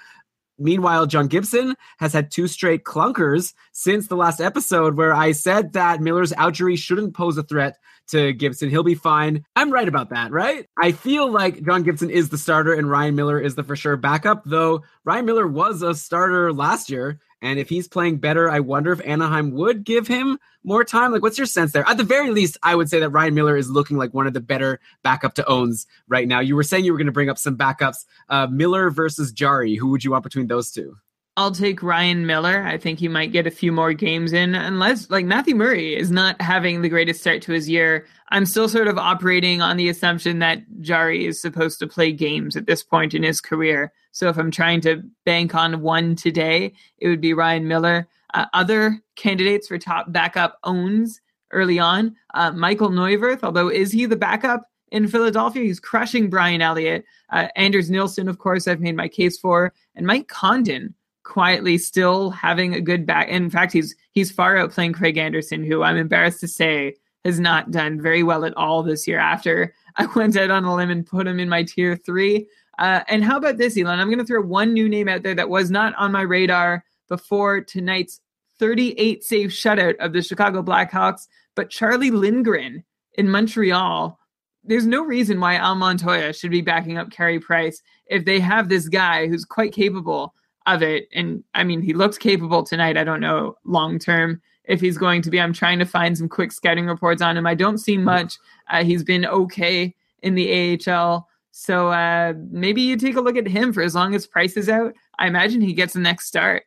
[0.58, 5.74] Meanwhile, John Gibson has had two straight clunkers since the last episode where I said
[5.74, 7.78] that Miller's outjury shouldn't pose a threat
[8.08, 8.70] to Gibson.
[8.70, 9.44] He'll be fine.
[9.56, 10.66] I'm right about that, right?
[10.80, 13.96] I feel like John Gibson is the starter and Ryan Miller is the for sure
[13.96, 17.18] backup, though Ryan Miller was a starter last year.
[17.42, 21.12] And if he's playing better, I wonder if Anaheim would give him more time.
[21.12, 21.86] Like, what's your sense there?
[21.86, 24.32] At the very least, I would say that Ryan Miller is looking like one of
[24.32, 26.40] the better backup to owns right now.
[26.40, 28.04] You were saying you were going to bring up some backups.
[28.28, 29.76] Uh, Miller versus Jarry.
[29.76, 30.96] Who would you want between those two?
[31.38, 32.62] I'll take Ryan Miller.
[32.62, 36.10] I think he might get a few more games in, unless like Matthew Murray is
[36.10, 38.06] not having the greatest start to his year.
[38.30, 42.56] I'm still sort of operating on the assumption that Jarry is supposed to play games
[42.56, 43.92] at this point in his career.
[44.12, 48.08] So if I'm trying to bank on one today, it would be Ryan Miller.
[48.32, 54.06] Uh, other candidates for top backup owns early on, uh, Michael Neuvirth, although is he
[54.06, 55.62] the backup in Philadelphia?
[55.62, 57.04] He's crushing Brian Elliott.
[57.28, 60.94] Uh, Anders Nilsson, of course, I've made my case for, and Mike Condon
[61.26, 63.28] quietly still having a good back.
[63.28, 66.94] In fact, he's he's far outplaying Craig Anderson, who I'm embarrassed to say
[67.24, 69.18] has not done very well at all this year.
[69.18, 72.46] After I went out on a limb and put him in my tier three.
[72.78, 73.98] Uh, and how about this, Elon?
[73.98, 76.84] I'm going to throw one new name out there that was not on my radar
[77.08, 78.20] before tonight's
[78.58, 82.84] 38 save shutout of the Chicago Blackhawks, but Charlie Lindgren
[83.14, 84.18] in Montreal.
[84.62, 88.68] There's no reason why Al Montoya should be backing up Carey Price if they have
[88.68, 90.34] this guy who's quite capable
[90.66, 91.08] of it.
[91.12, 92.96] And I mean, he looks capable tonight.
[92.96, 95.40] I don't know long term if he's going to be.
[95.40, 97.46] I'm trying to find some quick scouting reports on him.
[97.46, 98.38] I don't see much.
[98.70, 101.28] Uh, he's been okay in the AHL.
[101.52, 104.68] So uh, maybe you take a look at him for as long as Price is
[104.68, 104.92] out.
[105.18, 106.64] I imagine he gets the next start.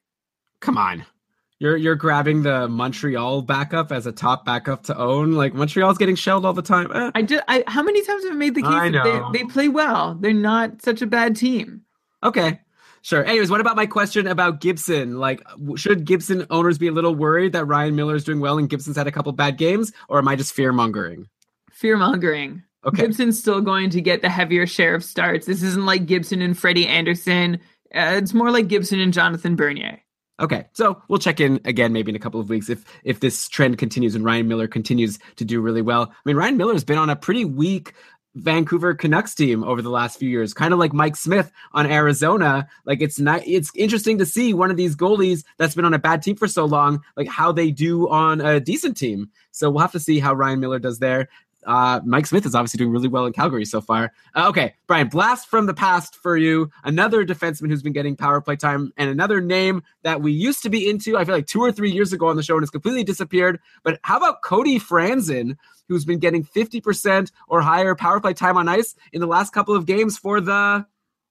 [0.62, 1.06] Come on.
[1.60, 5.34] You're you're grabbing the Montreal backup as a top backup to own.
[5.34, 6.90] Like Montreal's getting shelled all the time.
[6.94, 7.12] Eh.
[7.14, 9.32] I just I, how many times have I made the case I that know.
[9.34, 10.16] they, they play well?
[10.16, 11.82] They're not such a bad team.
[12.24, 12.62] Okay.
[13.02, 13.24] Sure.
[13.24, 15.18] Anyways, what about my question about Gibson?
[15.20, 15.42] Like,
[15.76, 18.98] should Gibson owners be a little worried that Ryan Miller is doing well and Gibson's
[18.98, 21.28] had a couple bad games, or am I just fear mongering?
[21.72, 22.64] Fear mongering.
[22.86, 23.04] Okay.
[23.04, 25.46] Gibson's still going to get the heavier share of starts.
[25.46, 27.56] This isn't like Gibson and Freddie Andersen.
[27.94, 30.00] Uh, it's more like Gibson and Jonathan Bernier.
[30.40, 33.50] Okay, so we'll check in again maybe in a couple of weeks if if this
[33.50, 36.04] trend continues and Ryan Miller continues to do really well.
[36.04, 37.94] I mean, Ryan Miller's been on a pretty weak
[38.40, 42.68] Vancouver Canucks team over the last few years, kind of like Mike Smith on Arizona.
[42.86, 46.00] Like it's not it's interesting to see one of these goalies that's been on a
[46.00, 49.30] bad team for so long, like how they do on a decent team.
[49.52, 51.30] So we'll have to see how Ryan Miller does there.
[51.66, 54.14] Uh, Mike Smith is obviously doing really well in Calgary so far.
[54.34, 56.72] Uh, okay, Brian, blast from the past for you.
[56.84, 60.70] Another defenseman who's been getting power play time, and another name that we used to
[60.70, 61.18] be into.
[61.18, 63.60] I feel like two or three years ago on the show and has completely disappeared.
[63.84, 65.58] But how about Cody Franson,
[65.90, 69.76] who's been getting 50% or higher power play time on ice in the last couple
[69.76, 70.86] of games for the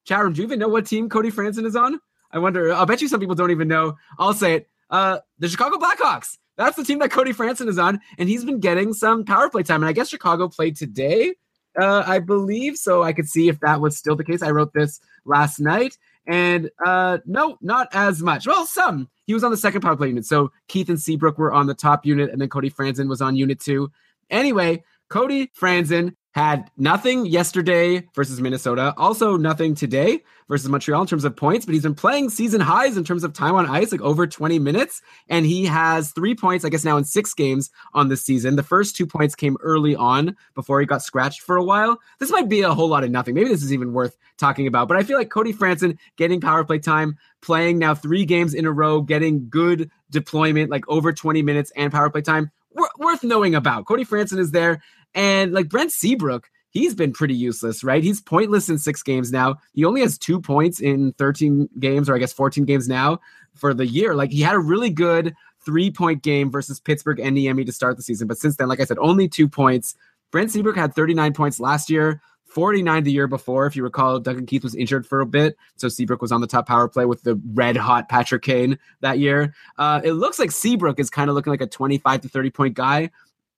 [0.05, 0.33] chat room?
[0.33, 1.99] Do you even know what team Cody Franson is on?
[2.31, 2.71] I wonder.
[2.71, 3.97] I'll bet you some people don't even know.
[4.19, 4.69] I'll say it.
[4.89, 6.37] Uh, the Chicago Blackhawks.
[6.57, 9.63] That's the team that Cody Franson is on, and he's been getting some power play
[9.63, 9.81] time.
[9.81, 11.35] And I guess Chicago played today,
[11.79, 12.75] uh, I believe.
[12.75, 14.43] So I could see if that was still the case.
[14.43, 18.45] I wrote this last night, and uh, no, not as much.
[18.45, 19.09] Well, some.
[19.25, 20.25] He was on the second power play unit.
[20.25, 23.37] So Keith and Seabrook were on the top unit, and then Cody Franson was on
[23.37, 23.89] unit two.
[24.29, 31.25] Anyway, Cody Franson had nothing yesterday versus Minnesota, also nothing today versus Montreal in terms
[31.25, 34.01] of points, but he's been playing season highs in terms of time on ice, like
[34.01, 35.01] over 20 minutes.
[35.27, 38.55] And he has three points, I guess, now in six games on this season.
[38.55, 41.99] The first two points came early on before he got scratched for a while.
[42.19, 43.33] This might be a whole lot of nothing.
[43.33, 46.63] Maybe this is even worth talking about, but I feel like Cody Franson getting power
[46.63, 51.41] play time, playing now three games in a row, getting good deployment, like over 20
[51.41, 52.51] minutes and power play time.
[52.99, 53.85] Wor- Worth knowing about.
[53.85, 54.81] Cody Franson is there.
[55.15, 58.03] And like Brent Seabrook, he's been pretty useless, right?
[58.03, 59.55] He's pointless in six games now.
[59.73, 63.19] He only has two points in 13 games, or I guess 14 games now
[63.55, 64.15] for the year.
[64.15, 65.33] Like he had a really good
[65.65, 68.27] three point game versus Pittsburgh and Niemi to start the season.
[68.27, 69.95] But since then, like I said, only two points.
[70.31, 72.21] Brent Seabrook had 39 points last year.
[72.49, 73.65] 49 the year before.
[73.65, 75.57] If you recall, Duncan Keith was injured for a bit.
[75.75, 79.19] So Seabrook was on the top power play with the red hot Patrick Kane that
[79.19, 79.53] year.
[79.77, 82.73] Uh, it looks like Seabrook is kind of looking like a 25 to 30 point
[82.73, 83.11] guy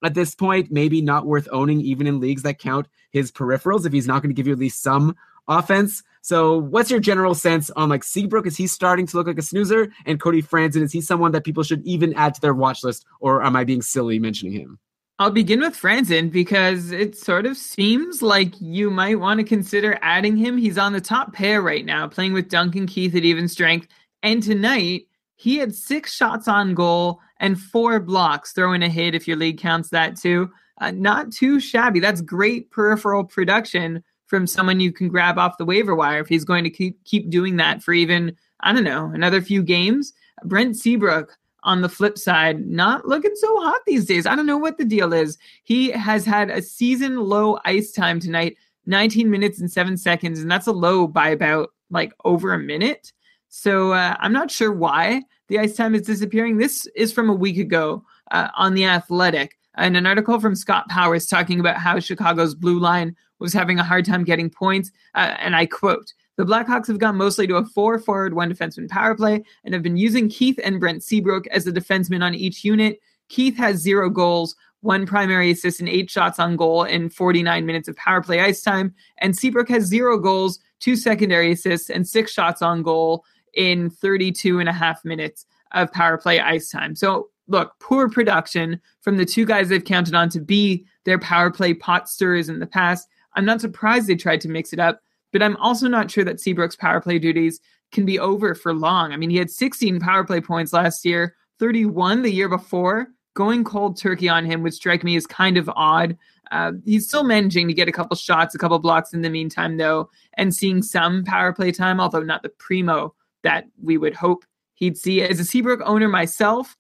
[0.04, 3.94] at this point, maybe not worth owning even in leagues that count his peripherals if
[3.94, 5.16] he's not going to give you at least some
[5.48, 6.04] offense.
[6.22, 8.46] So, what's your general sense on like Seabrook?
[8.46, 9.92] Is he starting to look like a snoozer?
[10.06, 13.06] And Cody Franson, is he someone that people should even add to their watch list,
[13.20, 14.80] or am I being silly mentioning him?
[15.22, 20.00] I'll begin with Franson because it sort of seems like you might want to consider
[20.02, 20.58] adding him.
[20.58, 23.88] He's on the top pair right now, playing with Duncan Keith at even strength.
[24.24, 25.04] And tonight,
[25.36, 29.60] he had six shots on goal and four blocks, throwing a hit if your league
[29.60, 30.50] counts that too.
[30.80, 32.00] Uh, not too shabby.
[32.00, 36.46] That's great peripheral production from someone you can grab off the waiver wire if he's
[36.46, 40.14] going to keep keep doing that for even I don't know another few games.
[40.44, 44.26] Brent Seabrook on the flip side, not looking so hot these days.
[44.26, 45.38] I don't know what the deal is.
[45.64, 50.50] He has had a season low ice time tonight, 19 minutes and seven seconds, and
[50.50, 53.12] that's a low by about like over a minute.
[53.50, 56.58] So uh, I'm not sure why the ice time is disappearing.
[56.58, 60.88] This is from a week ago uh, on the Athletic, and an article from Scott
[60.90, 64.92] Powers talking about how Chicago's blue line was having a hard time getting points.
[65.16, 68.90] Uh, and I quote, the Blackhawks have gone mostly to a four forward, one defenseman
[68.90, 72.64] power play and have been using Keith and Brent Seabrook as the defensemen on each
[72.64, 73.00] unit.
[73.30, 77.88] Keith has zero goals, one primary assist, and eight shots on goal in 49 minutes
[77.88, 78.94] of power play ice time.
[79.20, 84.60] And Seabrook has zero goals, two secondary assists, and six shots on goal in 32
[84.60, 86.96] and a half minutes of power play ice time.
[86.96, 91.52] So, look, poor production from the two guys they've counted on to be their power
[91.52, 93.08] play pot stirrers in the past.
[93.36, 95.02] I'm not surprised they tried to mix it up,
[95.32, 97.60] but I'm also not sure that Seabrook's power play duties
[97.92, 99.12] can be over for long.
[99.12, 103.08] I mean, he had 16 power play points last year, 31 the year before.
[103.34, 106.18] Going cold turkey on him would strike me as kind of odd.
[106.52, 109.78] Uh, he's still managing to get a couple shots, a couple blocks in the meantime,
[109.78, 113.14] though, and seeing some power play time, although not the primo
[113.44, 114.44] that we would hope
[114.74, 115.22] he'd see.
[115.22, 116.76] As a Seabrook owner myself,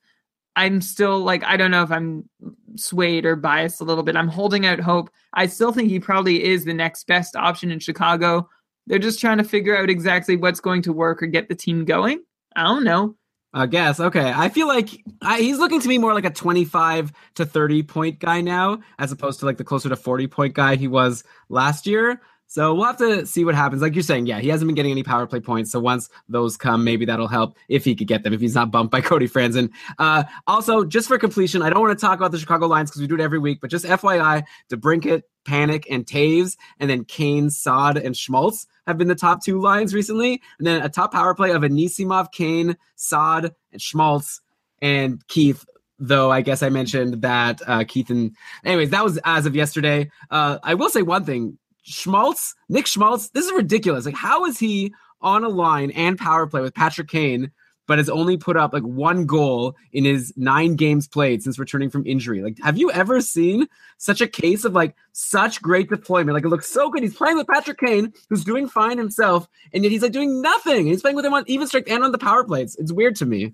[0.55, 2.29] I'm still like, I don't know if I'm
[2.75, 4.15] swayed or biased a little bit.
[4.15, 5.09] I'm holding out hope.
[5.33, 8.49] I still think he probably is the next best option in Chicago.
[8.87, 11.85] They're just trying to figure out exactly what's going to work or get the team
[11.85, 12.23] going.
[12.55, 13.15] I don't know.
[13.53, 13.99] I guess.
[13.99, 14.31] Okay.
[14.33, 14.89] I feel like
[15.21, 19.11] I, he's looking to me more like a 25 to 30 point guy now, as
[19.11, 22.21] opposed to like the closer to 40 point guy he was last year.
[22.51, 23.81] So we'll have to see what happens.
[23.81, 25.71] Like you're saying, yeah, he hasn't been getting any power play points.
[25.71, 28.71] So once those come, maybe that'll help if he could get them, if he's not
[28.71, 29.69] bumped by Cody Franson.
[29.97, 32.99] Uh, also, just for completion, I don't want to talk about the Chicago Lions because
[32.99, 37.49] we do it every week, but just FYI, DeBrincat, Panik, and Toews, and then Kane,
[37.49, 40.41] Saad, and Schmaltz have been the top two lines recently.
[40.57, 44.41] And then a top power play of Anisimov, Kane, Saad, and Schmaltz,
[44.81, 45.65] and Keith
[46.03, 50.09] though I guess I mentioned that uh, Keith and anyways, that was as of yesterday.
[50.31, 54.05] Uh, I will say one thing: Schmaltz, Nick Schmaltz, this is ridiculous.
[54.05, 57.51] Like, how is he on a line and power play with Patrick Kane,
[57.87, 61.89] but has only put up like one goal in his nine games played since returning
[61.89, 62.41] from injury?
[62.41, 63.67] Like, have you ever seen
[63.97, 66.33] such a case of like such great deployment?
[66.33, 67.03] Like, it looks so good.
[67.03, 70.87] He's playing with Patrick Kane, who's doing fine himself, and yet he's like doing nothing.
[70.87, 72.75] He's playing with him on even strength and on the power plays.
[72.79, 73.53] It's weird to me.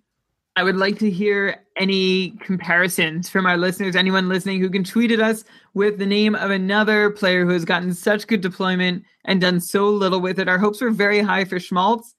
[0.57, 5.11] I would like to hear any comparisons from our listeners, anyone listening who can tweet
[5.11, 5.43] at us
[5.75, 9.87] with the name of another player who has gotten such good deployment and done so
[9.87, 10.49] little with it.
[10.49, 12.15] Our hopes were very high for Schmaltz.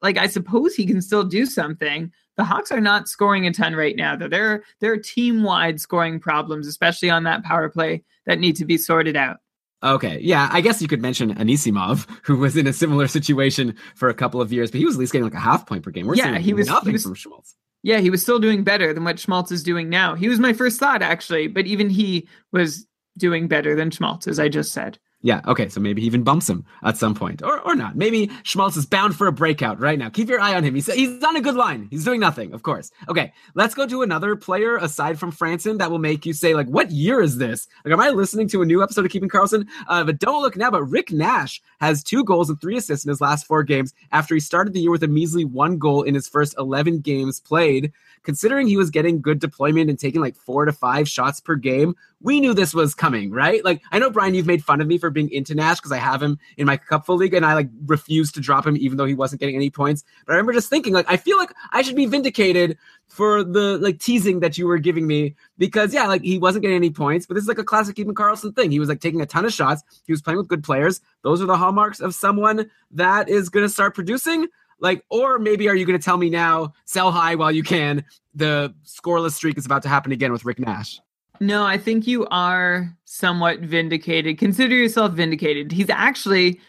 [0.00, 2.10] Like I suppose he can still do something.
[2.38, 4.28] The Hawks are not scoring a ton right now, though.
[4.28, 8.78] There, there are team-wide scoring problems, especially on that power play, that need to be
[8.78, 9.40] sorted out.
[9.82, 14.08] Okay, yeah, I guess you could mention Anisimov, who was in a similar situation for
[14.08, 15.90] a couple of years, but he was at least getting like a half point per
[15.90, 16.06] game.
[16.06, 17.56] We're yeah, he was nothing he was, from Schmaltz.
[17.84, 20.14] Yeah, he was still doing better than what Schmaltz is doing now.
[20.14, 22.86] He was my first thought, actually, but even he was
[23.18, 24.98] doing better than Schmaltz, as I just said.
[25.24, 27.96] Yeah, okay, so maybe he even bumps him at some point, or or not.
[27.96, 30.10] Maybe Schmaltz is bound for a breakout right now.
[30.10, 30.74] Keep your eye on him.
[30.74, 31.88] He's he's on a good line.
[31.90, 32.90] He's doing nothing, of course.
[33.08, 36.66] Okay, let's go to another player aside from Franson that will make you say like,
[36.66, 39.66] "What year is this?" Like, am I listening to a new episode of Keeping Carlson?
[39.88, 40.70] Uh, but don't look now.
[40.70, 44.34] But Rick Nash has two goals and three assists in his last four games after
[44.34, 47.94] he started the year with a measly one goal in his first eleven games played
[48.24, 51.94] considering he was getting good deployment and taking like four to five shots per game,
[52.20, 53.64] we knew this was coming, right?
[53.64, 55.98] Like, I know, Brian, you've made fun of me for being into Nash because I
[55.98, 59.04] have him in my cupful league and I like refused to drop him even though
[59.04, 60.04] he wasn't getting any points.
[60.26, 62.78] But I remember just thinking, like, I feel like I should be vindicated
[63.08, 66.76] for the like teasing that you were giving me because, yeah, like he wasn't getting
[66.76, 68.70] any points, but this is like a classic Keeping Carlson thing.
[68.70, 71.00] He was like taking a ton of shots, he was playing with good players.
[71.22, 74.46] Those are the hallmarks of someone that is going to start producing.
[74.84, 78.04] Like, or maybe are you going to tell me now, sell high while you can?
[78.34, 81.00] The scoreless streak is about to happen again with Rick Nash.
[81.40, 84.36] No, I think you are somewhat vindicated.
[84.36, 85.72] Consider yourself vindicated.
[85.72, 86.60] He's actually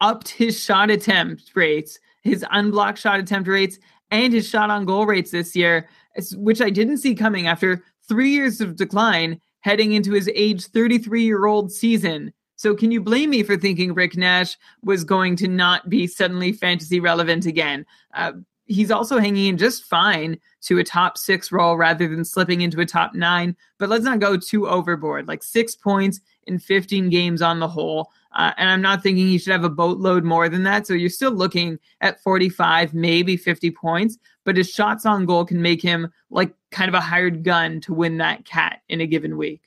[0.00, 3.78] upped his shot attempt rates, his unblocked shot attempt rates,
[4.10, 5.88] and his shot on goal rates this year,
[6.34, 11.22] which I didn't see coming after three years of decline heading into his age 33
[11.22, 12.32] year old season.
[12.62, 16.52] So can you blame me for thinking Rick Nash was going to not be suddenly
[16.52, 17.84] fantasy relevant again?
[18.14, 18.34] Uh,
[18.66, 22.80] he's also hanging in just fine to a top six role rather than slipping into
[22.80, 23.56] a top nine.
[23.80, 25.26] But let's not go too overboard.
[25.26, 28.12] Like six points in 15 games on the whole.
[28.30, 30.86] Uh, and I'm not thinking he should have a boatload more than that.
[30.86, 35.60] So you're still looking at 45, maybe 50 points, but his shots on goal can
[35.60, 39.36] make him like kind of a hired gun to win that cat in a given
[39.36, 39.62] week.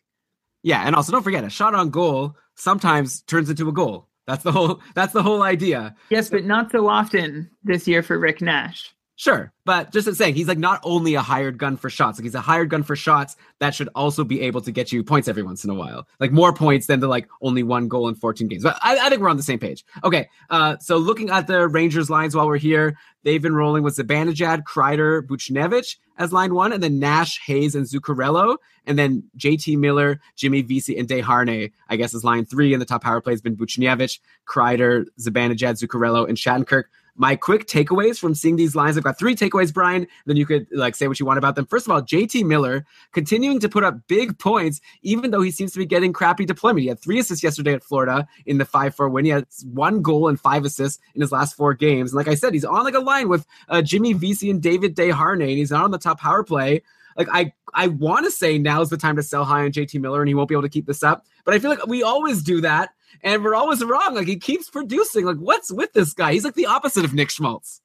[0.64, 4.08] Yeah, and also don't forget a shot on goal sometimes turns into a goal.
[4.28, 5.96] That's the whole that's the whole idea.
[6.10, 8.95] Yes, but not so often this year for Rick Nash.
[9.18, 12.24] Sure, but just as saying, he's like not only a hired gun for shots, like
[12.24, 15.30] he's a hired gun for shots that should also be able to get you points
[15.30, 18.16] every once in a while, like more points than the like only one goal in
[18.16, 18.64] 14 games.
[18.64, 19.86] But I, I think we're on the same page.
[20.04, 23.96] Okay, uh, so looking at the Rangers lines while we're here, they've been rolling with
[23.96, 29.78] Zibanejad, Kreider, Buchnevich as line one, and then Nash, Hayes, and Zuccarello, and then JT
[29.78, 32.74] Miller, Jimmy Vesey, and Desharnais, I guess, is line three.
[32.74, 36.84] And the top power play has been Buchnevich, Kreider, Zibanejad, Zuccarello, and Shattenkirk
[37.16, 38.98] my quick takeaways from seeing these lines.
[38.98, 40.06] I've got three takeaways, Brian.
[40.26, 41.66] Then you could like say what you want about them.
[41.66, 45.72] First of all, JT Miller continuing to put up big points, even though he seems
[45.74, 46.82] to be getting crappy deployment.
[46.82, 49.26] He had three assists yesterday at Florida in the 5 4 win.
[49.26, 52.12] He had one goal and five assists in his last four games.
[52.12, 54.96] And like I said, he's on like a line with uh, Jimmy Vesey and David
[54.96, 56.82] Desharnais, and he's not on the top power play
[57.18, 60.22] like I I want to say now's the time to sell high on JT Miller
[60.22, 61.26] and he won't be able to keep this up.
[61.44, 62.90] But I feel like we always do that
[63.22, 64.16] and we're always wrong.
[64.16, 65.26] Like he keeps producing.
[65.26, 66.34] Like what's with this guy?
[66.34, 67.82] He's like the opposite of Nick Schmaltz.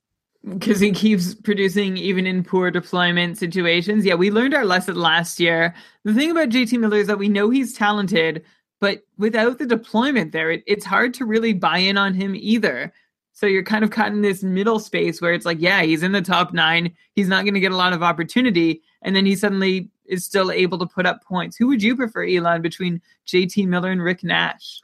[0.49, 4.07] Because he keeps producing even in poor deployment situations.
[4.07, 5.75] Yeah, we learned our lesson last year.
[6.05, 8.43] The thing about JT Miller is that we know he's talented,
[8.81, 12.91] but without the deployment there, it, it's hard to really buy in on him either.
[13.33, 16.13] So you're kind of caught in this middle space where it's like, yeah, he's in
[16.13, 16.95] the top nine.
[17.15, 18.83] He's not going to get a lot of opportunity.
[19.03, 21.57] And then he suddenly is still able to put up points.
[21.57, 24.81] Who would you prefer, Elon, between JT Miller and Rick Nash?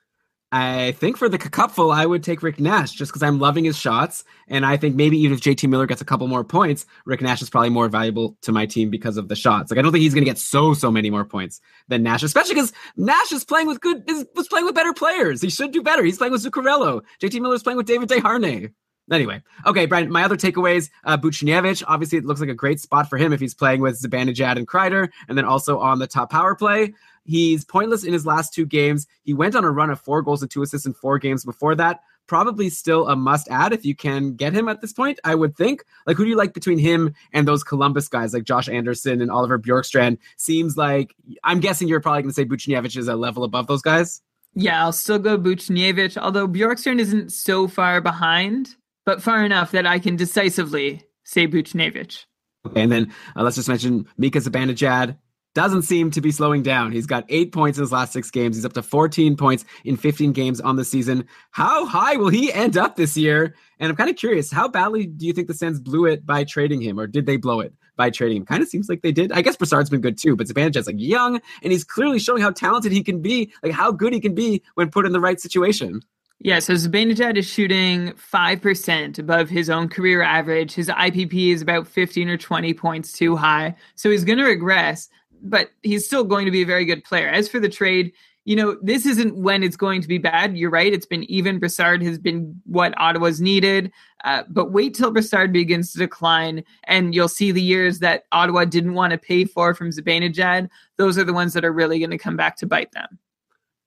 [0.53, 3.77] I think for the cupful, I would take Rick Nash just because I'm loving his
[3.77, 4.23] shots.
[4.47, 7.43] And I think maybe even if JT Miller gets a couple more points, Rick Nash
[7.43, 9.71] is probably more valuable to my team because of the shots.
[9.71, 12.23] Like, I don't think he's going to get so, so many more points than Nash,
[12.23, 15.43] especially because Nash is playing with good, is, was playing with better players.
[15.43, 16.05] He should do better.
[16.05, 17.03] He's playing with Zuccarello.
[17.21, 18.73] JT Miller's playing with David Desharnais.
[19.11, 23.09] Anyway, okay, Brian, my other takeaways, uh, Buchnevich, obviously it looks like a great spot
[23.09, 26.31] for him if he's playing with Zibanejad and Kreider, and then also on the top
[26.31, 26.93] power play.
[27.27, 29.07] He's pointless in his last two games.
[29.23, 31.75] He went on a run of four goals and two assists in four games before
[31.75, 32.01] that.
[32.27, 35.57] Probably still a must add if you can get him at this point, I would
[35.57, 35.85] think.
[36.07, 39.31] Like, who do you like between him and those Columbus guys like Josh Anderson and
[39.31, 40.19] Oliver Bjorkstrand?
[40.37, 43.83] Seems like, I'm guessing you're probably going to say Buchnevich is a level above those
[43.83, 44.23] guys.
[44.55, 48.75] Yeah, I'll still go Buchnevich, although Bjorkstrand isn't so far behind,
[49.05, 52.25] but far enough that I can decisively say Buchnevich.
[52.67, 55.17] Okay, and then uh, let's just mention Mika Zibanejad,
[55.57, 56.93] doesn't seem to be slowing down.
[56.93, 58.57] He's got eight points in his last six games.
[58.57, 61.27] He's up to 14 points in 15 games on the season.
[61.51, 63.55] How high will he end up this year?
[63.81, 66.45] And I'm kind of curious, how badly do you think the Sens blew it by
[66.45, 68.45] trading him, or did they blow it by trading him?
[68.45, 69.33] Kind of seems like they did.
[69.33, 72.51] I guess Brassard's been good too, but Zibanejad's like young, and he's clearly showing how
[72.51, 75.41] talented he can be, like how good he can be when put in the right
[75.41, 76.03] situation.
[76.39, 80.75] Yeah, so Zibanejad is shooting 5% above his own career average.
[80.75, 83.75] His IPP is about 15 or 20 points too high.
[83.95, 85.09] So he's going to regress
[85.43, 87.29] but he's still going to be a very good player.
[87.29, 88.13] As for the trade,
[88.45, 90.57] you know, this isn't when it's going to be bad.
[90.57, 90.93] You're right.
[90.93, 91.59] It's been even.
[91.59, 93.91] Brassard has been what Ottawa's needed.
[94.25, 98.65] Uh, but wait till Brassard begins to decline, and you'll see the years that Ottawa
[98.65, 100.69] didn't want to pay for from Zibanejad.
[100.97, 103.19] Those are the ones that are really going to come back to bite them.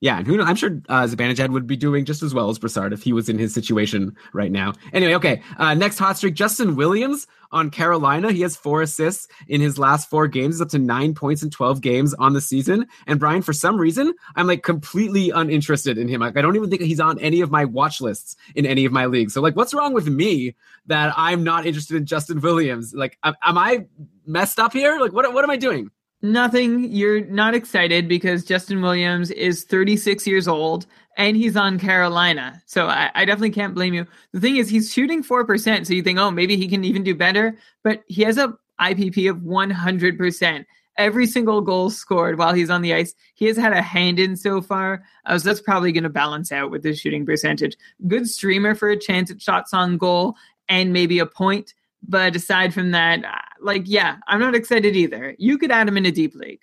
[0.02, 0.48] Yeah, and who knows?
[0.48, 1.08] I'm sure uh,
[1.50, 4.52] would be doing just as well as Brassard if he was in his situation right
[4.52, 4.74] now.
[4.94, 5.42] Anyway, okay.
[5.58, 8.32] Uh, next hot streak, Justin Williams on Carolina.
[8.32, 10.62] He has four assists in his last four games.
[10.62, 12.86] Up to nine points in 12 games on the season.
[13.08, 16.22] And Brian, for some reason, I'm like completely uninterested in him.
[16.22, 18.94] Like, I don't even think he's on any of my watch lists in any of
[18.94, 19.34] my leagues.
[19.34, 20.56] So, like, what's wrong with me
[20.86, 22.94] that I'm not interested in Justin Williams?
[22.94, 23.86] Like, am, am I
[24.26, 24.98] messed up here?
[24.98, 25.92] Like, what, what am I doing?
[26.22, 26.92] Nothing.
[26.92, 30.86] You're not excited because Justin Williams is 36 years old
[31.18, 32.62] and he's on Carolina.
[32.66, 34.06] So I, I, definitely can't blame you.
[34.34, 35.86] The thing is, he's shooting 4%.
[35.86, 37.58] So you think, oh, maybe he can even do better.
[37.84, 40.66] But he has a IPP of 100%.
[40.98, 44.36] Every single goal scored while he's on the ice, he has had a hand in
[44.36, 45.04] so far.
[45.26, 47.78] Uh, so that's probably going to balance out with his shooting percentage.
[48.08, 50.36] Good streamer for a chance at shots on goal
[50.68, 51.74] and maybe a point.
[52.08, 55.36] But aside from that, uh, like, yeah, I'm not excited either.
[55.38, 56.62] You could add him in a deep league.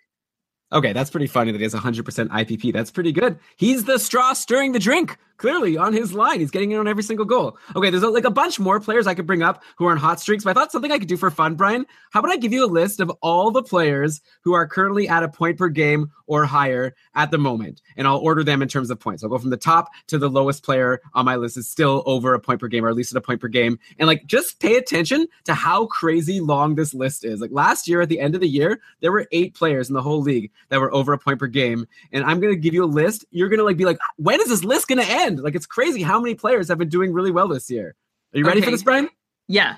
[0.73, 2.73] Okay, that's pretty funny that he has 100% IPP.
[2.73, 3.39] That's pretty good.
[3.57, 5.17] He's the straw stirring the drink.
[5.37, 6.41] Clearly on his line.
[6.41, 7.59] He's getting in on every single goal.
[7.75, 9.99] Okay, there's a, like a bunch more players I could bring up who are on
[9.99, 11.87] hot streaks, but I thought something I could do for fun, Brian.
[12.11, 15.23] How about I give you a list of all the players who are currently at
[15.23, 18.91] a point per game or higher at the moment, and I'll order them in terms
[18.91, 19.23] of points.
[19.23, 22.35] I'll go from the top to the lowest player on my list is still over
[22.35, 23.79] a point per game, or at least at a point per game.
[23.99, 27.41] And like, just pay attention to how crazy long this list is.
[27.41, 30.03] Like last year, at the end of the year, there were eight players in the
[30.03, 31.87] whole league that were over a point per game.
[32.13, 33.25] And I'm gonna give you a list.
[33.31, 35.26] You're gonna like be like, when is this list gonna end?
[35.35, 37.95] Like, it's crazy how many players have been doing really well this year.
[38.35, 39.09] Are you ready for this, Brian?
[39.49, 39.77] Yeah.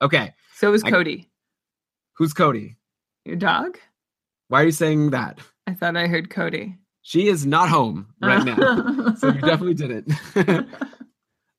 [0.00, 0.34] Okay.
[0.54, 1.28] So is I- Cody.
[2.16, 2.76] Who's Cody?
[3.24, 3.78] Your dog?
[4.48, 5.38] Why are you saying that?
[5.66, 6.76] I thought I heard Cody.
[7.02, 9.14] She is not home right now.
[9.18, 10.12] so you definitely didn't.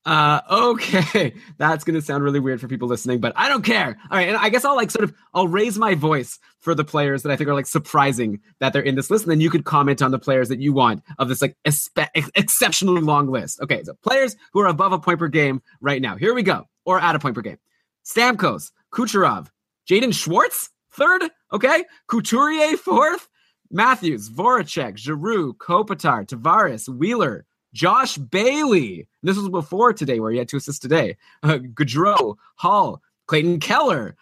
[0.04, 1.34] uh okay.
[1.58, 3.96] That's gonna sound really weird for people listening, but I don't care.
[4.10, 6.84] All right, and I guess I'll like sort of I'll raise my voice for the
[6.84, 9.50] players that I think are like surprising that they're in this list, and then you
[9.50, 13.28] could comment on the players that you want of this like espe- ex- exceptionally long
[13.28, 13.60] list.
[13.60, 16.16] Okay, so players who are above a point per game right now.
[16.16, 17.58] Here we go, or at a point per game.
[18.04, 19.48] Stamkos, Kucherov,
[19.88, 21.22] Jaden Schwartz, third.
[21.52, 23.28] Okay, Couturier, fourth.
[23.74, 29.08] Matthews, Voracek, Giroux, Kopitar, Tavares, Wheeler, Josh Bailey.
[29.22, 31.16] This was before today, where he had two assists today.
[31.42, 34.16] Uh, Gaudreau, Hall, Clayton Keller,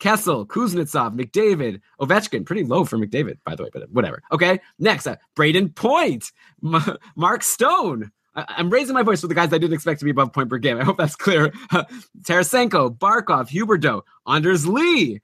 [0.00, 2.44] Kessel, Kuznetsov, McDavid, Ovechkin.
[2.46, 4.22] Pretty low for McDavid, by the way, but whatever.
[4.32, 6.30] Okay, next, uh, Brayden Point,
[6.64, 8.10] M- Mark Stone.
[8.34, 10.48] I- I'm raising my voice for the guys I didn't expect to be above point
[10.48, 10.78] per game.
[10.78, 11.50] I hope that's clear.
[12.22, 15.20] Tarasenko, Barkov, Huberdeau, Anders Lee,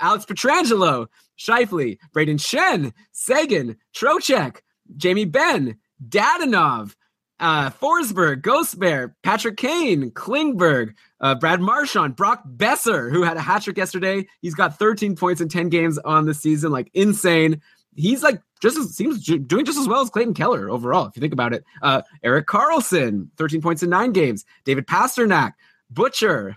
[0.00, 4.58] Alex Pietrangelo, Scheifele, Brayden Schenn, Seguin, Trocheck,
[4.96, 5.76] Jamie Benn,
[6.08, 6.94] Dadonov,
[7.40, 13.40] uh, Forsberg, Ghost Bear, Patrick Kane, Klingberg, uh, Brad Marchand, Brock Boeser, who had a
[13.40, 14.26] hat trick yesterday.
[14.40, 17.60] He's got 13 points in 10 games on the season, like insane.
[17.94, 21.20] He's like just as seems doing just as well as Clayton Keller overall, if you
[21.20, 21.64] think about it.
[21.82, 24.44] Uh, Erik Karlsson, 13 points in nine games.
[24.64, 25.52] David Pastrnak,
[25.90, 26.56] Butcher.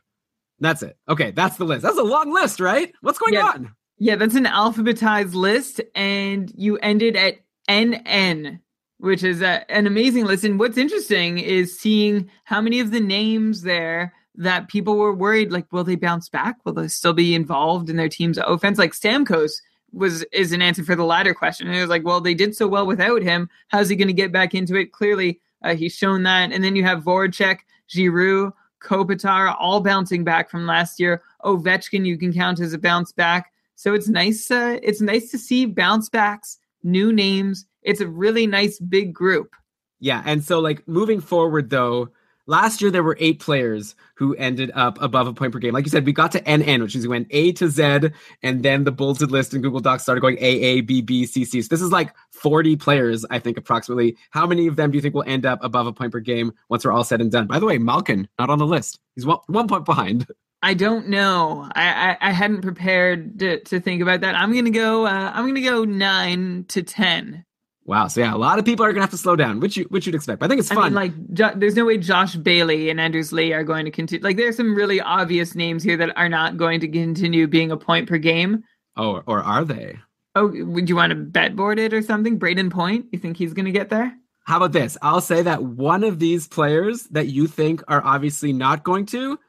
[0.61, 0.97] That's it.
[1.07, 1.83] Okay, that's the list.
[1.83, 2.93] That's a long list, right?
[3.01, 3.45] What's going Yeah.
[3.47, 3.75] on?
[3.97, 7.35] Yeah, that's an alphabetized list, and you ended at
[7.69, 8.59] NN,
[8.99, 10.43] which is a, an amazing list.
[10.43, 15.51] And what's interesting is seeing how many of the names there that people were worried,
[15.51, 16.57] like, will they bounce back?
[16.63, 18.77] Will they still be involved in their team's offense?
[18.77, 19.51] Like Stamkos
[19.91, 21.67] was is an answer for the latter question.
[21.67, 23.49] And it was like, well, they did so well without him.
[23.69, 24.91] How's he going to get back into it?
[24.91, 26.51] Clearly, uh, he's shown that.
[26.51, 27.59] And then you have Voracek,
[27.89, 31.21] Giroux, Kopitar, all bouncing back from last year.
[31.43, 33.51] Ovechkin, you can count as a bounce back.
[33.75, 34.51] So it's nice.
[34.51, 37.65] Uh, it's nice to see bounce backs, new names.
[37.83, 39.55] It's a really nice big group.
[39.99, 42.09] Yeah, and so like moving forward though,
[42.49, 45.73] last year there were eight players who ended up above a point per game.
[45.73, 48.09] Like you said, we got to NN, which is we went A to Z,
[48.41, 51.45] and then the bulleted list in Google Docs started going A, A, B, B, C,
[51.45, 51.61] C.
[51.61, 54.17] So this is like 40 players, I think, approximately.
[54.31, 56.51] How many of them do you think will end up above a point per game
[56.69, 57.47] once we're all said and done?
[57.47, 58.99] By the way, Malkin, not on the list.
[59.15, 60.27] He's one, one point behind.
[60.61, 61.69] I don't know.
[61.73, 64.35] I I, I hadn't prepared to, to think about that.
[64.35, 65.05] I'm gonna go.
[65.05, 67.45] Uh, I'm gonna go nine to ten.
[67.89, 68.07] Wow.
[68.07, 70.05] So yeah, a lot of people are gonna have to slow down, which you which
[70.05, 70.39] you'd expect.
[70.39, 70.83] But I think it's I fun.
[70.85, 74.23] mean, like, jo- there's no way Josh Bailey and Anders Lee are going to continue.
[74.23, 77.77] Like, there's some really obvious names here that are not going to continue being a
[77.77, 78.63] point per game.
[78.95, 79.97] oh, or are they?
[80.35, 82.37] Oh, would you want to bet board it or something?
[82.39, 84.15] Brayden Point, you think he's going to get there?
[84.45, 84.95] How about this?
[85.01, 89.39] I'll say that one of these players that you think are obviously not going to,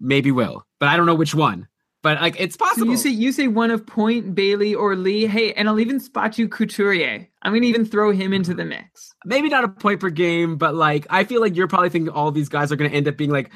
[0.00, 1.68] maybe will, but I don't know which one.
[2.02, 2.88] But like, it's So possible.
[2.88, 5.26] you say you say one of Point, Bailey, or Lee.
[5.26, 7.28] Hey, and I'll even spot you Couturier.
[7.42, 9.12] I'm to even throw him into the mix.
[9.24, 12.30] maybe not a point per game, but like, I feel like you're probably thinking all
[12.32, 13.52] these guys are going to end up being like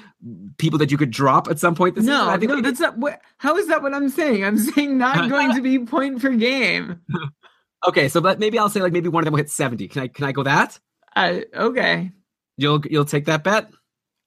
[0.59, 2.17] people that you could drop at some point this season.
[2.19, 3.21] No, I think no, that's not what.
[3.39, 4.45] How is that what I'm saying?
[4.45, 7.01] I'm saying not going to be point per game.
[7.89, 8.09] okay.
[8.09, 9.89] So, but maybe I'll say like maybe one of them will hit seventy.
[9.89, 10.79] Can I can I go that?
[11.17, 12.13] Uh, okay.
[12.57, 13.71] You'll you'll take that bet.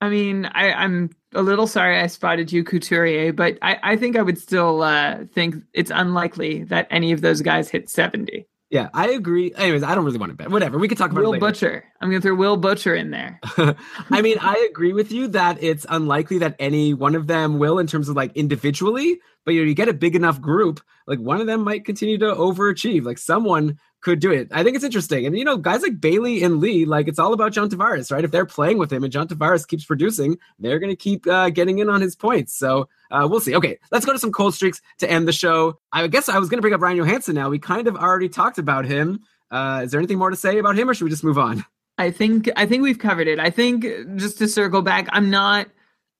[0.02, 4.18] I mean, I, I'm a little sorry I spotted you Couturier, but I, I think
[4.18, 8.48] I would still uh, think it's unlikely that any of those guys hit 70.
[8.70, 9.52] Yeah, I agree.
[9.56, 10.52] Anyways, I don't really want to bet.
[10.52, 10.78] Whatever.
[10.78, 11.40] We could talk about Will.
[11.40, 11.84] Butcher.
[12.02, 13.40] I'm going to throw Will Butcher in there.
[14.12, 17.80] I mean, I agree with you that it's unlikely that any one of them will
[17.80, 21.18] in terms of like individually, but you know, you get a big enough group, like
[21.18, 23.06] one of them might continue to overachieve.
[23.06, 24.48] Like someone could do it.
[24.52, 25.26] I think it's interesting.
[25.26, 28.24] And you know, guys like Bailey and Lee, like it's all about John Tavares, right?
[28.24, 31.50] If they're playing with him and John Tavares keeps producing, they're going to keep uh,
[31.50, 32.58] getting in on his points.
[32.58, 33.56] So uh, we'll see.
[33.56, 35.80] Okay, let's go to some cold streaks to end the show.
[35.92, 37.50] I guess I was going to bring up Ryan Johansen now.
[37.50, 39.22] We kind of already talked about him.
[39.52, 41.66] Uh, is there anything more to say about him, or should we just move on?
[41.98, 43.40] I think I think we've covered it.
[43.40, 43.86] I think
[44.16, 45.68] just to circle back, I'm not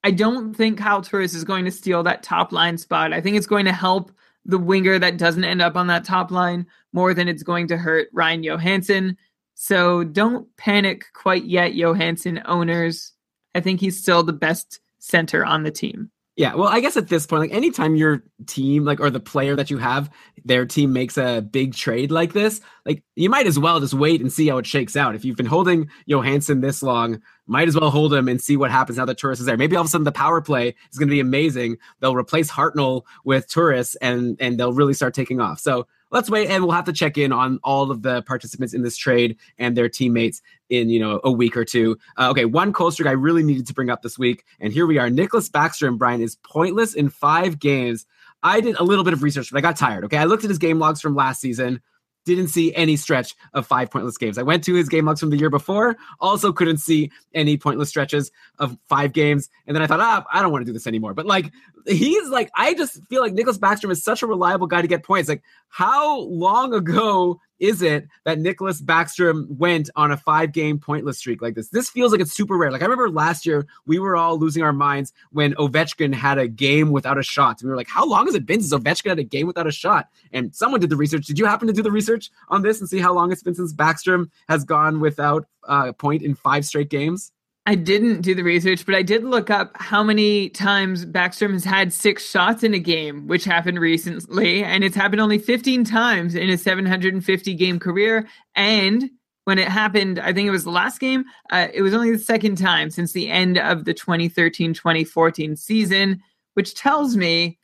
[0.02, 3.12] I don't think Kyle Turris is going to steal that top line spot.
[3.12, 4.12] I think it's going to help
[4.46, 7.76] the winger that doesn't end up on that top line more than it's going to
[7.76, 9.16] hurt Ryan Johansen.
[9.54, 13.12] So don't panic quite yet, Johansen owners.
[13.54, 16.10] I think he's still the best center on the team.
[16.36, 19.54] Yeah, well, I guess at this point, like anytime your team, like or the player
[19.56, 20.08] that you have,
[20.42, 24.22] their team makes a big trade like this, like you might as well just wait
[24.22, 25.14] and see how it shakes out.
[25.14, 28.70] If you've been holding Johansen this long, might as well hold him and see what
[28.70, 29.58] happens now that Turris is there.
[29.58, 31.76] Maybe all of a sudden the power play is going to be amazing.
[31.98, 35.60] They'll replace Hartnell with Turris and and they'll really start taking off.
[35.60, 38.82] So let's wait and we'll have to check in on all of the participants in
[38.82, 41.98] this trade and their teammates in you know a week or two.
[42.16, 44.98] Uh, okay, one streak I really needed to bring up this week, and here we
[44.98, 45.08] are.
[45.08, 48.06] Nicklas Backstrom Brian is pointless in five games.
[48.42, 50.04] I did a little bit of research, but I got tired.
[50.04, 51.80] Okay, I looked at his game logs from last season.
[52.26, 54.36] Didn't see any stretch of five pointless games.
[54.36, 55.96] I went to his game logs from the year before.
[56.20, 59.48] Also, couldn't see any pointless stretches of five games.
[59.66, 61.14] And then I thought, ah, I don't want to do this anymore.
[61.14, 61.50] But like,
[61.86, 65.02] he's like, I just feel like Nicklas Backstrom is such a reliable guy to get
[65.02, 65.28] points.
[65.28, 71.18] Like, how long ago is it that Nicklas Backstrom went on a five game pointless
[71.18, 71.68] streak like this?
[71.68, 72.72] This feels like it's super rare.
[72.72, 76.48] Like I remember last year we were all losing our minds when Ovechkin had a
[76.48, 77.62] game without a shot.
[77.62, 79.72] We were like, how long has it been since Ovechkin had a game without a
[79.72, 80.08] shot?
[80.32, 81.26] And someone did the research.
[81.26, 83.54] Did you happen to do the research on this and see how long it's been
[83.54, 87.32] since Backstrom has gone without a point in five straight games?
[87.66, 91.64] I didn't do the research, but I did look up how many times Backstrom has
[91.64, 96.34] had six shots in a game, which happened recently, and it's happened only 15 times
[96.34, 98.26] in his 750 game career.
[98.54, 99.10] And
[99.44, 102.18] when it happened, I think it was the last game, uh, it was only the
[102.18, 106.22] second time since the end of the 2013 2014 season,
[106.54, 107.58] which tells me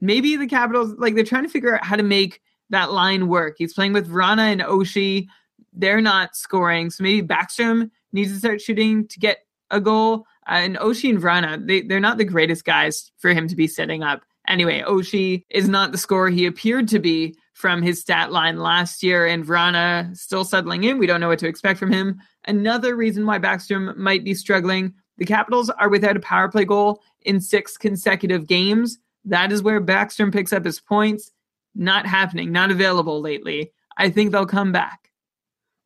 [0.00, 3.56] maybe the Capitals, like they're trying to figure out how to make that line work.
[3.58, 5.26] He's playing with Vrana and Oshie.
[5.74, 6.90] They're not scoring.
[6.90, 9.38] So maybe Backstrom needs to start shooting to get
[9.70, 10.26] a goal.
[10.46, 13.66] Uh, and Oshie and Vrana, they, they're not the greatest guys for him to be
[13.66, 14.22] setting up.
[14.48, 19.02] Anyway, Oshie is not the scorer he appeared to be from his stat line last
[19.02, 20.98] year, and Vrana still settling in.
[20.98, 22.20] We don't know what to expect from him.
[22.46, 27.00] Another reason why Backstrom might be struggling the Capitals are without a power play goal
[27.20, 28.98] in six consecutive games.
[29.24, 31.30] That is where Backstrom picks up his points.
[31.74, 33.72] Not happening, not available lately.
[33.96, 35.01] I think they'll come back.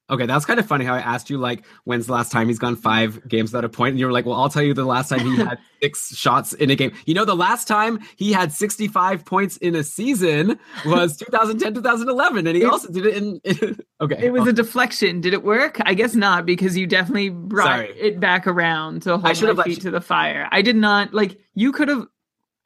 [0.09, 2.61] Okay, that's kind of funny how I asked you like when's the last time he's
[2.61, 4.85] gone five games without a point, and you were like, "Well, I'll tell you the
[4.85, 8.33] last time he had six shots in a game." You know, the last time he
[8.33, 13.41] had sixty-five points in a season was 2010, 2011, and he also did it in.
[13.43, 15.20] in okay, It was a deflection.
[15.20, 15.78] Did it work?
[15.85, 17.89] I guess not because you definitely brought Sorry.
[17.99, 20.49] it back around to I hold should my feet you- to the fire.
[20.53, 21.37] I did not like.
[21.57, 22.07] You could have.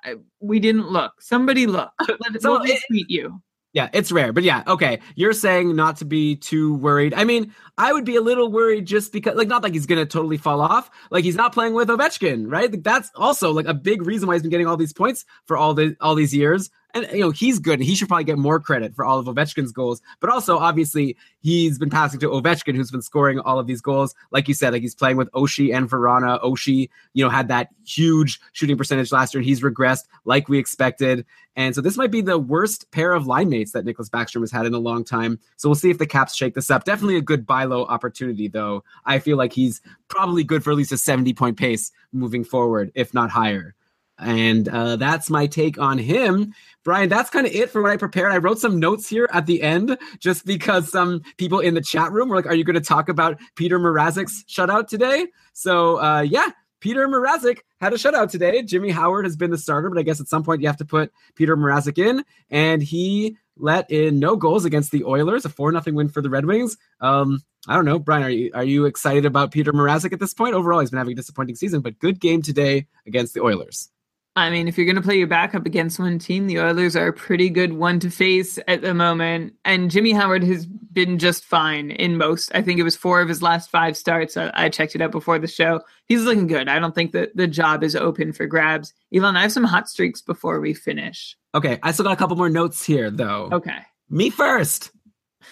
[0.04, 1.12] I- We didn't look.
[1.22, 1.90] Somebody look.
[2.06, 3.40] Let, So it- tweet you.
[3.72, 4.98] Yeah, it's rare, but yeah, okay.
[5.14, 7.14] You're saying not to be too worried.
[7.14, 10.06] I mean, I would be a little worried just because, like, not like he's gonna
[10.06, 10.90] totally fall off.
[11.12, 12.68] Like he's not playing with Ovechkin, right?
[12.70, 15.56] Like, that's also like a big reason why he's been getting all these points for
[15.56, 16.68] all the all these years.
[16.94, 19.26] And you know he's good, and he should probably get more credit for all of
[19.26, 20.02] Ovechkin's goals.
[20.20, 24.14] But also, obviously, he's been passing to Ovechkin, who's been scoring all of these goals.
[24.30, 26.42] Like you said, like he's playing with Oshie and Vrana.
[26.42, 30.58] Oshie, you know, had that huge shooting percentage last year, and he's regressed like we
[30.58, 31.24] expected.
[31.56, 34.52] And so this might be the worst pair of line mates that Nicklas Backstrom has
[34.52, 35.38] had in a long time.
[35.56, 36.84] So we'll see if the Caps shake this up.
[36.84, 38.84] Definitely a good buy low opportunity, though.
[39.04, 42.92] I feel like he's probably good for at least a 70 point pace moving forward,
[42.94, 43.74] if not higher.
[44.20, 46.54] And uh, that's my take on him.
[46.84, 48.32] Brian, that's kind of it for what I prepared.
[48.32, 52.10] I wrote some notes here at the end just because some people in the chat
[52.12, 55.26] room were like, Are you going to talk about Peter Mrazek's shutout today?
[55.52, 58.62] So, uh, yeah, Peter Mrazek had a shutout today.
[58.62, 60.84] Jimmy Howard has been the starter, but I guess at some point you have to
[60.84, 65.70] put Peter Mrazek in, and he let in no goals against the Oilers, a four
[65.70, 66.78] nothing win for the Red Wings.
[67.00, 70.32] Um, I don't know, Brian, are you are you excited about Peter Mrazek at this
[70.32, 70.54] point?
[70.54, 73.90] Overall, he's been having a disappointing season, but good game today against the Oilers.
[74.36, 77.08] I mean, if you're going to play your backup against one team, the Oilers are
[77.08, 79.54] a pretty good one to face at the moment.
[79.64, 82.52] And Jimmy Howard has been just fine in most.
[82.54, 84.36] I think it was four of his last five starts.
[84.36, 85.80] I, I checked it out before the show.
[86.06, 86.68] He's looking good.
[86.68, 88.94] I don't think that the job is open for grabs.
[89.12, 91.36] Elon, I have some hot streaks before we finish.
[91.54, 93.48] Okay, I still got a couple more notes here, though.
[93.52, 93.78] Okay.
[94.08, 94.92] Me first.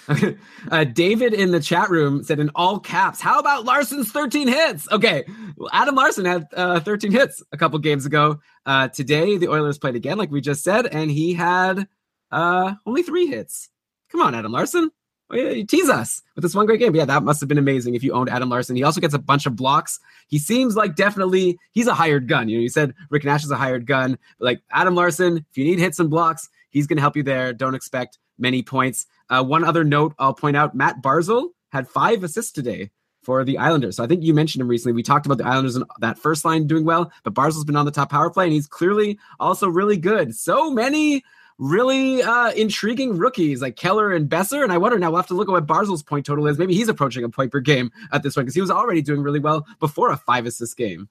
[0.71, 4.91] uh, David in the chat room said in all caps, "How about Larsson's 13 hits?"
[4.91, 5.25] Okay,
[5.57, 8.41] well, Adam Larsson had uh, 13 hits a couple games ago.
[8.67, 11.89] Uh, today, the Oilers played again, like we just said, and he had
[12.31, 13.71] uh, only three hits.
[14.11, 14.91] Come on, Adam Larsson.
[15.31, 16.95] Oh, you tease us with this one great game.
[16.95, 18.77] Yeah, that must have been amazing if you owned Adam Larsson.
[18.77, 20.01] He also gets a bunch of blocks.
[20.29, 22.49] He seems like definitely he's a hired gun.
[22.49, 25.65] You know, you said Rick Nash is a hired gun, like Adam Larsson, if you
[25.65, 27.53] need hits and blocks, he's going to help you there.
[27.53, 29.07] Don't expect many points.
[29.29, 32.91] Uh, one other note I'll point out: Matt Barzal had five assists today
[33.23, 33.97] for the Islanders.
[33.97, 34.95] So I think you mentioned him recently.
[34.95, 37.85] We talked about the Islanders and that first line doing well, but Barzal's been on
[37.85, 40.35] the top power play, and he's clearly also really good.
[40.35, 41.23] So many
[41.59, 44.63] really uh, intriguing rookies like Keller and Besser.
[44.63, 46.57] And I wonder now we'll have to look at what Barzal's point total is.
[46.57, 49.23] Maybe he's approaching a point per game at this point because he was already doing
[49.23, 51.09] really well before a five assist game.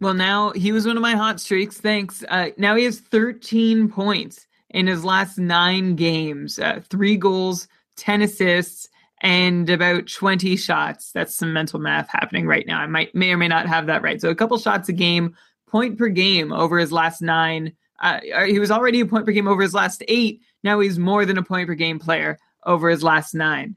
[0.00, 1.78] Well, now he was one of my hot streaks.
[1.78, 2.24] Thanks.
[2.28, 8.22] Uh, now he has 13 points in his last nine games, uh, three goals, 10
[8.22, 8.88] assists,
[9.20, 11.12] and about 20 shots.
[11.12, 12.80] That's some mental math happening right now.
[12.80, 14.20] I might may or may not have that right.
[14.20, 15.36] So a couple shots a game,
[15.68, 17.72] point per game over his last nine.
[18.00, 20.42] Uh, he was already a point per game over his last eight.
[20.64, 22.36] Now he's more than a point per game player
[22.66, 23.76] over his last nine.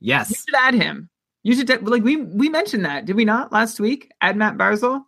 [0.00, 0.30] Yes.
[0.30, 1.10] You should add him.
[1.42, 4.10] You should like we we mentioned that did we not last week?
[4.22, 5.04] Add Matt Barzal.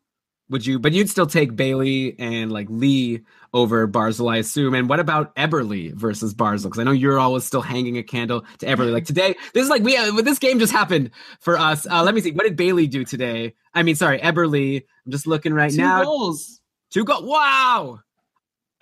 [0.50, 0.78] Would you?
[0.78, 3.22] But you'd still take Bailey and like Lee
[3.54, 4.74] over Barzal, I assume.
[4.74, 6.64] And what about Eberle versus Barzal?
[6.64, 8.92] Because I know you're always still hanging a candle to Eberle.
[8.92, 9.96] Like today, this is like we.
[9.96, 11.10] Uh, this game just happened
[11.40, 11.86] for us.
[11.86, 12.32] Uh, let me see.
[12.32, 13.54] What did Bailey do today?
[13.74, 14.82] I mean, sorry, Eberle.
[15.06, 16.04] I'm just looking right Two now.
[16.04, 16.60] goals.
[16.90, 17.20] Two go.
[17.20, 18.00] Wow.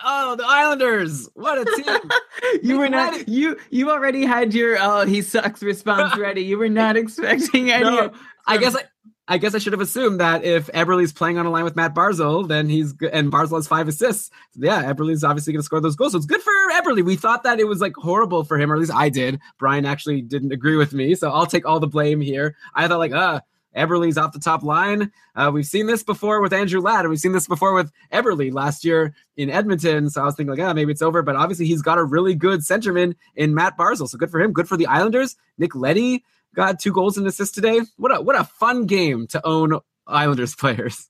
[0.02, 1.28] Oh, the Islanders!
[1.34, 2.10] What a team!
[2.62, 6.42] you were not you you already had your oh he sucks response ready.
[6.42, 7.84] You were not expecting any.
[7.84, 8.12] No,
[8.46, 8.84] I guess I,
[9.30, 11.94] I guess I should have assumed that if Eberle's playing on a line with Matt
[11.94, 14.30] Barzal, then he's and Barzal has five assists.
[14.54, 16.12] Yeah, Eberle's obviously going to score those goals.
[16.12, 17.04] So it's good for Eberle.
[17.04, 19.38] We thought that it was like horrible for him, or at least I did.
[19.58, 22.56] Brian actually didn't agree with me, so I'll take all the blame here.
[22.74, 23.40] I thought like, uh,
[23.76, 25.12] Eberle's off the top line.
[25.36, 28.52] Uh, we've seen this before with Andrew Ladd, and we've seen this before with Eberle
[28.52, 30.08] last year in Edmonton.
[30.10, 31.22] So I was thinking like, ah, maybe it's over.
[31.22, 34.08] But obviously he's got a really good centerman in Matt Barzal.
[34.08, 34.52] So good for him.
[34.52, 35.36] Good for the Islanders.
[35.58, 37.80] Nick Leddy got two goals and assists today.
[37.96, 41.08] What a what a fun game to own Islanders players.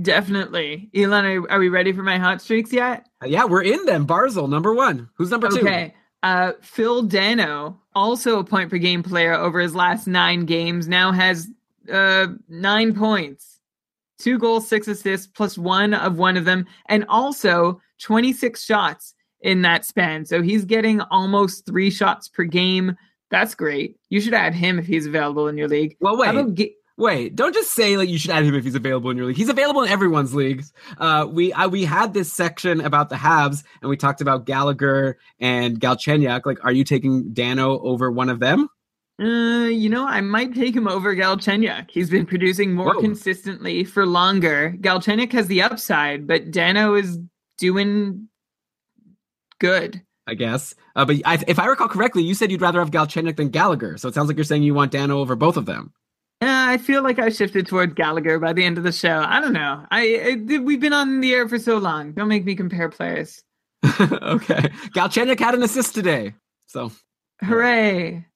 [0.00, 0.90] Definitely.
[0.94, 3.08] Elon, are, are we ready for my hot streaks yet?
[3.24, 4.06] Yeah, we're in them.
[4.06, 5.08] Barzal, number one.
[5.14, 5.60] Who's number two?
[5.60, 5.94] Okay.
[6.22, 11.12] Uh, Phil Danault, also a point per game player over his last nine games, now
[11.12, 11.48] has
[11.92, 13.60] uh, nine points,
[14.18, 19.62] two goals, six assists, plus one of one of them, and also 26 shots in
[19.62, 20.24] that span.
[20.24, 22.96] So he's getting almost three shots per game.
[23.30, 23.98] That's great.
[24.08, 25.96] You should add him if he's available in your league.
[26.00, 26.74] Well, wait.
[26.98, 29.36] Wait, don't just say like you should add him if he's available in your league.
[29.36, 30.72] He's available in everyone's leagues.
[30.98, 35.16] Uh, we uh, we had this section about the Habs, and we talked about Gallagher
[35.38, 36.44] and Galchenyuk.
[36.44, 38.68] Like, are you taking Danault over one of them?
[39.20, 41.88] Uh, you know, I might take him over Galchenyuk.
[41.88, 43.00] He's been producing more Whoa.
[43.00, 44.74] consistently for longer.
[44.80, 47.20] Galchenyuk has the upside, but Danault is
[47.58, 48.28] doing
[49.60, 50.02] good.
[50.28, 50.74] I guess.
[50.94, 53.96] Uh, but I, if I recall correctly, you said you'd rather have Galchenyuk than Gallagher.
[53.96, 55.92] So it sounds like you're saying you want Danault over both of them.
[56.42, 59.24] Yeah, I feel like I shifted toward Gallagher by the end of the show.
[59.26, 59.84] I don't know.
[59.90, 62.12] I, I we've been on the air for so long.
[62.12, 63.42] Don't make me compare players.
[63.86, 64.68] okay.
[64.94, 66.34] Galchenyuk had an assist today.
[66.66, 66.92] So,
[67.42, 68.26] Hooray!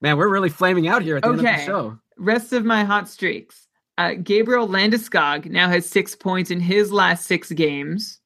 [0.00, 1.98] man, we're really flaming out here at the end of the show.
[2.16, 3.68] Rest of my hot streaks.
[3.98, 8.20] Uh, Gabriel Landeskog now has six points in his last six games.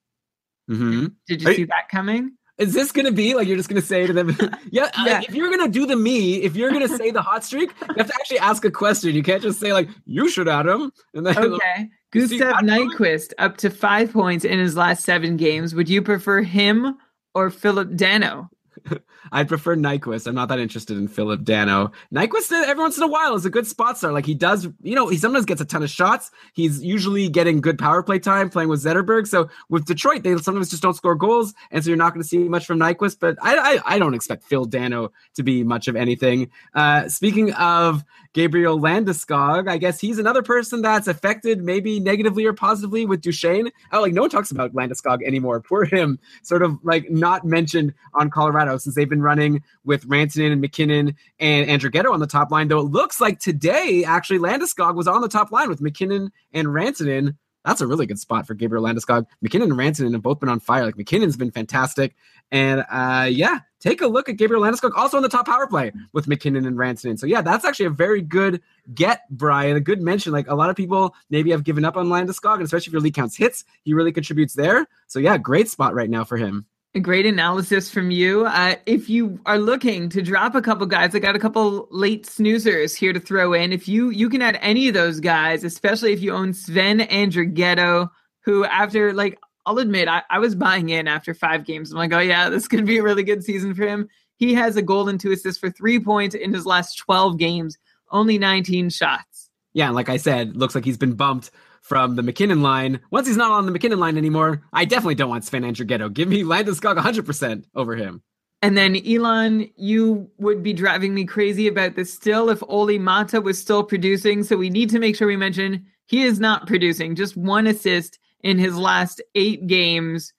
[0.68, 2.32] hmm Did you Are see you- that coming?
[2.58, 4.36] Is this going to be like you're just going to say to them,
[4.70, 5.20] yeah, Yeah.
[5.28, 7.70] if you're going to do the me, if you're going to say the hot streak,
[7.82, 9.14] you have to actually ask a question.
[9.14, 10.90] You can't just say, like, you should add him.
[11.14, 11.88] And then, Okay.
[12.12, 15.74] Gustav Nyquist up to five points in his last seven games.
[15.74, 16.96] Would you prefer him
[17.34, 18.48] or Philip Danault?
[19.32, 20.26] I'd prefer Nyquist.
[20.26, 21.92] I'm not that interested in Philip Danault.
[22.14, 24.12] Nyquist, uh, every once in a while, is a good spot star.
[24.12, 26.30] Like he does, you know, he sometimes gets a ton of shots.
[26.54, 29.26] He's usually getting good power play time playing with Zetterberg.
[29.26, 32.28] So with Detroit, they sometimes just don't score goals, and so you're not going to
[32.28, 33.18] see much from Nyquist.
[33.20, 36.50] But I, I, I don't expect Phil Danault to be much of anything.
[36.74, 42.52] Uh, speaking of Gabriel Landeskog, I guess he's another person that's affected maybe negatively or
[42.52, 43.70] positively with Duchene.
[43.92, 45.60] Oh, like no one talks about Landeskog anymore.
[45.66, 46.18] Poor him.
[46.42, 51.14] Sort of like not mentioned on Colorado since they've been running with Rantanen and MacKinnon
[51.38, 52.68] and Andrighetto on the top line.
[52.68, 56.68] Though it looks like today, actually, Landeskog was on the top line with MacKinnon and
[56.68, 57.36] Rantanen.
[57.66, 59.26] That's a really good spot for Gabriel Landeskog.
[59.42, 60.84] MacKinnon and Rantanen have both been on fire.
[60.84, 62.14] Like MacKinnon's been fantastic.
[62.52, 65.90] And uh, yeah, take a look at Gabriel Landeskog, also on the top power play
[66.12, 67.18] with MacKinnon and Rantanen.
[67.18, 68.62] So yeah, that's actually a very good
[68.94, 69.76] get, Brian.
[69.76, 70.32] A good mention.
[70.32, 73.02] Like a lot of people maybe have given up on Landeskog, and especially if your
[73.02, 74.86] league counts hits, he really contributes there.
[75.08, 76.66] So yeah, great spot right now for him.
[77.02, 78.46] Great analysis from you.
[78.46, 82.24] Uh, if you are looking to drop a couple guys, I got a couple late
[82.24, 83.70] snoozers here to throw in.
[83.70, 88.08] If you you can add any of those guys, especially if you own Sven Andrighetto,
[88.40, 91.92] who after like I'll admit I, I was buying in after five games.
[91.92, 94.08] I'm like, oh yeah, this could be a really good season for him.
[94.36, 97.76] He has a goal and two assists for three points in his last 12 games,
[98.10, 99.50] only 19 shots.
[99.74, 101.50] Yeah, like I said, looks like he's been bumped
[101.86, 103.00] from the MacKinnon line.
[103.10, 106.12] Once he's not on the MacKinnon line anymore, I definitely don't want Sven Andrighetto.
[106.12, 108.22] Give me Landeskog 100% over him.
[108.60, 113.40] And then Elon, you would be driving me crazy about this still if Olli Maatta
[113.40, 114.42] was still producing.
[114.42, 117.14] So we need to make sure we mention he is not producing.
[117.14, 120.32] Just one assist in his last eight games.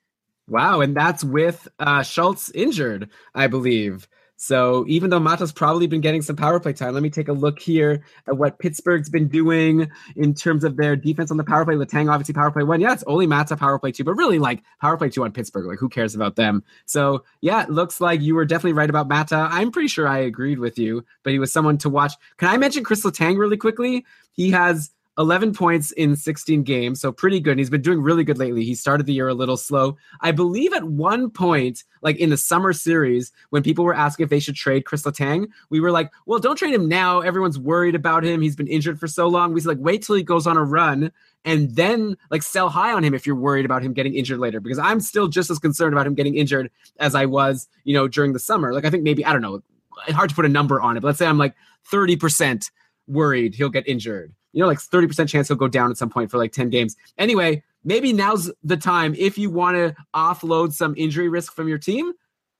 [0.48, 4.08] Wow, and that's with uh, Schultz injured, I believe.
[4.40, 7.32] So even though Maatta's probably been getting some power play time, let me take a
[7.32, 11.64] look here at what Pittsburgh's been doing in terms of their defense on the power
[11.64, 11.74] play.
[11.74, 12.80] Letang obviously power play one.
[12.80, 15.66] Yeah, it's only Maatta power play two, but really like power play two on Pittsburgh.
[15.66, 16.62] Like who cares about them?
[16.86, 19.48] So yeah, it looks like you were definitely right about Maatta.
[19.50, 22.12] I'm pretty sure I agreed with you, but he was someone to watch.
[22.36, 24.06] Can I mention Chris Letang really quickly?
[24.30, 27.52] He has 11 points in 16 games, so pretty good.
[27.52, 28.64] And he's been doing really good lately.
[28.64, 29.96] He started the year a little slow.
[30.20, 34.30] I believe at one point, like in the summer series, when people were asking if
[34.30, 37.20] they should trade Chris Letang, we were like, well, don't trade him now.
[37.20, 38.40] Everyone's worried about him.
[38.40, 39.52] He's been injured for so long.
[39.52, 41.10] We said, like, wait till he goes on a run
[41.44, 44.60] and then like sell high on him if you're worried about him getting injured later
[44.60, 48.06] because I'm still just as concerned about him getting injured as I was, you know,
[48.08, 48.72] during the summer.
[48.72, 49.62] Like I think maybe I don't know,
[50.06, 51.54] it's hard to put a number on it, but let's say I'm like
[51.90, 52.70] 30%
[53.06, 56.30] worried he'll get injured you know, like 30% chance he'll go down at some point
[56.30, 56.96] for like 10 games.
[57.18, 61.78] Anyway, maybe now's the time if you want to offload some injury risk from your
[61.78, 62.12] team.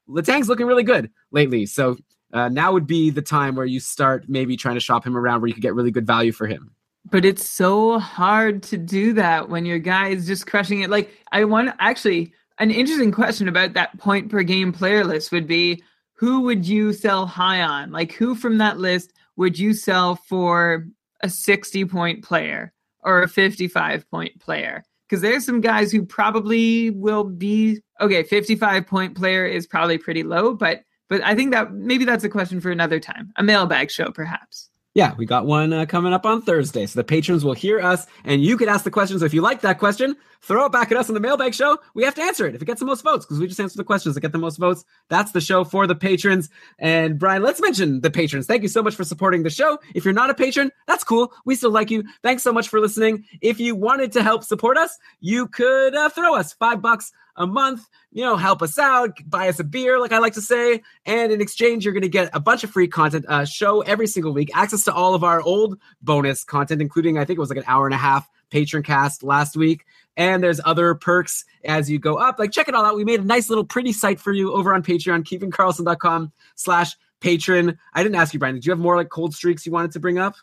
[0.07, 1.67] Letang's looking really good lately.
[1.67, 1.97] So
[2.33, 5.41] uh, now would be the time where you start maybe trying to shop him around
[5.41, 6.73] where you could get really good value for him.
[7.11, 10.91] But it's so hard to do that when your guy is just crushing it.
[10.91, 15.47] Like, I want actually an interesting question about that point per game player list would
[15.47, 15.83] be
[16.15, 17.93] who would you sell high on?
[17.93, 20.87] Like, who from that list would you sell for
[21.23, 24.85] a 60 point player or a 55 point player.
[25.09, 30.23] Because there's some guys who probably will be okay 55 point player is probably pretty
[30.23, 33.33] low but but i think that maybe that's a question for another time.
[33.37, 36.87] A mailbag show perhaps yeah, we got one uh, coming up on Thursday.
[36.87, 39.23] So the patrons will hear us, and you could ask the questions.
[39.23, 41.79] If you like that question, throw it back at us on the mailbag show.
[41.95, 43.77] We have to answer it if it gets the most votes because we just answer
[43.77, 44.85] the questions that get the most votes.
[45.09, 46.49] That's the show for the patrons.
[46.79, 48.47] And Brian, let's mention the patrons.
[48.47, 49.79] Thank you so much for supporting the show.
[49.95, 51.33] If you're not a patron, that's cool.
[51.45, 52.05] We still like you.
[52.23, 53.25] Thanks so much for listening.
[53.41, 57.47] If you wanted to help support us, you could uh, throw us five bucks a
[57.47, 60.83] month, you know, help us out, buy us a beer, like I like to say.
[61.07, 64.07] And in exchange, you're going to get a bunch of free content, uh, show every
[64.07, 67.49] single week, access to all of our old bonus content, including, I think it was
[67.49, 69.85] like an hour and a half patron cast last week.
[70.17, 72.39] And there's other perks as you go up.
[72.39, 72.97] Like, check it all out.
[72.97, 77.79] We made a nice little pretty site for you over on Patreon, keepingkarlsson.com slash patron.
[77.95, 80.01] I didn't ask you, Brian, did you have more like cold streaks you wanted to
[80.01, 80.35] bring up?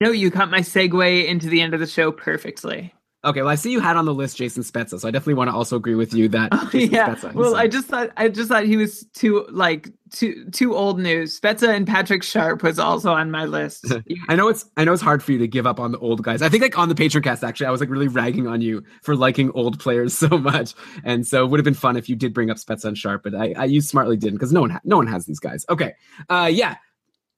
[0.00, 2.92] No, you cut my segue into the end of the show perfectly.
[3.24, 5.48] Okay, well, I see you had on the list Jason Spezza, so I definitely want
[5.48, 6.50] to also agree with you that.
[6.62, 10.46] Oh, yeah, Spezza, well, I just thought I just thought he was too like too
[10.50, 11.38] too old news.
[11.38, 13.92] Spezza and Patrick Sharp was also on my list.
[14.28, 16.22] I know it's I know it's hard for you to give up on the old
[16.22, 16.40] guys.
[16.40, 18.82] I think like on the Patreon cast actually, I was like really ragging on you
[19.02, 20.74] for liking old players so much,
[21.04, 23.22] and so it would have been fun if you did bring up Spezza and Sharp,
[23.22, 25.64] but I, I you smartly didn't because no one ha- no one has these guys.
[25.68, 25.94] Okay,
[26.28, 26.76] uh, yeah.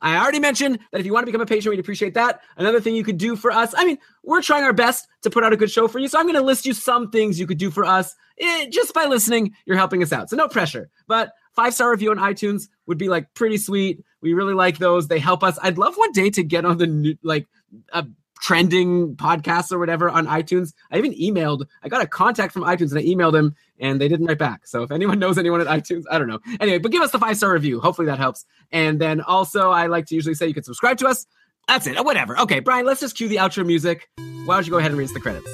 [0.05, 2.43] I already mentioned that if you want to become a patron, we'd appreciate that.
[2.59, 5.43] Another thing you could do for us, I mean, we're trying our best to put
[5.43, 6.09] out a good show for you.
[6.09, 8.15] So I'm going to list you some things you could do for us.
[8.39, 10.29] Eh, just by listening, you're helping us out.
[10.29, 10.91] So no pressure.
[11.07, 14.05] But five star review on iTunes would be like pretty sweet.
[14.21, 15.09] We really like those.
[15.09, 15.59] They help us.
[15.63, 17.47] I'd love one day to get on the new, like
[17.95, 18.07] a
[18.43, 20.75] trending podcast or whatever on iTunes.
[20.91, 24.09] I even emailed, I got a contact from iTunes and I emailed them and they
[24.09, 24.67] didn't write back.
[24.67, 26.41] So if anyone knows anyone at iTunes, I don't know.
[26.61, 27.81] Anyway, but give us the five star review.
[27.81, 28.45] Hopefully that helps.
[28.73, 31.27] And then also, I like to usually say you can subscribe to us.
[31.69, 32.05] That's it.
[32.05, 32.39] Whatever.
[32.41, 34.09] Okay, Brian, let's just cue the outro music.
[34.45, 35.49] Why don't you go ahead and read the credits?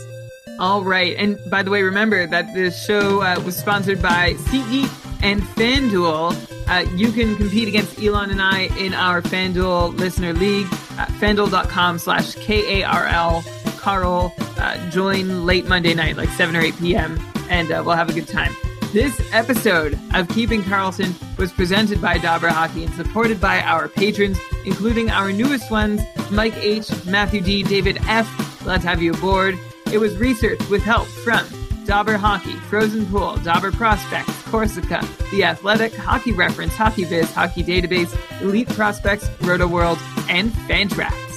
[0.59, 1.17] All right.
[1.17, 6.37] And by the way, remember that this show uh, was sponsored by SeatGeek and FanDuel.
[6.69, 10.67] Uh, you can compete against Elon and I in our FanDuel Listener League
[10.99, 13.45] at fanduel.com slash K-A-R-L.
[13.79, 17.19] Carl, uh, join late Monday night, like 7 or 8 p.m.,
[17.51, 18.55] and uh, we'll have a good time.
[18.93, 24.41] This episode of Keeping Karlsson was presented by Dobber Hockey and supported by our patrons,
[24.65, 26.01] including our newest ones,
[26.31, 28.67] Mike H., Matthew D., David F.
[28.67, 29.59] Let's have you aboard.
[29.93, 31.47] It was researched with help from
[31.85, 38.17] Dobber Hockey, Frozen Pool, Dobber Prospects, Corsica, The Athletic, Hockey Reference, Hockey Biz, Hockey Database,
[38.41, 39.99] Elite Prospects, Roto World,
[40.29, 41.30] and Fantrax.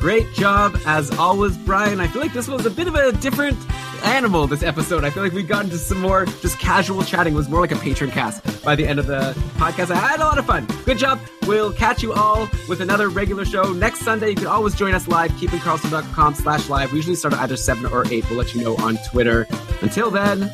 [0.00, 2.00] Great job as always, Brian.
[2.00, 3.58] I feel like this was a bit of a different
[4.02, 5.04] animal this episode.
[5.04, 7.34] I feel like we got into some more just casual chatting.
[7.34, 9.90] It was more like a patron cast by the end of the podcast.
[9.90, 10.66] I had a lot of fun.
[10.86, 11.20] Good job.
[11.46, 14.30] We'll catch you all with another regular show next Sunday.
[14.30, 16.92] You can always join us live, keepingkarlsson.com slash live.
[16.92, 18.30] We usually start at either 7 or 8.
[18.30, 19.46] We'll let you know on Twitter.
[19.82, 20.50] Until then,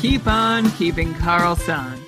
[0.00, 2.01] keep on keeping Karlsson.